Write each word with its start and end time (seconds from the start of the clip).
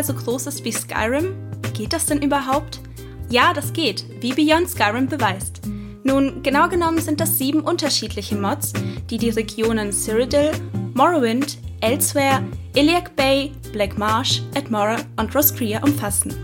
dreimal 0.00 0.04
so 0.04 0.14
groß 0.14 0.46
ist 0.46 0.64
wie 0.64 0.72
Skyrim? 0.72 1.34
Geht 1.74 1.92
das 1.92 2.06
denn 2.06 2.22
überhaupt? 2.22 2.80
Ja, 3.28 3.52
das 3.52 3.72
geht, 3.72 4.04
wie 4.20 4.32
Beyond 4.32 4.68
Skyrim 4.68 5.06
beweist. 5.06 5.60
Nun, 6.02 6.42
genau 6.42 6.68
genommen 6.68 7.00
sind 7.00 7.20
das 7.20 7.38
sieben 7.38 7.60
unterschiedliche 7.60 8.34
Mods, 8.34 8.72
die 9.10 9.18
die 9.18 9.30
Regionen 9.30 9.92
Cyrodiil, 9.92 10.52
Morrowind, 10.94 11.58
Elsewhere, 11.80 12.42
Iliac 12.74 13.14
Bay, 13.16 13.52
Black 13.72 13.98
Marsh, 13.98 14.42
Edmora 14.54 14.96
und 15.16 15.34
Roscrea 15.34 15.82
umfassen. 15.82 16.34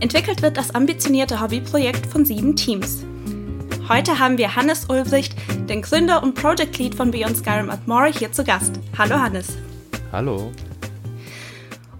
Entwickelt 0.00 0.42
wird 0.42 0.56
das 0.56 0.74
ambitionierte 0.74 1.40
Hobbyprojekt 1.40 2.06
von 2.06 2.24
sieben 2.24 2.54
Teams. 2.54 3.04
Heute 3.88 4.18
haben 4.18 4.38
wir 4.38 4.54
Hannes 4.54 4.86
Ulbricht, 4.88 5.34
den 5.68 5.82
Gründer 5.82 6.22
und 6.22 6.34
Project 6.34 6.78
Lead 6.78 6.94
von 6.94 7.10
Beyond 7.10 7.38
Skyrim 7.38 7.70
Edmora, 7.70 8.06
hier 8.06 8.32
zu 8.32 8.44
Gast. 8.44 8.78
Hallo 8.98 9.16
Hannes. 9.16 9.56
Hallo. 10.12 10.52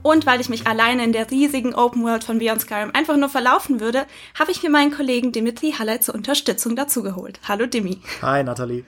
Und 0.03 0.27
weil 0.27 0.41
ich 0.41 0.49
mich 0.49 0.67
alleine 0.67 1.05
in 1.05 1.13
der 1.13 1.31
riesigen 1.31 1.75
Open 1.75 2.03
World 2.03 2.25
von 2.25 2.39
Beyond 2.39 2.63
Skyrim 2.63 2.91
einfach 2.93 3.17
nur 3.17 3.29
verlaufen 3.29 3.81
würde, 3.81 4.07
habe 4.39 4.51
ich 4.51 4.63
mir 4.63 4.71
meinen 4.71 4.93
Kollegen 4.93 5.31
Dimitri 5.33 5.73
Haller 5.79 6.01
zur 6.01 6.15
Unterstützung 6.15 6.75
dazugeholt. 6.75 7.39
Hallo 7.47 7.67
Dimi. 7.67 8.01
Hi 8.21 8.43
Nathalie. 8.43 8.85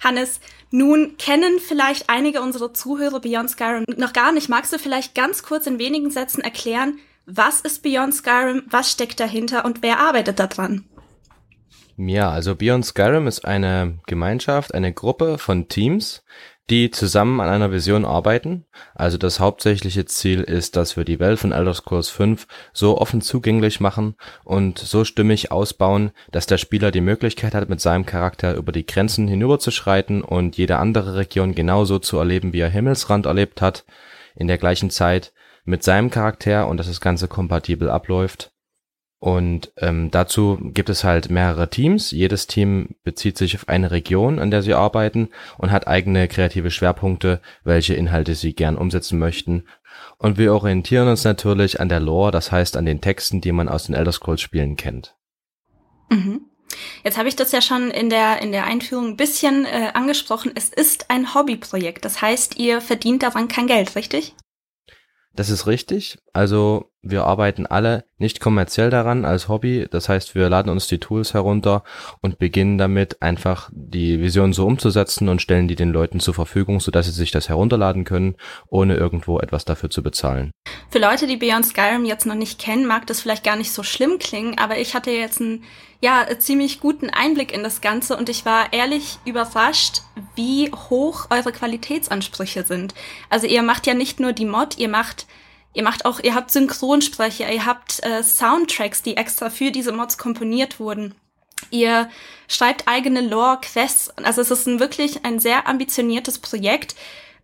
Hannes, 0.00 0.40
nun 0.72 1.16
kennen 1.16 1.60
vielleicht 1.60 2.10
einige 2.10 2.42
unserer 2.42 2.74
Zuhörer 2.74 3.20
Beyond 3.20 3.50
Skyrim 3.50 3.84
noch 3.96 4.12
gar 4.12 4.32
nicht. 4.32 4.48
Magst 4.48 4.72
du 4.72 4.78
vielleicht 4.78 5.14
ganz 5.14 5.44
kurz 5.44 5.68
in 5.68 5.78
wenigen 5.78 6.10
Sätzen 6.10 6.42
erklären, 6.42 6.98
was 7.24 7.60
ist 7.60 7.84
Beyond 7.84 8.14
Skyrim, 8.14 8.64
was 8.68 8.90
steckt 8.90 9.20
dahinter 9.20 9.64
und 9.64 9.82
wer 9.82 10.00
arbeitet 10.00 10.40
daran? 10.40 10.84
Ja, 11.96 12.30
also 12.30 12.56
Beyond 12.56 12.84
Skyrim 12.84 13.28
ist 13.28 13.44
eine 13.44 13.98
Gemeinschaft, 14.06 14.74
eine 14.74 14.92
Gruppe 14.92 15.38
von 15.38 15.68
Teams, 15.68 16.24
die 16.72 16.90
zusammen 16.90 17.38
an 17.42 17.50
einer 17.50 17.70
Vision 17.70 18.06
arbeiten. 18.06 18.64
Also 18.94 19.18
das 19.18 19.40
hauptsächliche 19.40 20.06
Ziel 20.06 20.40
ist, 20.40 20.74
dass 20.74 20.96
wir 20.96 21.04
die 21.04 21.20
Welt 21.20 21.38
von 21.38 21.52
Elder 21.52 21.74
Scrolls 21.74 22.08
5 22.08 22.46
so 22.72 22.96
offen 22.96 23.20
zugänglich 23.20 23.78
machen 23.78 24.14
und 24.42 24.78
so 24.78 25.04
stimmig 25.04 25.52
ausbauen, 25.52 26.12
dass 26.30 26.46
der 26.46 26.56
Spieler 26.56 26.90
die 26.90 27.02
Möglichkeit 27.02 27.54
hat, 27.54 27.68
mit 27.68 27.82
seinem 27.82 28.06
Charakter 28.06 28.54
über 28.54 28.72
die 28.72 28.86
Grenzen 28.86 29.28
hinüberzuschreiten 29.28 30.22
und 30.22 30.56
jede 30.56 30.78
andere 30.78 31.16
Region 31.16 31.54
genauso 31.54 31.98
zu 31.98 32.16
erleben, 32.16 32.54
wie 32.54 32.60
er 32.60 32.70
Himmelsrand 32.70 33.26
erlebt 33.26 33.60
hat, 33.60 33.84
in 34.34 34.46
der 34.46 34.56
gleichen 34.56 34.88
Zeit 34.88 35.34
mit 35.64 35.82
seinem 35.82 36.10
Charakter 36.10 36.68
und 36.68 36.78
dass 36.78 36.86
das 36.86 37.02
Ganze 37.02 37.28
kompatibel 37.28 37.90
abläuft. 37.90 38.51
Und 39.22 39.70
ähm, 39.76 40.10
dazu 40.10 40.58
gibt 40.60 40.88
es 40.88 41.04
halt 41.04 41.30
mehrere 41.30 41.70
Teams. 41.70 42.10
Jedes 42.10 42.48
Team 42.48 42.96
bezieht 43.04 43.38
sich 43.38 43.54
auf 43.54 43.68
eine 43.68 43.92
Region, 43.92 44.40
an 44.40 44.50
der 44.50 44.62
sie 44.62 44.74
arbeiten 44.74 45.28
und 45.58 45.70
hat 45.70 45.86
eigene 45.86 46.26
kreative 46.26 46.72
Schwerpunkte, 46.72 47.40
welche 47.62 47.94
Inhalte 47.94 48.34
sie 48.34 48.52
gern 48.52 48.76
umsetzen 48.76 49.20
möchten. 49.20 49.62
Und 50.18 50.38
wir 50.38 50.52
orientieren 50.52 51.06
uns 51.06 51.22
natürlich 51.22 51.78
an 51.78 51.88
der 51.88 52.00
Lore, 52.00 52.32
das 52.32 52.50
heißt 52.50 52.76
an 52.76 52.84
den 52.84 53.00
Texten, 53.00 53.40
die 53.40 53.52
man 53.52 53.68
aus 53.68 53.84
den 53.84 53.94
Elder 53.94 54.10
Scrolls 54.10 54.40
Spielen 54.40 54.74
kennt. 54.74 55.14
Mhm. 56.10 56.40
Jetzt 57.04 57.16
habe 57.16 57.28
ich 57.28 57.36
das 57.36 57.52
ja 57.52 57.62
schon 57.62 57.92
in 57.92 58.10
der, 58.10 58.42
in 58.42 58.50
der 58.50 58.64
Einführung 58.64 59.10
ein 59.10 59.16
bisschen 59.16 59.66
äh, 59.66 59.92
angesprochen. 59.94 60.50
Es 60.56 60.68
ist 60.68 61.12
ein 61.12 61.32
Hobbyprojekt. 61.32 62.04
Das 62.04 62.22
heißt, 62.22 62.58
ihr 62.58 62.80
verdient 62.80 63.22
daran 63.22 63.46
kein 63.46 63.68
Geld, 63.68 63.94
richtig? 63.94 64.34
Das 65.34 65.48
ist 65.48 65.66
richtig. 65.66 66.18
Also 66.32 66.92
wir 67.02 67.24
arbeiten 67.24 67.66
alle 67.66 68.04
nicht 68.18 68.40
kommerziell 68.40 68.88
daran 68.88 69.24
als 69.24 69.48
Hobby. 69.48 69.86
Das 69.90 70.08
heißt, 70.08 70.34
wir 70.34 70.48
laden 70.48 70.70
uns 70.70 70.86
die 70.86 70.98
Tools 70.98 71.34
herunter 71.34 71.82
und 72.20 72.38
beginnen 72.38 72.78
damit 72.78 73.20
einfach 73.20 73.70
die 73.72 74.20
Vision 74.20 74.52
so 74.52 74.64
umzusetzen 74.64 75.28
und 75.28 75.42
stellen 75.42 75.66
die 75.66 75.74
den 75.74 75.90
Leuten 75.90 76.20
zur 76.20 76.32
Verfügung, 76.32 76.78
sodass 76.80 77.06
sie 77.06 77.12
sich 77.12 77.32
das 77.32 77.48
herunterladen 77.48 78.04
können, 78.04 78.36
ohne 78.68 78.94
irgendwo 78.94 79.40
etwas 79.40 79.64
dafür 79.64 79.90
zu 79.90 80.02
bezahlen. 80.02 80.52
Für 80.90 81.00
Leute, 81.00 81.26
die 81.26 81.36
Beyond 81.36 81.66
Skyrim 81.66 82.04
jetzt 82.04 82.24
noch 82.24 82.36
nicht 82.36 82.60
kennen, 82.60 82.86
mag 82.86 83.06
das 83.08 83.20
vielleicht 83.20 83.44
gar 83.44 83.56
nicht 83.56 83.72
so 83.72 83.82
schlimm 83.82 84.18
klingen, 84.20 84.56
aber 84.58 84.78
ich 84.78 84.94
hatte 84.94 85.10
jetzt 85.10 85.40
einen 85.40 85.64
ja, 86.00 86.26
ziemlich 86.38 86.80
guten 86.80 87.10
Einblick 87.10 87.52
in 87.52 87.62
das 87.62 87.80
Ganze 87.80 88.16
und 88.16 88.28
ich 88.28 88.44
war 88.44 88.72
ehrlich 88.72 89.18
überrascht, 89.24 90.02
wie 90.34 90.70
hoch 90.70 91.26
eure 91.30 91.52
Qualitätsansprüche 91.52 92.64
sind. 92.64 92.94
Also 93.28 93.46
ihr 93.46 93.62
macht 93.62 93.86
ja 93.86 93.94
nicht 93.94 94.18
nur 94.18 94.32
die 94.32 94.44
Mod, 94.44 94.78
ihr 94.78 94.88
macht 94.88 95.26
Ihr 95.74 95.82
macht 95.82 96.04
auch, 96.04 96.20
ihr 96.20 96.34
habt 96.34 96.50
Synchronsprecher, 96.50 97.50
ihr 97.50 97.64
habt 97.64 98.04
äh, 98.04 98.22
Soundtracks, 98.22 99.02
die 99.02 99.16
extra 99.16 99.48
für 99.48 99.70
diese 99.70 99.92
Mods 99.92 100.18
komponiert 100.18 100.78
wurden. 100.78 101.14
Ihr 101.70 102.10
schreibt 102.48 102.88
eigene 102.88 103.20
Lore, 103.20 103.58
Quests. 103.62 104.10
Also 104.18 104.40
es 104.42 104.50
ist 104.50 104.66
ein 104.66 104.80
wirklich 104.80 105.24
ein 105.24 105.40
sehr 105.40 105.66
ambitioniertes 105.66 106.38
Projekt. 106.38 106.94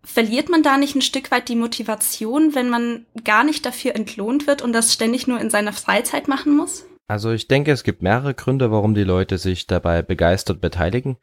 Verliert 0.05 0.49
man 0.49 0.63
da 0.63 0.77
nicht 0.77 0.95
ein 0.95 1.03
Stück 1.03 1.31
weit 1.31 1.49
die 1.49 1.57
Motivation, 1.57 2.55
wenn 2.55 2.69
man 2.69 3.07
gar 3.25 3.45
nicht 3.45 3.65
dafür 3.65 3.95
entlohnt 3.95 4.47
wird 4.47 4.63
und 4.63 4.73
das 4.73 4.93
ständig 4.93 5.27
nur 5.27 5.41
in 5.41 5.51
seiner 5.51 5.73
Freizeit 5.73 6.29
machen 6.29 6.57
muss? 6.57 6.85
Also 7.11 7.33
ich 7.33 7.49
denke, 7.49 7.73
es 7.73 7.85
gibt 7.85 8.03
mehrere 8.03 8.35
Gründe, 8.35 8.71
warum 8.71 8.95
die 8.95 9.03
Leute 9.03 9.39
sich 9.39 9.67
dabei 9.67 10.03
begeistert 10.03 10.61
beteiligen. 10.61 11.17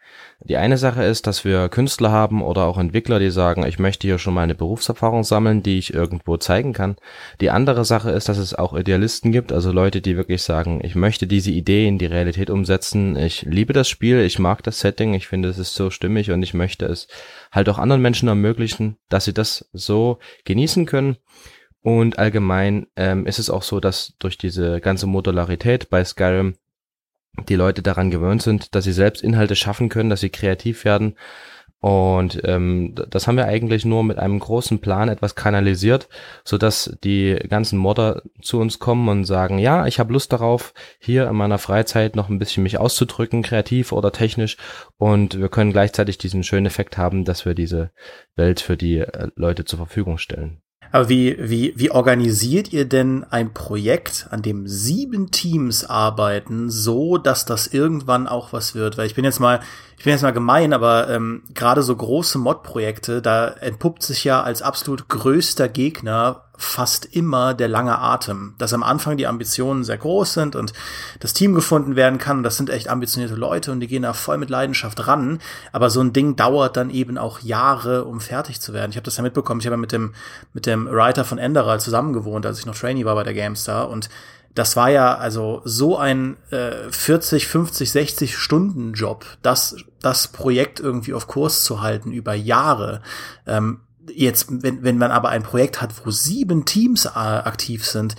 Die 0.44 0.58
eine 0.58 0.80
Sache 0.80 1.04
ist, 1.04 1.28
dass 1.28 1.46
wir 1.46 1.70
Künstler 1.70 2.10
haben 2.10 2.42
oder 2.42 2.64
auch 2.66 2.80
Entwickler, 2.80 3.20
die 3.20 3.30
sagen, 3.30 3.64
ich 3.68 3.78
möchte 3.78 4.08
hier 4.08 4.18
schon 4.18 4.34
mal 4.34 4.42
eine 4.42 4.56
Berufserfahrung 4.56 5.24
sammeln, 5.24 5.62
die 5.62 5.78
ich 5.78 5.94
irgendwo 5.94 6.38
zeigen 6.38 6.74
kann. 6.74 6.96
Die 7.40 7.52
andere 7.52 7.86
Sache 7.86 8.10
ist, 8.10 8.30
dass 8.30 8.40
es 8.40 8.56
auch 8.56 8.74
Idealisten 8.74 9.32
gibt, 9.32 9.52
also 9.52 9.72
Leute, 9.72 10.02
die 10.02 10.18
wirklich 10.18 10.42
sagen, 10.42 10.82
ich 10.84 10.96
möchte 10.96 11.28
diese 11.28 11.52
Idee 11.52 11.88
in 11.88 12.00
die 12.00 12.08
Realität 12.08 12.50
umsetzen. 12.50 13.16
Ich 13.16 13.44
liebe 13.44 13.74
das 13.74 13.88
Spiel, 13.88 14.22
ich 14.22 14.40
mag 14.40 14.64
das 14.64 14.80
Setting, 14.80 15.14
ich 15.14 15.28
finde 15.28 15.50
es 15.50 15.60
ist 15.60 15.76
so 15.76 15.92
stimmig 15.92 16.32
und 16.32 16.42
ich 16.42 16.56
möchte 16.56 16.88
es 16.88 17.08
halt 17.52 17.70
auch 17.70 17.78
anderen 17.78 18.02
Menschen 18.02 18.28
ermöglichen, 18.28 18.98
dass 19.08 19.26
sie 19.26 19.34
das 19.34 19.70
so 19.72 20.18
genießen 20.46 20.88
können. 20.88 21.18
Und 21.86 22.18
allgemein 22.18 22.88
ähm, 22.96 23.28
ist 23.28 23.38
es 23.38 23.52
auch 23.52 23.62
so, 23.62 23.80
dass 23.80 24.16
durch 24.18 24.40
diese 24.40 24.82
ganze 24.82 25.06
Modularität 25.06 25.92
bei 25.92 26.04
Skyrim 26.04 26.56
die 27.48 27.54
Leute 27.54 27.84
daran 27.84 28.10
gewöhnt 28.10 28.42
sind, 28.42 28.74
dass 28.74 28.86
sie 28.86 28.92
selbst 28.92 29.22
Inhalte 29.22 29.56
schaffen 29.56 29.88
können, 29.88 30.10
dass 30.10 30.22
sie 30.22 30.32
kreativ 30.32 30.84
werden. 30.84 31.16
Und 31.80 32.42
ähm, 32.44 32.96
das 32.96 33.28
haben 33.28 33.38
wir 33.38 33.46
eigentlich 33.46 33.86
nur 33.86 34.04
mit 34.04 34.18
einem 34.18 34.40
großen 34.40 34.80
Plan 34.80 35.10
etwas 35.10 35.36
kanalisiert, 35.36 36.10
so 36.44 36.58
dass 36.58 36.98
die 37.04 37.36
ganzen 37.48 37.78
Modder 37.78 38.24
zu 38.42 38.60
uns 38.60 38.80
kommen 38.80 39.08
und 39.08 39.26
sagen, 39.26 39.60
ja, 39.60 39.86
ich 39.86 40.00
habe 40.00 40.12
Lust 40.12 40.34
darauf, 40.34 40.74
hier 40.98 41.28
in 41.28 41.36
meiner 41.36 41.60
Freizeit 41.60 42.16
noch 42.16 42.30
ein 42.30 42.40
bisschen 42.40 42.64
mich 42.64 42.80
auszudrücken, 42.80 43.44
kreativ 43.44 43.92
oder 43.92 44.12
technisch. 44.12 44.58
Und 44.98 45.38
wir 45.40 45.50
können 45.50 45.72
gleichzeitig 45.72 46.18
diesen 46.18 46.42
schönen 46.42 46.66
Effekt 46.66 46.98
haben, 46.98 47.26
dass 47.26 47.46
wir 47.46 47.54
diese 47.54 47.92
Welt 48.36 48.60
für 48.60 48.76
die 48.76 49.02
äh, 49.02 49.30
Leute 49.36 49.66
zur 49.66 49.78
Verfügung 49.78 50.18
stellen. 50.18 50.64
Aber 50.92 51.10
wie, 51.10 51.36
wie, 51.40 51.74
wie 51.76 51.92
organisiert 51.92 52.72
ihr 52.72 52.86
denn 52.86 53.26
ein 53.30 53.54
Projekt, 53.54 54.28
an 54.32 54.42
dem 54.42 54.68
sieben 54.68 55.32
Teams 55.32 55.84
arbeiten, 55.84 56.70
so 56.70 57.18
dass 57.18 57.46
das 57.46 57.68
irgendwann 57.68 58.28
auch 58.28 58.54
was 58.54 58.76
wird? 58.76 58.98
Weil 58.98 59.08
ich 59.08 59.16
bin 59.16 59.26
jetzt 59.26 59.40
mal, 59.40 59.60
ich 59.98 60.04
bin 60.04 60.12
jetzt 60.12 60.22
mal 60.22 60.32
gemein, 60.32 60.74
aber 60.74 61.10
ähm, 61.10 61.44
gerade 61.54 61.84
so 61.84 61.96
große 61.96 62.38
Mod-Projekte, 62.38 63.22
da 63.22 63.48
entpuppt 63.48 64.04
sich 64.04 64.24
ja 64.24 64.42
als 64.42 64.62
absolut 64.62 65.10
größter 65.10 65.68
Gegner 65.68 66.45
fast 66.58 67.06
immer 67.06 67.54
der 67.54 67.68
lange 67.68 67.98
Atem, 67.98 68.56
dass 68.58 68.74
am 68.74 68.84
Anfang 68.84 69.18
die 69.18 69.28
Ambitionen 69.28 69.84
sehr 69.84 69.98
groß 69.98 70.34
sind 70.34 70.56
und 70.56 70.74
das 71.20 71.34
Team 71.34 71.54
gefunden 71.54 71.96
werden 71.96 72.20
kann. 72.20 72.38
Und 72.38 72.44
das 72.44 72.58
sind 72.58 72.70
echt 72.70 72.90
ambitionierte 72.90 73.36
Leute 73.36 73.72
und 73.72 73.80
die 73.80 73.88
gehen 73.88 74.04
da 74.04 74.14
voll 74.14 74.38
mit 74.38 74.50
Leidenschaft 74.50 75.08
ran. 75.08 75.40
Aber 75.72 75.90
so 75.90 76.02
ein 76.02 76.14
Ding 76.14 76.36
dauert 76.36 76.78
dann 76.78 76.90
eben 76.90 77.18
auch 77.18 77.40
Jahre, 77.40 78.06
um 78.06 78.22
fertig 78.22 78.62
zu 78.62 78.74
werden. 78.74 78.92
Ich 78.92 78.98
habe 78.98 79.06
das 79.06 79.18
ja 79.18 79.24
mitbekommen. 79.24 79.60
Ich 79.60 79.66
habe 79.66 79.76
ja 79.76 79.82
mit 79.82 79.92
dem 79.92 80.14
mit 80.54 80.66
dem 80.66 80.88
Writer 80.88 81.26
von 81.26 81.38
Enderal 81.38 81.80
zusammengewohnt, 81.80 82.46
als 82.46 82.60
ich 82.60 82.66
noch 82.66 82.76
Trainee 82.76 83.06
war 83.06 83.16
bei 83.16 83.24
der 83.24 83.34
GameStar 83.34 83.90
und 83.90 84.10
das 84.56 84.78
war 84.78 84.90
ja 84.90 85.16
also 85.16 85.62
so 85.66 85.98
ein 85.98 86.38
äh, 86.50 86.90
40, 86.90 87.48
50, 87.48 87.92
60 87.92 88.38
Stunden 88.38 88.94
Job, 88.94 89.26
das, 89.42 89.76
das 90.02 90.30
Projekt 90.30 90.80
irgendwie 90.80 91.14
auf 91.14 91.28
Kurs 91.28 91.66
zu 91.66 91.82
halten 91.82 92.14
über 92.14 92.34
Jahre. 92.34 93.02
Ähm, 93.46 93.82
jetzt, 94.14 94.48
wenn, 94.50 94.84
wenn 94.84 94.98
man 94.98 95.12
aber 95.12 95.30
ein 95.30 95.44
Projekt 95.44 95.82
hat, 95.82 96.06
wo 96.06 96.12
sieben 96.12 96.66
Teams 96.66 97.06
äh, 97.06 97.10
aktiv 97.10 97.86
sind, 97.86 98.16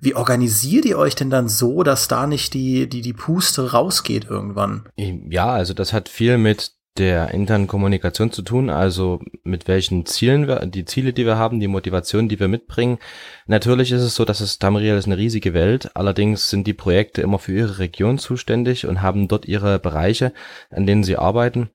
wie 0.00 0.14
organisiert 0.14 0.84
ihr 0.84 0.98
euch 0.98 1.14
denn 1.14 1.30
dann 1.30 1.48
so, 1.48 1.82
dass 1.82 2.08
da 2.08 2.26
nicht 2.26 2.54
die, 2.54 2.88
die, 2.88 3.00
die 3.00 3.14
Puste 3.14 3.72
rausgeht 3.72 4.26
irgendwann? 4.26 4.88
Ja, 4.96 5.52
also 5.52 5.74
das 5.74 5.92
hat 5.92 6.08
viel 6.08 6.38
mit 6.38 6.72
der 6.98 7.32
internen 7.32 7.66
Kommunikation 7.66 8.32
zu 8.32 8.42
tun, 8.42 8.70
also 8.70 9.20
mit 9.42 9.68
welchen 9.68 10.06
Zielen 10.06 10.48
wir, 10.48 10.64
die 10.66 10.84
Ziele, 10.84 11.12
die 11.12 11.26
wir 11.26 11.36
haben, 11.36 11.60
die 11.60 11.68
Motivation, 11.68 12.28
die 12.28 12.40
wir 12.40 12.48
mitbringen. 12.48 12.98
Natürlich 13.46 13.92
ist 13.92 14.02
es 14.02 14.14
so, 14.14 14.24
dass 14.24 14.40
es 14.40 14.58
Tamriel 14.58 14.96
ist 14.96 15.06
eine 15.06 15.18
riesige 15.18 15.54
Welt, 15.54 15.90
allerdings 15.94 16.48
sind 16.50 16.66
die 16.66 16.74
Projekte 16.74 17.22
immer 17.22 17.38
für 17.38 17.52
ihre 17.52 17.78
Region 17.78 18.18
zuständig 18.18 18.86
und 18.86 19.02
haben 19.02 19.28
dort 19.28 19.46
ihre 19.46 19.78
Bereiche, 19.78 20.32
an 20.70 20.86
denen 20.86 21.04
sie 21.04 21.16
arbeiten. 21.16 21.70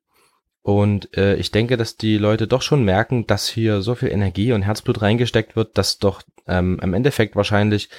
Und 0.64 1.16
äh, 1.18 1.36
ich 1.36 1.52
denke, 1.52 1.76
dass 1.76 1.98
die 1.98 2.18
Leute 2.18 2.48
doch 2.48 2.62
schon 2.62 2.86
merken, 2.86 3.26
dass 3.26 3.48
hier 3.48 3.82
so 3.82 3.96
viel 3.96 4.10
Energie 4.10 4.54
und 4.54 4.62
Herzblut 4.62 5.02
reingesteckt 5.02 5.56
wird, 5.56 5.78
dass 5.78 5.98
doch 5.98 6.22
ähm, 6.48 6.80
im 6.82 6.94
Endeffekt 6.94 7.36
wahrscheinlich 7.36 7.90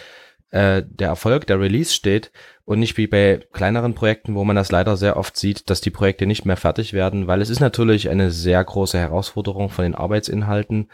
äh, 0.50 0.82
der 0.86 1.08
Erfolg, 1.08 1.46
der 1.46 1.60
Release 1.60 1.92
steht 1.92 2.30
und 2.64 2.78
nicht 2.78 2.96
wie 2.96 3.08
bei 3.08 3.40
kleineren 3.52 3.94
Projekten, 3.94 4.34
wo 4.34 4.44
man 4.44 4.54
das 4.54 4.70
leider 4.70 4.96
sehr 4.96 5.16
oft 5.16 5.36
sieht, 5.36 5.70
dass 5.70 5.80
die 5.80 5.90
Projekte 5.90 6.26
nicht 6.26 6.44
mehr 6.44 6.56
fertig 6.56 6.92
werden, 6.92 7.26
weil 7.26 7.40
es 7.40 7.50
ist 7.50 7.60
natürlich 7.60 8.10
eine 8.10 8.30
sehr 8.30 8.62
große 8.62 8.98
Herausforderung 8.98 9.68
von 9.70 9.84
den 9.84 9.94
Arbeitsinhalten. 9.94 10.88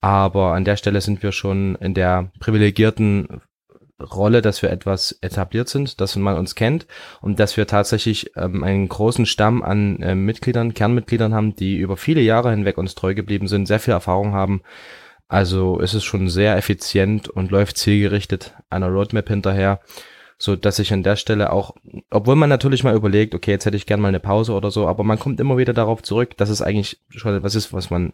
Aber 0.00 0.54
an 0.54 0.64
der 0.64 0.76
Stelle 0.76 1.02
sind 1.02 1.22
wir 1.22 1.32
schon 1.32 1.74
in 1.76 1.92
der 1.92 2.30
privilegierten 2.40 3.42
Rolle, 4.00 4.42
dass 4.42 4.62
wir 4.62 4.70
etwas 4.70 5.12
etabliert 5.20 5.68
sind, 5.68 6.00
dass 6.00 6.16
man 6.16 6.36
uns 6.36 6.54
kennt 6.54 6.86
und 7.20 7.38
dass 7.38 7.56
wir 7.56 7.66
tatsächlich 7.66 8.32
ähm, 8.36 8.64
einen 8.64 8.88
großen 8.88 9.26
Stamm 9.26 9.62
an 9.62 10.00
äh, 10.02 10.14
Mitgliedern, 10.14 10.74
Kernmitgliedern 10.74 11.34
haben, 11.34 11.54
die 11.54 11.76
über 11.76 11.96
viele 11.96 12.20
Jahre 12.20 12.50
hinweg 12.50 12.78
uns 12.78 12.94
treu 12.94 13.14
geblieben 13.14 13.48
sind, 13.48 13.66
sehr 13.66 13.80
viel 13.80 13.92
Erfahrung 13.92 14.32
haben. 14.32 14.62
Also 15.28 15.78
ist 15.78 15.94
es 15.94 16.02
schon 16.02 16.28
sehr 16.28 16.56
effizient 16.56 17.28
und 17.28 17.52
läuft 17.52 17.76
zielgerichtet 17.78 18.54
einer 18.68 18.88
Roadmap 18.88 19.28
hinterher, 19.28 19.80
so 20.38 20.56
dass 20.56 20.78
ich 20.80 20.92
an 20.92 21.04
der 21.04 21.16
Stelle 21.16 21.52
auch, 21.52 21.76
obwohl 22.10 22.34
man 22.34 22.48
natürlich 22.48 22.82
mal 22.82 22.96
überlegt, 22.96 23.34
okay, 23.34 23.52
jetzt 23.52 23.66
hätte 23.66 23.76
ich 23.76 23.86
gern 23.86 24.00
mal 24.00 24.08
eine 24.08 24.18
Pause 24.18 24.54
oder 24.54 24.70
so, 24.70 24.88
aber 24.88 25.04
man 25.04 25.18
kommt 25.18 25.38
immer 25.38 25.56
wieder 25.56 25.72
darauf 25.72 26.02
zurück, 26.02 26.36
dass 26.36 26.48
es 26.48 26.62
eigentlich 26.62 27.00
schon 27.10 27.42
was 27.42 27.54
ist, 27.54 27.72
was 27.72 27.90
man 27.90 28.12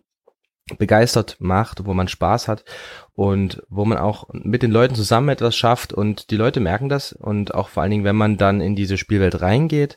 begeistert 0.78 1.36
macht, 1.38 1.86
wo 1.86 1.94
man 1.94 2.08
Spaß 2.08 2.48
hat 2.48 2.64
und 3.14 3.62
wo 3.68 3.84
man 3.84 3.98
auch 3.98 4.26
mit 4.32 4.62
den 4.62 4.72
Leuten 4.72 4.96
zusammen 4.96 5.28
etwas 5.28 5.54
schafft 5.54 5.92
und 5.92 6.30
die 6.32 6.36
Leute 6.36 6.58
merken 6.58 6.88
das 6.88 7.12
und 7.12 7.54
auch 7.54 7.68
vor 7.68 7.82
allen 7.82 7.92
Dingen, 7.92 8.04
wenn 8.04 8.16
man 8.16 8.36
dann 8.36 8.60
in 8.60 8.74
diese 8.74 8.98
Spielwelt 8.98 9.40
reingeht, 9.40 9.96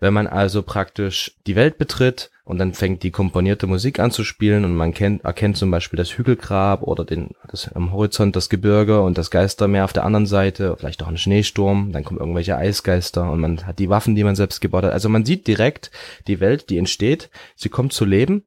wenn 0.00 0.14
man 0.14 0.26
also 0.26 0.62
praktisch 0.62 1.36
die 1.46 1.54
Welt 1.54 1.76
betritt 1.76 2.30
und 2.44 2.56
dann 2.56 2.72
fängt 2.72 3.02
die 3.02 3.10
komponierte 3.10 3.66
Musik 3.66 4.00
an 4.00 4.10
zu 4.10 4.24
spielen 4.24 4.64
und 4.64 4.74
man 4.74 4.94
kennt, 4.94 5.22
erkennt 5.22 5.58
zum 5.58 5.70
Beispiel 5.70 5.98
das 5.98 6.16
Hügelgrab 6.16 6.82
oder 6.82 7.04
den, 7.04 7.32
das 7.50 7.70
am 7.74 7.92
Horizont 7.92 8.36
das 8.36 8.48
Gebirge 8.48 9.02
und 9.02 9.18
das 9.18 9.30
Geistermeer 9.30 9.84
auf 9.84 9.92
der 9.92 10.04
anderen 10.04 10.26
Seite, 10.26 10.76
vielleicht 10.78 11.02
auch 11.02 11.08
ein 11.08 11.18
Schneesturm, 11.18 11.92
dann 11.92 12.04
kommen 12.04 12.20
irgendwelche 12.20 12.56
Eisgeister 12.56 13.30
und 13.30 13.40
man 13.40 13.66
hat 13.66 13.78
die 13.78 13.90
Waffen, 13.90 14.14
die 14.14 14.24
man 14.24 14.34
selbst 14.34 14.62
gebaut 14.62 14.84
hat. 14.84 14.92
Also 14.94 15.10
man 15.10 15.26
sieht 15.26 15.46
direkt 15.46 15.90
die 16.26 16.40
Welt, 16.40 16.70
die 16.70 16.78
entsteht, 16.78 17.28
sie 17.54 17.68
kommt 17.68 17.92
zu 17.92 18.06
leben 18.06 18.44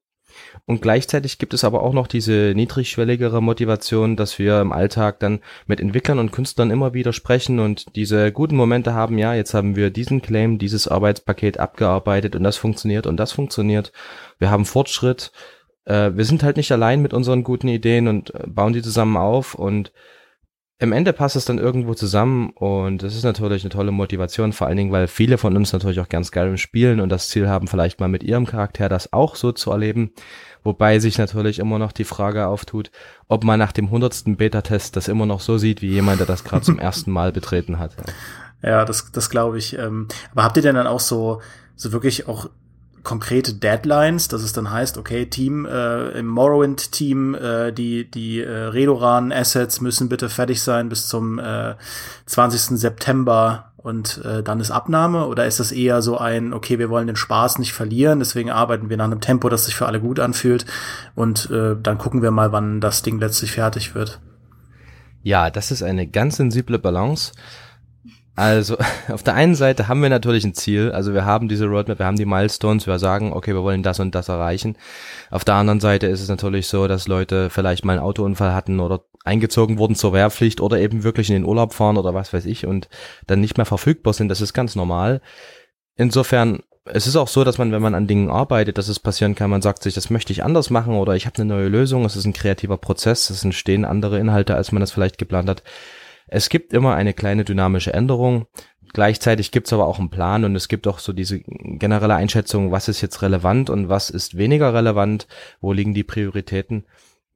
und 0.70 0.84
gleichzeitig 0.84 1.40
gibt 1.40 1.56
es 1.56 1.64
aber 1.64 1.82
auch 1.82 1.94
noch 1.94 2.06
diese 2.06 2.54
niedrigschwelligere 2.56 3.42
Motivation, 3.42 4.16
dass 4.16 4.38
wir 4.38 4.62
im 4.62 4.72
Alltag 4.72 5.20
dann 5.20 5.40
mit 5.66 5.80
Entwicklern 5.80 6.20
und 6.20 6.32
Künstlern 6.32 6.70
immer 6.70 6.94
wieder 6.94 7.12
sprechen 7.12 7.58
und 7.58 7.96
diese 7.96 8.32
guten 8.32 8.56
Momente 8.56 8.94
haben, 8.94 9.18
ja, 9.18 9.34
jetzt 9.34 9.56
haben 9.56 9.76
wir 9.76 9.90
diesen 9.90 10.22
Claim, 10.22 10.60
dieses 10.60 10.88
Arbeitspaket 10.88 11.60
abgearbeitet 11.60 12.36
und 12.36 12.44
das 12.44 12.58
funktioniert 12.58 13.08
und 13.08 13.18
das 13.18 13.32
funktioniert. 13.32 13.92
Wir 14.38 14.52
haben 14.52 14.64
Fortschritt. 14.64 15.32
Äh, 15.86 16.12
wir 16.14 16.26
sind 16.26 16.44
halt 16.44 16.58
nicht 16.58 16.72
allein 16.72 17.02
mit 17.02 17.16
unseren 17.16 17.44
guten 17.44 17.68
Ideen 17.68 18.08
und 18.08 18.36
äh, 18.36 18.44
bauen 18.46 18.74
die 18.74 18.84
zusammen 18.84 19.18
auf 19.18 19.56
und 19.56 19.92
im 20.82 20.94
Ende 20.94 21.12
passt 21.12 21.36
es 21.36 21.44
dann 21.44 21.60
irgendwo 21.60 21.94
zusammen 21.94 22.52
und 22.52 23.04
es 23.04 23.14
ist 23.14 23.24
natürlich 23.24 23.64
eine 23.64 23.70
tolle 23.70 23.92
Motivation, 23.92 24.54
vor 24.54 24.68
allen 24.68 24.78
Dingen, 24.78 24.92
weil 24.94 25.08
viele 25.08 25.38
von 25.38 25.56
uns 25.58 25.74
natürlich 25.74 26.00
auch 26.00 26.08
gern 26.08 26.24
Skyrim 26.24 26.56
spielen 26.56 27.02
und 27.02 27.10
das 27.10 27.28
Ziel 27.28 27.50
haben, 27.50 27.68
vielleicht 27.68 28.00
mal 28.00 28.08
mit 28.08 28.24
ihrem 28.24 28.46
Charakter 28.46 28.88
das 28.88 29.12
auch 29.12 29.36
so 29.36 29.52
zu 29.52 29.72
erleben. 29.72 30.12
Wobei 30.64 31.00
sich 31.00 31.18
natürlich 31.18 31.60
immer 31.60 31.80
noch 31.80 31.92
die 31.92 32.06
Frage 32.06 32.48
auftut, 32.48 32.92
ob 33.28 33.44
man 33.44 33.60
nach 33.60 33.74
dem 33.74 33.92
hundertsten 33.92 34.38
Beta-Test 34.38 34.96
das 34.96 35.10
immer 35.10 35.26
noch 35.26 35.42
so 35.42 35.58
sieht, 35.58 35.82
wie 35.82 35.90
jemand, 35.90 36.22
der 36.22 36.28
das 36.28 36.46
gerade 36.46 36.64
zum 36.64 36.80
ersten 36.80 37.12
Mal 37.12 37.34
betreten 37.34 37.78
hat. 37.78 37.98
Ja, 38.62 38.86
das, 38.86 39.12
das 39.12 39.30
glaube 39.30 39.58
ich. 39.58 39.78
Ähm, 39.78 40.08
aber 40.32 40.44
habt 40.44 40.56
ihr 40.56 40.64
denn 40.64 40.76
dann 40.76 40.88
auch 40.88 41.00
so, 41.02 41.42
so 41.76 41.92
wirklich 41.92 42.28
auch 42.30 42.50
konkrete 43.04 43.54
Deadlines, 43.54 44.28
dass 44.28 44.44
es 44.44 44.54
dann 44.54 44.72
heißt, 44.72 44.98
okay, 44.98 45.26
Team 45.26 45.66
äh, 45.66 46.10
im 46.12 46.28
Morrowind-Team, 46.28 47.36
äh, 47.36 47.72
die, 47.72 48.10
die 48.10 48.42
äh, 48.42 48.50
Redoran-Assets 48.50 49.82
müssen 49.82 50.10
bitte 50.10 50.30
fertig 50.30 50.62
sein 50.62 50.90
bis 50.90 51.08
zum 51.08 51.40
äh, 51.40 51.76
20. 52.26 52.80
September 52.80 53.72
und 53.78 54.24
äh, 54.26 54.44
dann 54.44 54.60
ist 54.60 54.72
Abnahme? 54.72 55.28
Oder 55.28 55.46
ist 55.46 55.60
das 55.60 55.72
eher 55.72 56.02
so 56.02 56.18
ein, 56.18 56.54
okay, 56.54 56.80
wir 56.80 56.90
wollen 56.90 57.08
den 57.08 57.16
Spaß 57.16 57.60
nicht 57.60 57.74
verlieren, 57.74 58.20
deswegen 58.20 58.52
arbeiten 58.52 58.90
wir 58.90 58.98
nach 58.98 59.06
einem 59.06 59.22
Tempo, 59.22 59.50
das 59.50 59.66
sich 59.66 59.76
für 59.76 59.86
alle 59.86 60.02
gut 60.02 60.20
anfühlt 60.20 60.66
und 61.16 61.50
äh, 61.50 61.76
dann 61.82 61.98
gucken 61.98 62.22
wir 62.22 62.32
mal, 62.32 62.52
wann 62.52 62.82
das 62.82 63.02
Ding 63.02 63.20
letztlich 63.20 63.54
fertig 63.54 63.96
wird? 63.96 64.20
Ja, 65.24 65.50
das 65.50 65.72
ist 65.72 65.84
eine 65.84 66.08
ganz 66.08 66.38
sensible 66.38 66.80
Balance. 66.80 67.32
Also 68.36 68.78
auf 69.10 69.24
der 69.24 69.34
einen 69.36 69.56
Seite 69.56 69.88
haben 69.88 70.02
wir 70.02 70.10
natürlich 70.10 70.44
ein 70.46 70.54
Ziel, 70.54 70.92
also 70.92 71.14
wir 71.14 71.26
haben 71.26 71.50
diese 71.50 71.66
Roadmap, 71.66 72.00
wir 72.00 72.06
haben 72.06 72.18
die 72.18 72.26
Milestones, 72.26 72.88
wir 72.88 73.00
sagen, 73.00 73.34
okay, 73.34 73.54
wir 73.54 73.64
wollen 73.64 73.84
das 73.84 74.00
und 74.00 74.16
das 74.16 74.30
erreichen. 74.30 74.78
Auf 75.30 75.44
der 75.44 75.56
anderen 75.56 75.80
Seite 75.80 76.08
ist 76.08 76.22
es 76.22 76.30
natürlich 76.30 76.68
so, 76.68 76.88
dass 76.88 77.08
Leute 77.08 77.50
vielleicht 77.50 77.86
mal 77.86 77.94
einen 77.94 78.02
Autounfall 78.02 78.54
hatten 78.54 78.80
oder 78.80 79.02
eingezogen 79.26 79.78
wurden 79.78 79.96
zur 79.96 80.14
Wehrpflicht 80.14 80.62
oder 80.62 80.80
eben 80.80 81.04
wirklich 81.04 81.30
in 81.30 81.36
den 81.36 81.46
Urlaub 81.46 81.74
fahren 81.74 81.98
oder 81.98 82.14
was 82.14 82.32
weiß 82.34 82.46
ich 82.46 82.66
und 82.66 82.88
dann 83.28 83.42
nicht 83.42 83.58
mehr 83.58 83.66
verfügbar 83.66 84.14
sind. 84.14 84.30
Das 84.30 84.42
ist 84.42 84.54
ganz 84.54 84.76
normal. 84.76 85.22
Insofern 85.96 86.60
es 86.92 87.08
ist 87.08 87.16
auch 87.16 87.28
so, 87.28 87.44
dass 87.44 87.58
man, 87.58 87.72
wenn 87.72 87.82
man 87.82 87.96
an 87.96 88.08
Dingen 88.08 88.30
arbeitet, 88.30 88.78
dass 88.78 88.88
es 88.88 89.00
passieren 89.00 89.36
kann, 89.36 89.50
man 89.50 89.62
sagt 89.62 89.84
sich, 89.84 89.94
das 89.94 90.10
möchte 90.10 90.34
ich 90.34 90.44
anders 90.44 90.70
machen 90.70 90.96
oder 90.96 91.16
ich 91.16 91.26
habe 91.26 91.36
eine 91.36 91.46
neue 91.46 91.68
Lösung, 91.68 92.06
es 92.06 92.16
ist 92.16 92.26
ein 92.26 92.34
kreativer 92.34 92.78
Prozess, 92.78 93.30
es 93.30 93.44
entstehen 93.44 93.86
andere 93.86 94.20
Inhalte, 94.20 94.56
als 94.56 94.72
man 94.72 94.82
das 94.82 94.92
vielleicht 94.92 95.18
geplant 95.18 95.50
hat. 95.50 95.64
Es 96.32 96.50
gibt 96.50 96.74
immer 96.74 96.96
eine 96.96 97.14
kleine 97.14 97.44
dynamische 97.44 97.94
Änderung. 97.94 98.46
Gleichzeitig 98.94 99.52
gibt 99.52 99.68
es 99.68 99.74
aber 99.74 99.88
auch 99.88 100.00
einen 100.00 100.10
Plan 100.10 100.46
und 100.46 100.56
es 100.56 100.68
gibt 100.68 100.88
auch 100.88 101.00
so 101.00 101.14
diese 101.14 101.40
generelle 101.40 102.16
Einschätzung, 102.16 102.72
was 102.72 102.88
ist 102.88 103.02
jetzt 103.02 103.22
relevant 103.22 103.70
und 103.70 103.90
was 103.90 104.10
ist 104.10 104.38
weniger 104.38 104.74
relevant, 104.74 105.28
wo 105.62 105.74
liegen 105.74 105.94
die 105.94 106.04
Prioritäten. 106.04 106.86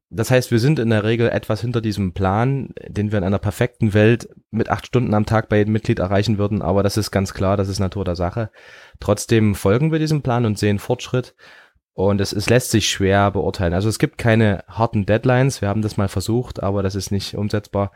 Das 0.10 0.30
heißt, 0.30 0.51
wir 0.51 0.60
sind 0.60 0.78
in 0.78 0.92
der 0.92 1.04
Regel 1.04 1.30
etwas 1.30 1.62
hinter 1.62 1.81
diesem 1.81 2.13
Plan, 2.13 2.69
den 2.88 3.12
wir 3.12 3.18
in 3.18 3.24
einer 3.24 3.40
perfekten 3.40 3.95
Welt 3.95 4.30
mit 4.51 4.69
acht 4.69 4.86
Stunden 4.86 5.13
am 5.16 5.25
Tag 5.25 5.50
bei 5.50 5.57
jedem 5.57 5.74
Mitglied 5.74 6.00
erreichen 6.00 6.38
würden, 6.38 6.62
aber 6.62 6.84
das 6.84 6.98
ist 6.98 7.10
ganz 7.10 7.34
klar, 7.34 7.57
das 7.57 7.68
ist 7.68 7.80
Natur 7.80 8.06
der 8.06 8.16
Sache. 8.16 8.51
Trotzdem 9.00 9.56
folgen 9.56 9.92
wir 9.92 9.98
diesem 9.98 10.22
Plan 10.22 10.45
und 10.45 10.60
sehen 10.60 10.78
Fortschritt. 10.78 11.36
Und 11.95 12.22
es, 12.22 12.34
es 12.34 12.50
lässt 12.50 12.72
sich 12.72 12.90
schwer 12.90 13.30
beurteilen. 13.30 13.74
Also 13.74 13.88
es 13.88 14.00
gibt 14.00 14.18
keine 14.18 14.63
harten 14.68 15.06
Deadlines. 15.06 15.62
Wir 15.62 15.69
haben 15.69 15.84
das 15.84 15.95
mal 15.95 16.07
versucht, 16.07 16.63
aber 16.63 16.81
das 16.81 16.95
ist 16.95 17.12
nicht 17.12 17.36
umsetzbar. 17.36 17.92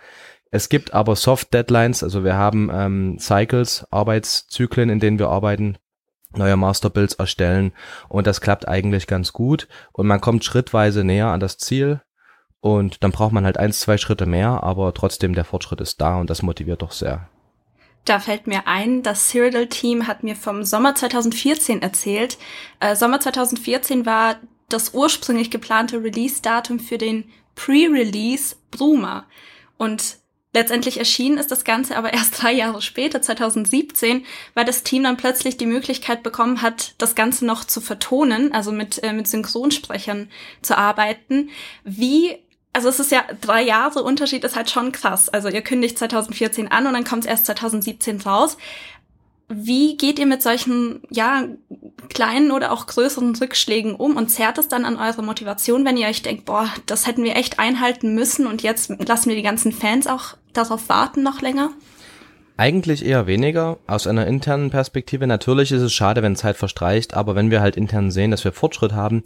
Es 0.52 0.70
gibt 0.70 0.94
aber 0.94 1.16
Soft 1.16 1.54
Deadlines, 1.54 2.04
also 2.04 2.24
wir 2.24 2.36
haben 2.36 2.70
ähm, 2.74 3.20
Cycles, 3.20 3.86
Arbeitszyklen, 3.92 4.90
in 4.90 5.00
denen 5.00 5.20
wir 5.20 5.30
arbeiten, 5.30 5.78
neue 6.34 6.58
Masterbuilds 6.58 7.16
erstellen 7.16 7.72
und 8.10 8.28
das 8.28 8.42
klappt 8.42 8.68
eigentlich 8.68 9.08
ganz 9.08 9.34
gut 9.34 9.68
und 9.92 10.08
man 10.08 10.22
kommt 10.22 10.44
schrittweise 10.44 11.04
näher 11.04 11.28
an 11.28 11.40
das 11.40 11.58
Ziel 11.58 12.02
und 12.60 13.04
dann 13.04 13.12
braucht 13.12 13.32
man 13.32 13.46
halt 13.46 13.58
eins, 13.58 13.80
zwei 13.80 13.98
Schritte 13.98 14.26
mehr, 14.26 14.64
aber 14.64 14.94
trotzdem 14.94 15.34
der 15.34 15.46
Fortschritt 15.46 15.82
ist 15.82 16.02
da 16.02 16.20
und 16.20 16.30
das 16.30 16.42
motiviert 16.42 16.82
doch 16.82 16.92
sehr. 16.92 17.30
Da 18.06 18.20
fällt 18.20 18.48
mir 18.48 18.68
ein, 18.68 19.04
das 19.04 19.30
Cyrodiil-Team 19.30 20.08
hat 20.08 20.24
mir 20.24 20.36
vom 20.36 20.64
Sommer 20.64 20.96
2014 20.96 21.82
erzählt. 21.82 22.38
Äh, 22.80 22.96
Sommer 22.96 23.20
2014 23.20 24.06
war 24.06 24.36
das 24.70 24.94
ursprünglich 24.94 25.52
geplante 25.52 26.02
Release-Datum 26.02 26.80
für 26.80 26.98
den 26.98 27.26
Pre-Release 27.56 28.56
Bruma. 28.72 29.26
Und 29.78 30.20
Letztendlich 30.58 30.98
erschienen 30.98 31.38
ist 31.38 31.52
das 31.52 31.66
Ganze 31.66 31.96
aber 31.96 32.14
erst 32.14 32.42
drei 32.42 32.52
Jahre 32.52 32.82
später, 32.82 33.22
2017, 33.22 34.26
weil 34.56 34.66
das 34.66 34.82
Team 34.82 35.04
dann 35.04 35.16
plötzlich 35.16 35.58
die 35.58 35.68
Möglichkeit 35.68 36.24
bekommen 36.24 36.64
hat, 36.64 36.96
das 36.98 37.14
Ganze 37.14 37.46
noch 37.46 37.64
zu 37.64 37.80
vertonen, 37.80 38.52
also 38.54 38.72
mit, 38.72 39.04
äh, 39.04 39.14
mit 39.14 39.28
Synchronsprechern 39.28 40.32
zu 40.64 40.76
arbeiten. 40.76 41.52
Wie, 41.84 42.40
also 42.74 42.90
es 42.90 43.00
ist 43.00 43.12
ja 43.12 43.24
drei 43.40 43.62
Jahre 43.62 44.02
Unterschied 44.02 44.44
ist 44.44 44.56
halt 44.56 44.72
schon 44.72 44.92
krass. 44.92 45.30
Also 45.30 45.48
ihr 45.48 45.62
kündigt 45.62 46.00
2014 46.00 46.72
an 46.72 46.88
und 46.88 46.94
dann 46.94 47.04
kommt 47.04 47.26
es 47.26 47.30
erst 47.30 47.46
2017 47.46 48.22
raus. 48.22 48.58
Wie 49.50 49.96
geht 49.96 50.20
ihr 50.20 50.26
mit 50.26 50.42
solchen, 50.42 51.02
ja, 51.10 51.48
kleinen 52.10 52.52
oder 52.52 52.72
auch 52.72 52.88
größeren 52.88 53.36
Rückschlägen 53.36 53.96
um 53.96 54.18
und 54.18 54.30
zerrt 54.30 54.58
es 54.58 54.68
dann 54.68 54.86
an 54.86 54.98
eure 54.98 55.24
Motivation, 55.24 55.86
wenn 55.86 55.98
ihr 55.98 56.08
euch 56.08 56.22
denkt, 56.22 56.46
boah, 56.46 56.70
das 56.86 57.08
hätten 57.08 57.24
wir 57.24 57.36
echt 57.36 57.60
einhalten 57.60 58.14
müssen 58.14 58.48
und 58.48 58.62
jetzt 58.62 58.92
lassen 59.08 59.30
wir 59.30 59.36
die 59.36 59.44
ganzen 59.44 59.72
Fans 59.72 60.08
auch 60.08 60.36
darauf 60.54 60.90
warten 60.90 61.24
noch 61.24 61.42
länger? 61.42 61.72
Eigentlich 62.60 63.06
eher 63.06 63.28
weniger. 63.28 63.78
Aus 63.86 64.08
einer 64.08 64.26
internen 64.26 64.72
Perspektive. 64.72 65.28
Natürlich 65.28 65.72
ist 65.72 65.84
es 65.84 65.94
schade, 65.94 66.24
wenn 66.24 66.36
Zeit 66.36 66.58
verstreicht, 66.58 67.14
aber 67.14 67.36
wenn 67.36 67.52
wir 67.52 67.62
halt 67.62 67.78
intern 67.78 68.10
sehen, 68.10 68.32
dass 68.32 68.44
wir 68.44 68.52
Fortschritt 68.52 68.94
haben, 68.94 69.22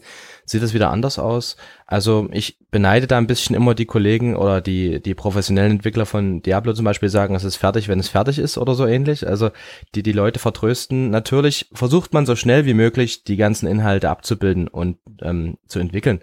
sieht 0.46 0.62
es 0.62 0.74
wieder 0.74 0.92
anders 0.92 1.18
aus. 1.18 1.56
Also 1.86 2.28
ich 2.34 2.58
beneide 2.72 3.08
da 3.08 3.18
ein 3.18 3.28
bisschen 3.28 3.56
immer 3.56 3.74
die 3.74 3.86
Kollegen 3.86 4.36
oder 4.36 4.60
die, 4.60 5.02
die 5.02 5.16
professionellen 5.16 5.72
Entwickler 5.72 6.06
von 6.06 6.42
Diablo 6.42 6.74
zum 6.74 6.84
Beispiel 6.84 7.08
sagen, 7.08 7.34
es 7.34 7.46
ist 7.46 7.56
fertig, 7.56 7.88
wenn 7.88 8.02
es 8.02 8.10
fertig 8.10 8.38
ist 8.38 8.58
oder 8.58 8.76
so 8.76 8.86
ähnlich. 8.86 9.26
Also 9.26 9.52
die 9.96 10.04
die 10.04 10.12
Leute 10.12 10.40
vertrösten. 10.40 11.10
Natürlich 11.10 11.70
versucht 11.72 12.14
man 12.14 12.26
so 12.26 12.36
schnell 12.36 12.66
wie 12.66 12.74
möglich 12.74 13.24
die 13.24 13.38
ganzen 13.38 13.66
Inhalte 13.66 14.10
abzubilden 14.10 14.68
und 14.68 14.98
ähm, 15.22 15.58
zu 15.68 15.80
entwickeln. 15.80 16.20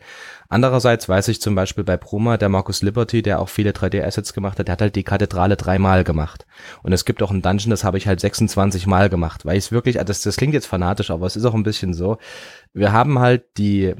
Andererseits 0.49 1.09
weiß 1.09 1.28
ich 1.28 1.43
zum 1.43 1.55
Beispiel 1.55 1.85
bei 1.85 1.99
Proma, 1.99 2.38
der 2.38 2.49
Markus 2.49 2.81
Liberty, 2.83 3.21
der 3.21 3.40
auch 3.40 3.50
viele 3.50 3.73
3D-Assets 3.73 4.33
gemacht 4.33 4.59
hat, 4.59 4.69
der 4.69 4.73
hat 4.73 4.81
halt 4.81 4.97
die 4.97 5.05
Kathedrale 5.05 5.57
dreimal 5.57 6.05
gemacht. 6.05 6.47
Und 6.83 6.93
es 6.93 7.05
gibt 7.05 7.23
auch 7.23 7.31
ein 7.31 7.43
Dungeon, 7.43 7.71
das 7.71 7.85
habe 7.85 7.99
ich 7.99 8.07
halt 8.07 8.21
26 8.21 8.87
Mal 8.87 9.11
gemacht, 9.11 9.45
weil 9.45 9.59
ich 9.59 9.64
es 9.67 9.73
wirklich, 9.73 9.97
das, 9.97 10.23
das 10.23 10.37
klingt 10.37 10.55
jetzt 10.55 10.67
fanatisch, 10.67 11.11
aber 11.11 11.26
es 11.26 11.37
ist 11.37 11.45
auch 11.45 11.55
ein 11.55 11.64
bisschen 11.64 11.93
so. 11.93 12.17
Wir 12.73 12.93
haben 12.93 13.19
halt 13.19 13.45
die, 13.59 13.95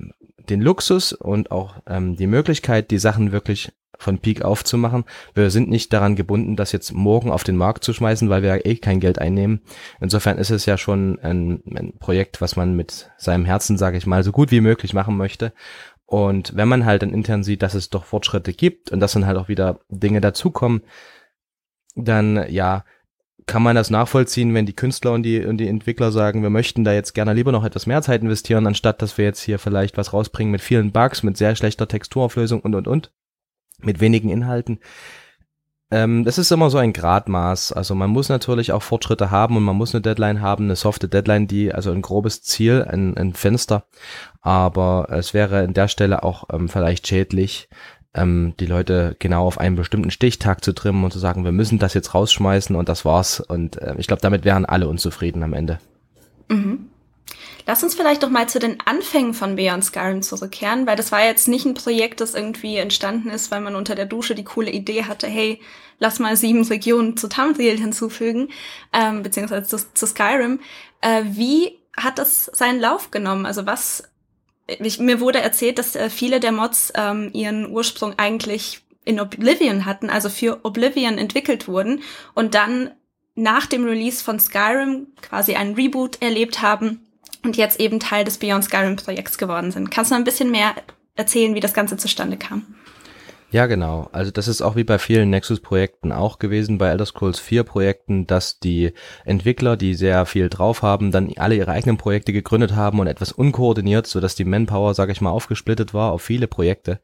den 0.49 0.62
Luxus 0.62 1.12
und 1.12 1.50
auch 1.50 1.76
ähm, 1.87 2.17
die 2.17 2.26
Möglichkeit, 2.26 2.90
die 2.90 2.99
Sachen 2.99 3.31
wirklich 3.31 3.73
von 3.99 4.19
Peak 4.19 4.43
aufzumachen. 4.43 5.05
Wir 5.35 5.50
sind 5.50 5.69
nicht 5.69 5.93
daran 5.93 6.14
gebunden, 6.14 6.57
das 6.57 6.73
jetzt 6.73 6.93
morgen 6.93 7.31
auf 7.31 7.43
den 7.43 7.57
Markt 7.57 7.83
zu 7.83 7.93
schmeißen, 7.93 8.31
weil 8.31 8.43
wir 8.43 8.64
eh 8.64 8.76
kein 8.76 9.00
Geld 9.00 9.19
einnehmen. 9.19 9.61
Insofern 10.00 10.38
ist 10.38 10.50
es 10.50 10.67
ja 10.67 10.78
schon 10.78 11.19
ein, 11.21 11.62
ein 11.67 11.99
Projekt, 11.99 12.40
was 12.40 12.55
man 12.55 12.76
mit 12.76 13.11
seinem 13.19 13.45
Herzen, 13.45 13.76
sage 13.76 13.99
ich 13.99 14.07
mal, 14.07 14.23
so 14.23 14.31
gut 14.31 14.52
wie 14.52 14.61
möglich 14.61 14.95
machen 14.95 15.17
möchte. 15.17 15.52
Und 16.09 16.57
wenn 16.57 16.69
man 16.69 16.87
halt 16.87 17.03
dann 17.03 17.12
intern 17.12 17.45
sieht, 17.45 17.61
dass 17.61 17.75
es 17.75 17.91
doch 17.91 18.07
Fortschritte 18.07 18.55
gibt 18.55 18.91
und 18.91 18.99
dass 19.00 19.12
dann 19.12 19.27
halt 19.27 19.37
auch 19.37 19.49
wieder 19.49 19.81
Dinge 19.91 20.23
dazukommen, 20.23 20.81
dann 21.97 22.50
ja, 22.50 22.87
kann 23.45 23.62
man 23.62 23.77
das 23.77 23.91
nachvollziehen, 23.91 24.55
wenn 24.55 24.65
die 24.65 24.73
Künstler 24.73 25.12
und 25.12 25.23
die, 25.23 25.45
und 25.45 25.59
die 25.59 25.69
Entwickler 25.69 26.11
sagen, 26.11 26.43
wir 26.43 26.49
möchten 26.49 26.83
da 26.83 26.95
jetzt 26.95 27.12
gerne 27.12 27.35
lieber 27.35 27.53
noch 27.53 27.62
etwas 27.62 27.85
mehr 27.85 28.00
Zeit 28.00 28.23
investieren, 28.23 28.67
anstatt 28.67 29.03
dass 29.03 29.19
wir 29.19 29.27
jetzt 29.27 29.43
hier 29.43 29.59
vielleicht 29.59 29.99
was 29.99 30.15
rausbringen 30.15 30.50
mit 30.50 30.62
vielen 30.62 30.93
Bugs, 30.93 31.23
mit 31.23 31.37
sehr 31.37 31.55
schlechter 31.55 31.87
Texturauflösung 31.87 32.62
und, 32.62 32.75
und, 32.75 32.88
und, 32.88 33.12
mit 33.83 34.00
wenigen 34.00 34.31
Inhalten. 34.31 34.81
Ähm, 35.90 36.25
das 36.25 36.37
ist 36.37 36.50
immer 36.50 36.68
so 36.68 36.78
ein 36.78 36.92
Gradmaß. 36.92 37.73
Also 37.73 37.95
man 37.95 38.11
muss 38.11 38.28
natürlich 38.28 38.73
auch 38.73 38.83
Fortschritte 38.83 39.30
haben 39.30 39.57
und 39.57 39.62
man 39.62 39.76
muss 39.76 39.95
eine 39.95 40.02
Deadline 40.02 40.40
haben, 40.40 40.64
eine 40.64 40.76
softe 40.76 41.09
Deadline, 41.09 41.47
die, 41.47 41.73
also 41.73 41.90
ein 41.92 42.02
grobes 42.02 42.42
Ziel, 42.42 42.85
ein, 42.88 43.16
ein 43.16 43.33
Fenster. 43.33 43.85
Aber 44.42 45.09
es 45.11 45.33
wäre 45.33 45.61
an 45.61 45.75
der 45.75 45.88
Stelle 45.88 46.23
auch 46.23 46.45
ähm, 46.52 46.68
vielleicht 46.68 47.07
schädlich, 47.07 47.68
ähm, 48.14 48.54
die 48.61 48.66
Leute 48.66 49.16
genau 49.18 49.47
auf 49.47 49.59
einen 49.59 49.76
bestimmten 49.76 50.11
Stichtag 50.11 50.62
zu 50.62 50.73
trimmen 50.73 51.04
und 51.04 51.12
zu 51.12 51.18
sagen, 51.18 51.45
wir 51.45 51.52
müssen 51.52 51.78
das 51.78 51.95
jetzt 51.95 52.14
rausschmeißen 52.14 52.76
und 52.76 52.88
das 52.88 53.04
war's. 53.04 53.40
Und 53.40 53.80
äh, 53.80 53.95
ich 53.97 54.07
glaube, 54.07 54.23
damit 54.23 54.45
wären 54.45 54.66
alle 54.66 54.88
unzufrieden 54.88 55.42
am 55.42 55.54
Ende. 55.54 55.78
Mhm. 56.49 56.90
Lass 57.68 57.82
uns 57.82 57.94
vielleicht 57.94 58.22
doch 58.22 58.30
mal 58.30 58.48
zu 58.48 58.58
den 58.58 58.78
Anfängen 58.87 59.34
von 59.34 59.54
Beyond 59.54 59.84
Skyrim 59.84 60.22
zurückkehren, 60.22 60.87
weil 60.87 60.96
das 60.96 61.12
war 61.12 61.22
jetzt 61.22 61.48
nicht 61.48 61.66
ein 61.66 61.75
Projekt, 61.75 62.22
das 62.22 62.34
irgendwie 62.34 62.76
entstanden 62.76 63.28
ist, 63.28 63.50
weil 63.50 63.60
man 63.60 63.75
unter 63.75 63.94
der 63.94 64.06
Dusche 64.06 64.34
die 64.34 64.42
coole 64.42 64.70
Idee 64.70 65.04
hatte, 65.04 65.26
hey, 65.26 65.60
lass 65.98 66.18
mal 66.18 66.34
sieben 66.34 66.64
Regionen 66.64 67.18
zu 67.18 67.28
Tamriel 67.28 67.78
hinzufügen, 67.78 68.48
ähm, 68.94 69.22
beziehungsweise 69.22 69.66
zu, 69.66 69.92
zu 69.92 70.06
Skyrim. 70.06 70.60
Äh, 71.02 71.25
wie 71.25 71.78
hat 71.94 72.18
das 72.18 72.46
seinen 72.46 72.80
Lauf 72.80 73.10
genommen? 73.10 73.44
Also 73.44 73.66
was 73.66 74.04
ich, 74.66 74.98
mir 74.98 75.20
wurde 75.20 75.42
erzählt, 75.42 75.78
dass 75.78 75.94
äh, 75.94 76.08
viele 76.08 76.40
der 76.40 76.52
Mods 76.52 76.94
ähm, 76.94 77.28
ihren 77.34 77.70
Ursprung 77.70 78.14
eigentlich 78.16 78.80
in 79.04 79.20
Oblivion 79.20 79.84
hatten, 79.84 80.08
also 80.08 80.30
für 80.30 80.64
Oblivion 80.64 81.18
entwickelt 81.18 81.68
wurden 81.68 82.00
und 82.32 82.54
dann 82.54 82.92
nach 83.34 83.66
dem 83.66 83.84
Release 83.84 84.25
von 84.25 84.40
Skyrim 84.40 85.08
quasi 85.20 85.54
einen 85.54 85.75
Reboot 85.75 86.22
erlebt 86.22 86.62
haben 86.62 87.04
und 87.49 87.57
jetzt 87.57 87.81
eben 87.81 87.99
Teil 87.99 88.25
des 88.25 88.38
Beyond 88.38 88.64
Skyrim 88.64 88.97
Projekts 88.97 89.38
geworden 89.38 89.73
sind. 89.73 89.90
Kannst 89.90 90.11
du 90.11 90.14
ein 90.14 90.25
bisschen 90.25 90.50
mehr 90.50 90.75
erzählen, 91.17 91.55
wie 91.55 91.61
das 91.61 91.73
Ganze 91.75 91.97
zustande 91.97 92.37
kam? 92.37 92.67
Ja, 93.50 93.64
genau. 93.64 94.11
Also 94.12 94.31
das 94.31 94.47
ist 94.47 94.61
auch 94.61 94.76
wie 94.76 94.85
bei 94.85 94.99
vielen 94.99 95.31
Nexus-Projekten 95.31 96.12
auch 96.12 96.38
gewesen, 96.38 96.76
bei 96.76 96.88
Elder 96.88 97.07
Scrolls 97.07 97.38
4 97.40 97.62
Projekten, 97.62 98.26
dass 98.26 98.61
die 98.61 98.93
Entwickler, 99.25 99.78
die 99.78 99.95
sehr 99.95 100.26
viel 100.26 100.50
drauf 100.50 100.83
haben, 100.83 101.11
dann 101.11 101.33
alle 101.38 101.55
ihre 101.55 101.71
eigenen 101.71 101.97
Projekte 101.97 102.35
gegründet 102.35 102.76
haben 102.76 103.00
und 103.00 103.07
etwas 103.07 103.33
unkoordiniert, 103.33 104.07
so 104.07 104.21
dass 104.21 104.35
die 104.35 104.45
Manpower, 104.45 104.93
sage 104.93 105.12
ich 105.12 105.23
mal, 105.23 105.31
aufgesplittet 105.31 105.95
war 105.95 106.12
auf 106.12 106.21
viele 106.21 106.47
Projekte. 106.47 107.00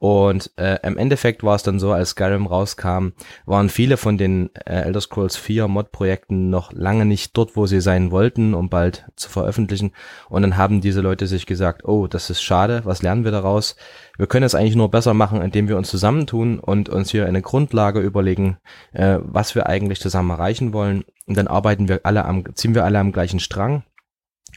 Und 0.00 0.52
äh, 0.56 0.78
im 0.84 0.96
Endeffekt 0.96 1.42
war 1.42 1.56
es 1.56 1.64
dann 1.64 1.80
so, 1.80 1.92
als 1.92 2.10
Skyrim 2.10 2.46
rauskam, 2.46 3.08
waren 3.46 3.68
viele 3.68 3.96
von 3.96 4.16
den 4.16 4.54
äh, 4.54 4.82
Elder 4.82 5.00
Scrolls 5.00 5.36
4 5.36 5.66
Mod-Projekten 5.66 6.50
noch 6.50 6.72
lange 6.72 7.04
nicht 7.04 7.36
dort, 7.36 7.56
wo 7.56 7.66
sie 7.66 7.80
sein 7.80 8.12
wollten, 8.12 8.54
um 8.54 8.68
bald 8.68 9.06
zu 9.16 9.28
veröffentlichen. 9.28 9.92
Und 10.28 10.42
dann 10.42 10.56
haben 10.56 10.80
diese 10.80 11.00
Leute 11.00 11.26
sich 11.26 11.46
gesagt, 11.46 11.84
oh, 11.84 12.06
das 12.06 12.30
ist 12.30 12.42
schade, 12.42 12.82
was 12.84 13.02
lernen 13.02 13.24
wir 13.24 13.32
daraus? 13.32 13.74
Wir 14.18 14.28
können 14.28 14.46
es 14.46 14.54
eigentlich 14.54 14.76
nur 14.76 14.90
besser 14.90 15.14
machen, 15.14 15.42
indem 15.42 15.66
wir 15.68 15.76
uns 15.76 15.90
zusammentun 15.90 16.60
und 16.60 16.88
uns 16.88 17.10
hier 17.10 17.26
eine 17.26 17.42
Grundlage 17.42 17.98
überlegen, 18.00 18.58
äh, 18.92 19.18
was 19.20 19.56
wir 19.56 19.66
eigentlich 19.66 20.00
zusammen 20.00 20.30
erreichen 20.30 20.72
wollen. 20.72 21.04
Und 21.26 21.36
dann 21.36 21.48
arbeiten 21.48 21.88
wir 21.88 22.00
alle 22.04 22.24
am, 22.24 22.44
ziehen 22.54 22.76
wir 22.76 22.84
alle 22.84 23.00
am 23.00 23.10
gleichen 23.10 23.40
Strang. 23.40 23.82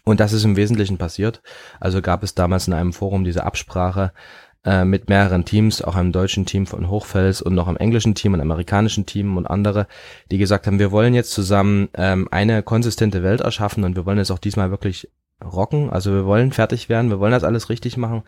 Und 0.03 0.19
das 0.19 0.33
ist 0.33 0.45
im 0.45 0.55
Wesentlichen 0.55 0.97
passiert. 0.97 1.41
Also 1.79 2.01
gab 2.01 2.23
es 2.23 2.33
damals 2.33 2.67
in 2.67 2.73
einem 2.73 2.93
Forum 2.93 3.23
diese 3.23 3.43
Absprache, 3.43 4.13
äh, 4.63 4.85
mit 4.85 5.09
mehreren 5.09 5.45
Teams, 5.45 5.81
auch 5.81 5.95
einem 5.95 6.11
deutschen 6.11 6.45
Team 6.45 6.67
von 6.67 6.89
Hochfels 6.89 7.41
und 7.41 7.55
noch 7.55 7.67
einem 7.67 7.77
englischen 7.77 8.15
Team 8.15 8.33
und 8.33 8.41
amerikanischen 8.41 9.05
Team 9.05 9.37
und 9.37 9.47
andere, 9.47 9.87
die 10.29 10.37
gesagt 10.37 10.67
haben, 10.67 10.79
wir 10.79 10.91
wollen 10.91 11.13
jetzt 11.13 11.31
zusammen 11.31 11.89
ähm, 11.95 12.27
eine 12.31 12.61
konsistente 12.61 13.23
Welt 13.23 13.41
erschaffen 13.41 13.83
und 13.83 13.95
wir 13.95 14.05
wollen 14.05 14.19
es 14.19 14.31
auch 14.31 14.39
diesmal 14.39 14.69
wirklich 14.69 15.09
rocken. 15.43 15.89
Also 15.89 16.11
wir 16.11 16.25
wollen 16.25 16.51
fertig 16.51 16.89
werden, 16.89 17.09
wir 17.09 17.19
wollen 17.19 17.31
das 17.31 17.43
alles 17.43 17.69
richtig 17.69 17.97
machen. 17.97 18.23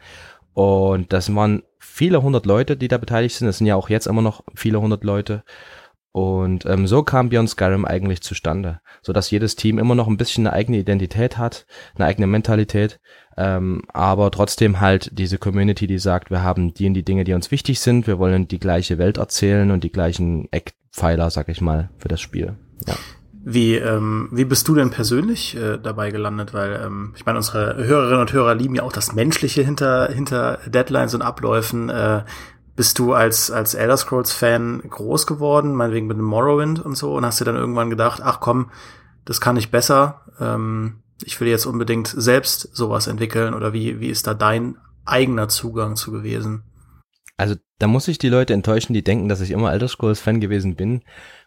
Und 0.54 1.14
das 1.14 1.34
waren 1.34 1.64
viele 1.80 2.22
hundert 2.22 2.46
Leute, 2.46 2.78
die 2.78 2.88
da 2.88 2.98
beteiligt 2.98 3.36
sind. 3.36 3.48
Das 3.48 3.58
sind 3.58 3.68
ja 3.68 3.76
auch 3.76 3.90
jetzt 3.90 4.08
immer 4.08 4.22
noch 4.22 4.44
viele 4.56 4.80
hundert 4.82 5.04
Leute. 5.04 5.44
Und 6.14 6.68
ähm, 6.68 6.86
so 6.86 7.02
kam 7.02 7.30
Beyond 7.30 7.50
Skyrim 7.50 7.86
eigentlich 7.86 8.22
zustande, 8.22 8.82
so 9.02 9.14
dass 9.14 9.32
jedes 9.32 9.56
Team 9.56 9.80
immer 9.80 9.96
noch 9.96 10.08
ein 10.08 10.16
bisschen 10.16 10.46
eine 10.46 10.56
eigene 10.56 10.78
Identität 10.78 11.40
hat, 11.40 11.66
eine 11.96 12.06
eigene 12.06 12.28
Mentalität, 12.28 13.00
ähm, 13.36 13.82
aber 13.88 14.30
trotzdem 14.30 14.80
halt 14.80 15.10
diese 15.18 15.40
Community, 15.40 15.88
die 15.88 15.98
sagt, 15.98 16.30
wir 16.30 16.44
haben 16.44 16.76
die 16.76 16.86
und 16.86 16.94
die 16.94 17.04
Dinge, 17.04 17.24
die 17.24 17.34
uns 17.34 17.50
wichtig 17.50 17.80
sind, 17.80 18.06
wir 18.06 18.20
wollen 18.20 18.48
die 18.48 18.60
gleiche 18.60 19.00
Welt 19.00 19.18
erzählen 19.18 19.72
und 19.72 19.84
die 19.84 19.92
gleichen 19.92 20.48
Eckpfeiler, 20.52 21.32
sag 21.32 21.50
ich 21.50 21.62
mal, 21.62 21.90
für 21.98 22.10
das 22.10 22.22
Spiel. 22.22 22.58
Ja. 22.88 22.94
Wie, 23.46 23.76
ähm, 23.76 24.30
wie 24.32 24.46
bist 24.46 24.68
du 24.70 24.76
denn 24.76 24.92
persönlich 24.92 25.58
äh, 25.58 25.78
dabei 25.78 26.12
gelandet? 26.12 26.54
Weil 26.54 26.80
ähm, 26.86 27.14
ich 27.18 27.26
meine, 27.26 27.40
unsere 27.40 27.76
Hörerinnen 27.76 28.22
und 28.22 28.32
Hörer 28.32 28.56
lieben 28.56 28.76
ja 28.76 28.84
auch 28.84 28.94
das 28.94 29.14
Menschliche 29.14 29.64
hinter, 29.64 30.08
hinter 30.14 30.60
Deadlines 30.68 31.14
und 31.14 31.24
Abläufen. 31.24 31.90
Äh, 31.90 32.24
bist 32.76 32.98
du 33.00 33.14
als, 33.14 33.52
als 33.52 33.76
Elder 33.76 33.98
Scrolls-Fan 33.98 34.84
groß 34.90 35.28
geworden, 35.28 35.74
meinetwegen 35.74 36.08
mit 36.08 36.18
dem 36.18 36.26
Morrowind 36.26 36.84
und 36.84 36.96
so, 36.96 37.16
und 37.16 37.26
hast 37.26 37.40
dir 37.40 37.46
dann 37.46 37.56
irgendwann 37.56 37.90
gedacht, 37.90 38.22
ach 38.24 38.40
komm, 38.40 38.72
das 39.26 39.40
kann 39.40 39.58
ich 39.58 39.72
besser, 39.72 40.22
ähm, 40.40 41.04
ich 41.24 41.40
will 41.40 41.48
jetzt 41.48 41.66
unbedingt 41.66 42.08
selbst 42.08 42.76
sowas 42.76 43.08
entwickeln, 43.08 43.54
oder 43.54 43.74
wie, 43.74 44.00
wie 44.00 44.10
ist 44.10 44.28
da 44.28 44.34
dein 44.34 44.78
eigener 45.06 45.50
Zugang 45.50 45.96
zu 45.96 46.12
gewesen? 46.12 46.64
Also 47.38 47.56
da 47.80 47.88
muss 47.88 48.08
ich 48.08 48.18
die 48.18 48.30
Leute 48.30 48.54
enttäuschen, 48.54 48.94
die 48.94 49.04
denken, 49.04 49.30
dass 49.30 49.42
ich 49.42 49.52
immer 49.52 49.72
Elder 49.72 49.88
Scrolls-Fan 49.88 50.40
gewesen 50.40 50.76
bin. 50.76 51.04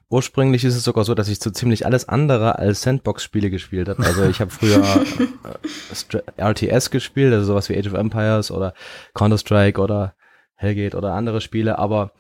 Ursprünglich 0.09 0.64
ist 0.64 0.76
es 0.76 0.85
sogar 0.85 1.04
so, 1.04 1.14
dass 1.14 1.28
ich 1.28 1.40
so 1.40 1.50
ziemlich 1.50 1.85
alles 1.85 2.09
andere 2.09 2.59
als 2.59 2.83
Sandbox-Spiele 2.83 3.50
gespielt 3.50 3.88
habe. 3.88 4.04
Also 4.04 4.25
ich 4.25 4.40
habe 4.40 4.52
früher 4.52 4.85
äh, 6.37 6.40
RTS 6.40 6.90
gespielt, 6.90 7.33
also 7.33 7.47
sowas 7.47 7.68
wie 7.68 7.76
Age 7.76 7.88
of 7.88 7.95
Empires 7.95 8.52
oder 8.52 8.75
Counter-Strike 9.14 9.80
oder 9.80 10.14
Hellgate 10.57 10.97
oder 10.97 11.15
andere 11.15 11.41
Spiele, 11.41 11.79
aber 11.79 12.13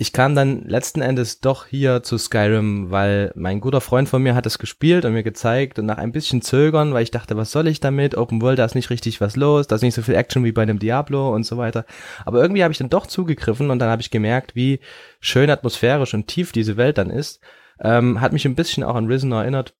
ich 0.00 0.12
kam 0.12 0.36
dann 0.36 0.62
letzten 0.62 1.00
Endes 1.00 1.40
doch 1.40 1.66
hier 1.66 2.04
zu 2.04 2.18
Skyrim, 2.18 2.92
weil 2.92 3.32
mein 3.34 3.60
guter 3.60 3.80
Freund 3.80 4.08
von 4.08 4.22
mir 4.22 4.36
hat 4.36 4.46
es 4.46 4.60
gespielt 4.60 5.04
und 5.04 5.12
mir 5.12 5.24
gezeigt 5.24 5.80
und 5.80 5.86
nach 5.86 5.98
ein 5.98 6.12
bisschen 6.12 6.40
Zögern, 6.40 6.94
weil 6.94 7.02
ich 7.02 7.10
dachte, 7.10 7.36
was 7.36 7.50
soll 7.50 7.66
ich 7.66 7.80
damit? 7.80 8.16
Open 8.16 8.40
World, 8.40 8.60
da 8.60 8.64
ist 8.64 8.76
nicht 8.76 8.90
richtig 8.90 9.20
was 9.20 9.34
los, 9.34 9.66
da 9.66 9.74
ist 9.74 9.82
nicht 9.82 9.96
so 9.96 10.02
viel 10.02 10.14
Action 10.14 10.44
wie 10.44 10.52
bei 10.52 10.62
einem 10.62 10.78
Diablo 10.78 11.34
und 11.34 11.42
so 11.42 11.56
weiter. 11.56 11.84
Aber 12.24 12.40
irgendwie 12.40 12.62
habe 12.62 12.70
ich 12.70 12.78
dann 12.78 12.90
doch 12.90 13.08
zugegriffen 13.08 13.70
und 13.70 13.80
dann 13.80 13.90
habe 13.90 14.00
ich 14.00 14.12
gemerkt, 14.12 14.54
wie 14.54 14.78
schön 15.18 15.50
atmosphärisch 15.50 16.14
und 16.14 16.28
tief 16.28 16.52
diese 16.52 16.76
Welt 16.76 16.96
dann 16.96 17.10
ist. 17.10 17.40
Ähm, 17.80 18.20
hat 18.20 18.32
mich 18.32 18.46
ein 18.46 18.54
bisschen 18.54 18.84
auch 18.84 18.94
an 18.94 19.06
Risen 19.06 19.32
erinnert. 19.32 19.74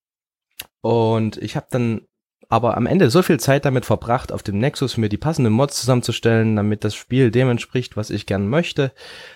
Und 0.80 1.36
ich 1.36 1.54
habe 1.54 1.66
dann 1.70 2.08
aber 2.48 2.76
am 2.76 2.86
Ende 2.86 3.10
so 3.10 3.22
viel 3.22 3.38
Zeit 3.38 3.66
damit 3.66 3.84
verbracht, 3.84 4.32
auf 4.32 4.42
dem 4.42 4.58
Nexus 4.58 4.96
mir 4.96 5.10
die 5.10 5.18
passenden 5.18 5.52
Mods 5.52 5.80
zusammenzustellen, 5.80 6.56
damit 6.56 6.82
das 6.82 6.94
Spiel 6.94 7.30
dem 7.30 7.50
entspricht, 7.50 7.96
was 7.96 8.08
ich 8.08 8.24
gern 8.24 8.48
möchte. 8.48 8.92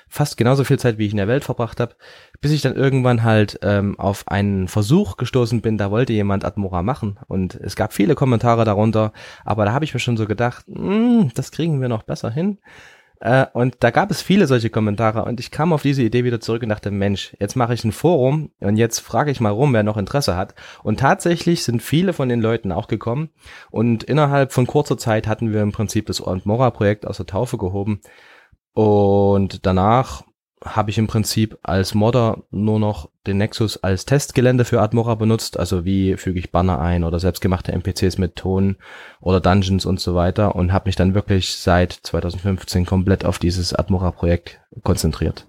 Fast 0.08 0.38
genauso 0.38 0.64
viel 0.64 0.78
Zeit, 0.78 0.96
wie 0.96 1.06
ich 1.06 1.12
in 1.12 1.18
der 1.18 1.28
Welt 1.28 1.44
verbracht 1.44 1.78
habe, 1.78 1.94
bis 2.40 2.52
ich 2.52 2.62
dann 2.62 2.74
irgendwann 2.74 3.22
halt 3.22 3.58
ähm, 3.62 3.98
auf 3.98 4.28
einen 4.28 4.66
Versuch 4.66 5.18
gestoßen 5.18 5.60
bin, 5.60 5.76
da 5.76 5.90
wollte 5.90 6.14
jemand 6.14 6.44
Admora 6.44 6.82
machen. 6.82 7.18
Und 7.28 7.54
es 7.56 7.76
gab 7.76 7.92
viele 7.92 8.14
Kommentare 8.14 8.64
darunter, 8.64 9.12
aber 9.44 9.66
da 9.66 9.72
habe 9.72 9.84
ich 9.84 9.92
mir 9.92 10.00
schon 10.00 10.16
so 10.16 10.26
gedacht, 10.26 10.64
hm, 10.66 11.32
das 11.34 11.50
kriegen 11.50 11.82
wir 11.82 11.88
noch 11.88 12.04
besser 12.04 12.30
hin. 12.30 12.58
Äh, 13.22 13.46
und 13.52 13.76
da 13.80 13.92
gab 13.92 14.10
es 14.10 14.20
viele 14.20 14.48
solche 14.48 14.68
Kommentare 14.68 15.24
und 15.24 15.38
ich 15.38 15.52
kam 15.52 15.72
auf 15.72 15.82
diese 15.82 16.02
Idee 16.02 16.24
wieder 16.24 16.40
zurück 16.40 16.64
und 16.64 16.70
dachte, 16.70 16.90
Mensch, 16.90 17.36
jetzt 17.38 17.54
mache 17.54 17.72
ich 17.72 17.84
ein 17.84 17.92
Forum 17.92 18.50
und 18.58 18.76
jetzt 18.76 18.98
frage 18.98 19.30
ich 19.30 19.40
mal 19.40 19.50
rum, 19.50 19.72
wer 19.72 19.84
noch 19.84 19.96
Interesse 19.96 20.36
hat. 20.36 20.56
Und 20.82 20.98
tatsächlich 20.98 21.62
sind 21.62 21.84
viele 21.84 22.14
von 22.14 22.28
den 22.28 22.40
Leuten 22.40 22.72
auch 22.72 22.88
gekommen 22.88 23.30
und 23.70 24.02
innerhalb 24.02 24.52
von 24.52 24.66
kurzer 24.66 24.98
Zeit 24.98 25.28
hatten 25.28 25.52
wir 25.52 25.62
im 25.62 25.70
Prinzip 25.70 26.06
das 26.06 26.20
Ort 26.20 26.46
Mora 26.46 26.70
Projekt 26.70 27.06
aus 27.06 27.18
der 27.18 27.26
Taufe 27.26 27.58
gehoben. 27.58 28.00
Und 28.74 29.66
danach 29.66 30.24
habe 30.64 30.90
ich 30.90 30.98
im 30.98 31.06
Prinzip 31.06 31.58
als 31.62 31.94
Modder 31.94 32.42
nur 32.50 32.78
noch 32.78 33.08
den 33.26 33.38
Nexus 33.38 33.76
als 33.82 34.04
Testgelände 34.04 34.64
für 34.64 34.80
Admora 34.80 35.14
benutzt, 35.14 35.58
also 35.58 35.84
wie 35.84 36.16
füge 36.16 36.38
ich 36.38 36.50
Banner 36.50 36.80
ein 36.80 37.04
oder 37.04 37.20
selbstgemachte 37.20 37.72
NPCs 37.72 38.18
mit 38.18 38.36
Ton 38.36 38.76
oder 39.20 39.40
Dungeons 39.40 39.86
und 39.86 40.00
so 40.00 40.14
weiter 40.14 40.54
und 40.56 40.72
habe 40.72 40.88
mich 40.88 40.96
dann 40.96 41.14
wirklich 41.14 41.56
seit 41.56 41.92
2015 41.92 42.86
komplett 42.86 43.24
auf 43.24 43.38
dieses 43.38 43.74
Admora-Projekt 43.74 44.60
konzentriert. 44.82 45.46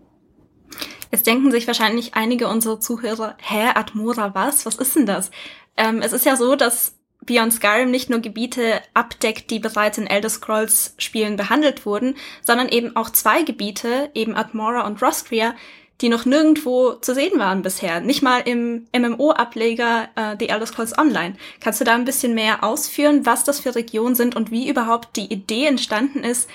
Jetzt 1.12 1.28
denken 1.28 1.52
sich 1.52 1.68
wahrscheinlich 1.68 2.16
einige 2.16 2.48
unserer 2.48 2.80
Zuhörer, 2.80 3.36
hä, 3.40 3.70
Admora 3.76 4.34
was? 4.34 4.66
Was 4.66 4.76
ist 4.76 4.96
denn 4.96 5.06
das? 5.06 5.32
Ähm, 5.78 6.02
es 6.02 6.14
ist 6.14 6.26
ja 6.26 6.36
so, 6.36 6.56
dass 6.56 6.96
Beyond 7.26 7.54
Skyrim 7.54 7.92
nicht 7.92 8.10
nur 8.10 8.20
Gebiete 8.20 8.82
abdeckt, 8.94 9.50
die 9.50 9.60
bereits 9.60 9.98
in 9.98 10.08
Elder 10.08 10.30
Scrolls 10.30 10.96
Spielen 10.98 11.36
behandelt 11.36 11.86
wurden, 11.86 12.16
sondern 12.42 12.70
eben 12.70 12.96
auch 12.96 13.10
zwei 13.10 13.44
Gebiete, 13.44 14.10
eben 14.14 14.36
Admora 14.36 14.86
und 14.86 15.02
Roscria, 15.02 15.56
die 16.02 16.10
noch 16.10 16.26
nirgendwo 16.26 16.94
zu 16.94 17.14
sehen 17.14 17.40
waren 17.40 17.62
bisher. 17.62 18.02
Nicht 18.02 18.22
mal 18.22 18.40
im 18.40 18.88
MMO-Ableger 18.96 20.10
äh, 20.16 20.36
The 20.38 20.50
Elder 20.50 20.66
Scrolls 20.66 20.98
Online. 20.98 21.36
Kannst 21.62 21.80
du 21.80 21.86
da 21.86 21.94
ein 21.94 22.06
bisschen 22.06 22.34
mehr 22.34 22.64
ausführen, 22.64 23.26
was 23.26 23.44
das 23.44 23.60
für 23.60 23.76
Regionen 23.76 24.16
sind 24.16 24.36
und 24.36 24.52
wie 24.52 24.68
überhaupt 24.68 25.16
die 25.16 25.32
Idee 25.32 25.66
entstanden 25.66 26.24
ist, 26.24 26.50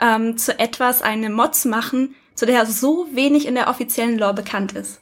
ähm, 0.00 0.36
zu 0.36 0.58
etwas 0.58 1.02
eine 1.02 1.30
Mod 1.30 1.54
zu 1.54 1.68
machen, 1.68 2.14
zu 2.34 2.46
der 2.46 2.66
so 2.66 3.06
wenig 3.12 3.46
in 3.46 3.54
der 3.54 3.68
offiziellen 3.68 4.18
Lore 4.18 4.34
bekannt 4.34 4.72
ist? 4.72 5.00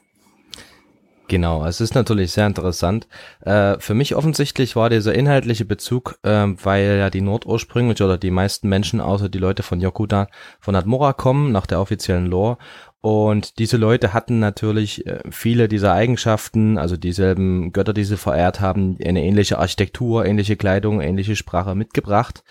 Genau, 1.29 1.63
es 1.63 1.79
ist 1.79 1.93
natürlich 1.93 2.31
sehr 2.31 2.47
interessant. 2.47 3.07
Äh, 3.41 3.77
für 3.79 3.93
mich 3.93 4.15
offensichtlich 4.15 4.75
war 4.75 4.89
dieser 4.89 5.13
inhaltliche 5.13 5.63
Bezug, 5.63 6.17
äh, 6.23 6.47
weil 6.63 6.97
ja 6.97 7.11
die 7.11 7.21
Nordursprünglich 7.21 8.01
oder 8.01 8.17
die 8.17 8.31
meisten 8.31 8.67
Menschen, 8.67 8.99
außer 8.99 9.29
die 9.29 9.37
Leute 9.37 9.61
von 9.61 9.79
Yokuda, 9.79 10.27
von 10.59 10.75
Admora 10.75 11.13
kommen, 11.13 11.51
nach 11.51 11.67
der 11.67 11.81
offiziellen 11.81 12.25
Lore. 12.25 12.57
Und 13.01 13.59
diese 13.59 13.77
Leute 13.77 14.11
hatten 14.11 14.39
natürlich 14.39 15.05
äh, 15.05 15.19
viele 15.29 15.67
dieser 15.67 15.93
Eigenschaften, 15.93 16.79
also 16.79 16.97
dieselben 16.97 17.73
Götter, 17.73 17.93
die 17.93 18.05
sie 18.05 18.17
verehrt 18.17 18.59
haben, 18.59 18.97
eine 19.05 19.23
ähnliche 19.23 19.59
Architektur, 19.59 20.25
ähnliche 20.25 20.55
Kleidung, 20.55 20.99
ähnliche 20.99 21.35
Sprache 21.35 21.75
mitgebracht. 21.75 22.43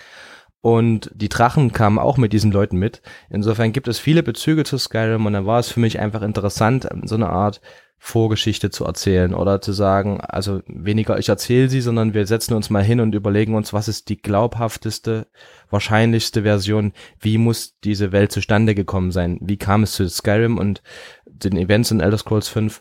Und 0.61 1.11
die 1.15 1.29
Drachen 1.29 1.73
kamen 1.73 1.99
auch 1.99 2.17
mit 2.17 2.33
diesen 2.33 2.50
Leuten 2.50 2.79
mit. 2.79 3.00
Insofern 3.31 3.73
gibt 3.73 3.87
es 3.88 3.99
viele 3.99 4.23
Bezüge 4.23 4.65
zu 4.65 4.77
Skyrim 4.77 5.25
und 5.25 5.33
dann 5.33 5.47
war 5.47 5.61
es 5.61 5.71
für 5.71 5.81
mich 5.81 6.00
einfach 6.00 6.23
interessant, 6.23 6.88
so 7.05 7.15
eine 7.15 7.29
Art 7.29 7.61
Vorgeschichte 8.00 8.71
zu 8.71 8.85
erzählen 8.85 9.35
oder 9.35 9.61
zu 9.61 9.73
sagen, 9.73 10.21
also 10.21 10.62
weniger 10.67 11.19
ich 11.19 11.29
erzähle 11.29 11.69
sie, 11.69 11.81
sondern 11.81 12.15
wir 12.15 12.27
setzen 12.27 12.55
uns 12.55 12.71
mal 12.71 12.85
hin 12.85 13.00
und 13.00 13.15
überlegen 13.15 13.57
uns, 13.57 13.73
was 13.73 13.88
ist 13.88 14.09
die 14.09 14.23
glaubhafteste, 14.23 15.27
wahrscheinlichste 15.69 16.43
Version, 16.43 16.93
wie 17.19 17.38
muss 17.38 17.77
diese 17.83 18.12
Welt 18.12 18.31
zustande 18.31 18.77
gekommen 18.77 19.11
sein, 19.11 19.38
wie 19.41 19.57
kam 19.57 19.83
es 19.83 19.95
zu 19.95 20.09
Skyrim 20.09 20.59
und 20.59 20.81
den 21.27 21.57
Events 21.57 21.91
in 21.91 22.00
Elder 22.00 22.19
Scrolls 22.19 22.49
5 22.49 22.81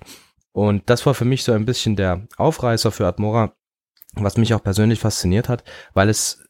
und 0.52 0.90
das 0.90 1.06
war 1.06 1.14
für 1.14 1.26
mich 1.26 1.44
so 1.44 1.52
ein 1.52 1.66
bisschen 1.66 1.96
der 1.96 2.28
Aufreißer 2.38 2.92
für 2.92 3.08
Admora, 3.08 3.54
was 4.14 4.38
mich 4.38 4.54
auch 4.54 4.64
persönlich 4.64 5.00
fasziniert 5.00 5.50
hat, 5.50 5.64
weil 5.94 6.10
es 6.10 6.44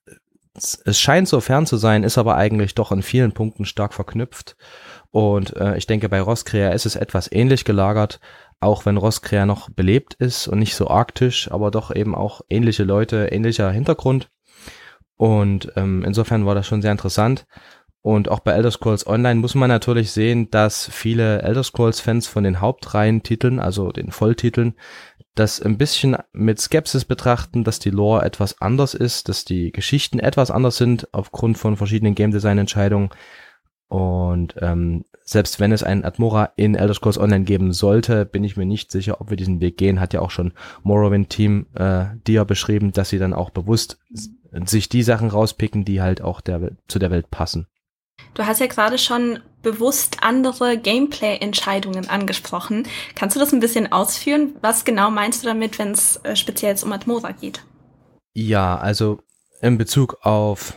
es 0.58 1.00
scheint 1.00 1.28
so 1.28 1.40
fern 1.40 1.66
zu 1.66 1.78
sein, 1.78 2.04
ist 2.04 2.18
aber 2.18 2.36
eigentlich 2.36 2.76
doch 2.76 2.92
in 2.92 3.02
vielen 3.02 3.32
Punkten 3.32 3.66
stark 3.66 3.94
verknüpft. 3.94 4.56
Und 5.12 5.56
äh, 5.56 5.78
ich 5.78 5.88
denke, 5.88 6.10
bei 6.10 6.20
Roskrea 6.22 6.70
ist 6.70 6.86
es 6.86 6.96
etwas 6.96 7.32
ähnlich 7.32 7.64
gelagert, 7.64 8.20
auch 8.60 8.86
wenn 8.86 8.98
Roskrea 8.98 9.46
noch 9.46 9.70
belebt 9.70 10.16
ist 10.16 10.48
und 10.48 10.60
nicht 10.60 10.76
so 10.76 10.88
arktisch, 10.88 11.52
aber 11.52 11.72
doch 11.72 11.96
eben 11.96 12.16
auch 12.16 12.42
ähnliche 12.50 12.84
Leute, 12.84 13.28
ähnlicher 13.28 13.72
Hintergrund. 13.72 14.30
Und 15.16 15.72
ähm, 15.76 16.04
insofern 16.04 16.46
war 16.46 16.56
das 16.56 16.68
schon 16.68 16.82
sehr 16.82 16.92
interessant. 16.92 17.46
Und 18.02 18.30
auch 18.30 18.40
bei 18.40 18.54
Elder 18.54 18.72
Scrolls 18.72 19.06
Online 19.06 19.40
muss 19.40 19.54
man 19.54 19.70
natürlich 19.70 20.12
sehen, 20.12 20.50
dass 20.50 20.90
viele 20.90 21.42
Elder 21.42 21.64
Scrolls 21.64 22.00
Fans 22.00 22.26
von 22.26 22.44
den 22.44 22.62
Hauptreihen-Titeln, 22.62 23.60
also 23.60 23.92
den 23.92 24.12
Volltiteln, 24.12 24.76
das 25.40 25.62
ein 25.62 25.78
bisschen 25.78 26.18
mit 26.34 26.60
Skepsis 26.60 27.06
betrachten, 27.06 27.64
dass 27.64 27.80
die 27.80 27.90
Lore 27.90 28.24
etwas 28.24 28.62
anders 28.62 28.94
ist, 28.94 29.30
dass 29.30 29.46
die 29.46 29.72
Geschichten 29.72 30.20
etwas 30.20 30.52
anders 30.52 30.78
sind 30.78 31.14
aufgrund 31.14 31.58
von 31.58 31.78
verschiedenen 31.78 32.16
Game 32.16 32.32
Design 32.32 32.58
Entscheidungen. 32.58 33.10
Und 33.88 34.56
ähm, 34.60 35.06
selbst 35.24 35.60
wenn 35.60 35.72
es 35.72 35.84
einen 35.84 36.04
Admora 36.04 36.52
in 36.58 36.76
Elder 36.76 36.94
Scrolls 36.94 37.18
Online 37.18 37.46
geben 37.46 37.72
sollte, 37.72 38.26
bin 38.26 38.44
ich 38.44 38.58
mir 38.58 38.66
nicht 38.66 38.92
sicher, 38.92 39.22
ob 39.22 39.30
wir 39.30 39.38
diesen 39.38 39.62
Weg 39.62 39.78
gehen. 39.78 40.00
Hat 40.00 40.14
ja 40.14 40.20
auch 40.20 40.32
schon 40.32 40.54
Morrowind 40.84 41.30
Team 41.30 41.68
äh, 41.76 42.06
Dia 42.26 42.44
beschrieben, 42.44 42.92
dass 42.92 43.10
sie 43.10 43.20
dann 43.20 43.34
auch 43.34 43.50
bewusst 43.50 43.98
sich 44.66 44.90
die 44.90 45.04
Sachen 45.04 45.30
rauspicken, 45.30 45.86
die 45.86 46.02
halt 46.02 46.22
auch 46.22 46.42
der, 46.42 46.72
zu 46.88 47.00
der 47.00 47.12
Welt 47.12 47.30
passen. 47.30 47.68
Du 48.34 48.46
hast 48.46 48.60
ja 48.60 48.68
gerade 48.68 48.98
schon 48.98 49.40
bewusst 49.62 50.18
andere 50.22 50.78
Gameplay-Entscheidungen 50.78 52.10
angesprochen. 52.10 52.88
Kannst 53.16 53.36
du 53.36 53.40
das 53.40 53.54
ein 53.54 53.60
bisschen 53.60 53.92
ausführen? 53.92 54.56
Was 54.62 54.86
genau 54.86 55.12
meinst 55.12 55.44
du 55.44 55.48
damit, 55.48 55.80
wenn 55.80 55.92
es 55.92 56.18
äh, 56.24 56.36
speziell 56.36 56.76
um 56.84 56.92
Admora 56.92 57.32
geht? 57.32 57.64
Ja, 58.34 58.78
also 58.78 59.20
in 59.62 59.78
Bezug 59.78 60.18
auf 60.22 60.74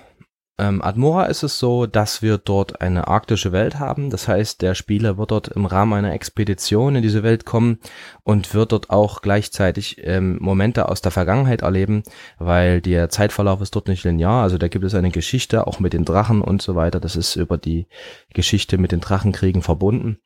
ähm, 0.60 0.82
Admora 0.82 1.24
ist 1.24 1.42
es 1.42 1.58
so, 1.58 1.86
dass 1.86 2.20
wir 2.20 2.36
dort 2.36 2.82
eine 2.82 3.08
arktische 3.08 3.50
Welt 3.50 3.78
haben. 3.78 4.10
Das 4.10 4.28
heißt, 4.28 4.60
der 4.60 4.74
Spieler 4.74 5.16
wird 5.16 5.30
dort 5.30 5.48
im 5.48 5.64
Rahmen 5.64 5.94
einer 5.94 6.12
Expedition 6.12 6.96
in 6.96 7.02
diese 7.02 7.22
Welt 7.22 7.46
kommen 7.46 7.78
und 8.24 8.52
wird 8.52 8.72
dort 8.72 8.90
auch 8.90 9.22
gleichzeitig 9.22 9.96
ähm, 10.04 10.36
Momente 10.40 10.90
aus 10.90 11.00
der 11.00 11.12
Vergangenheit 11.12 11.62
erleben, 11.62 12.02
weil 12.38 12.82
der 12.82 13.08
Zeitverlauf 13.08 13.62
ist 13.62 13.74
dort 13.74 13.88
nicht 13.88 14.04
linear. 14.04 14.42
Also 14.42 14.58
da 14.58 14.68
gibt 14.68 14.84
es 14.84 14.94
eine 14.94 15.10
Geschichte, 15.10 15.66
auch 15.66 15.80
mit 15.80 15.94
den 15.94 16.04
Drachen 16.04 16.42
und 16.42 16.60
so 16.60 16.74
weiter. 16.74 17.00
Das 17.00 17.16
ist 17.16 17.36
über 17.36 17.56
die 17.56 17.86
Geschichte 18.34 18.76
mit 18.76 18.92
den 18.92 19.00
Drachenkriegen 19.00 19.62
verbunden. 19.62 20.18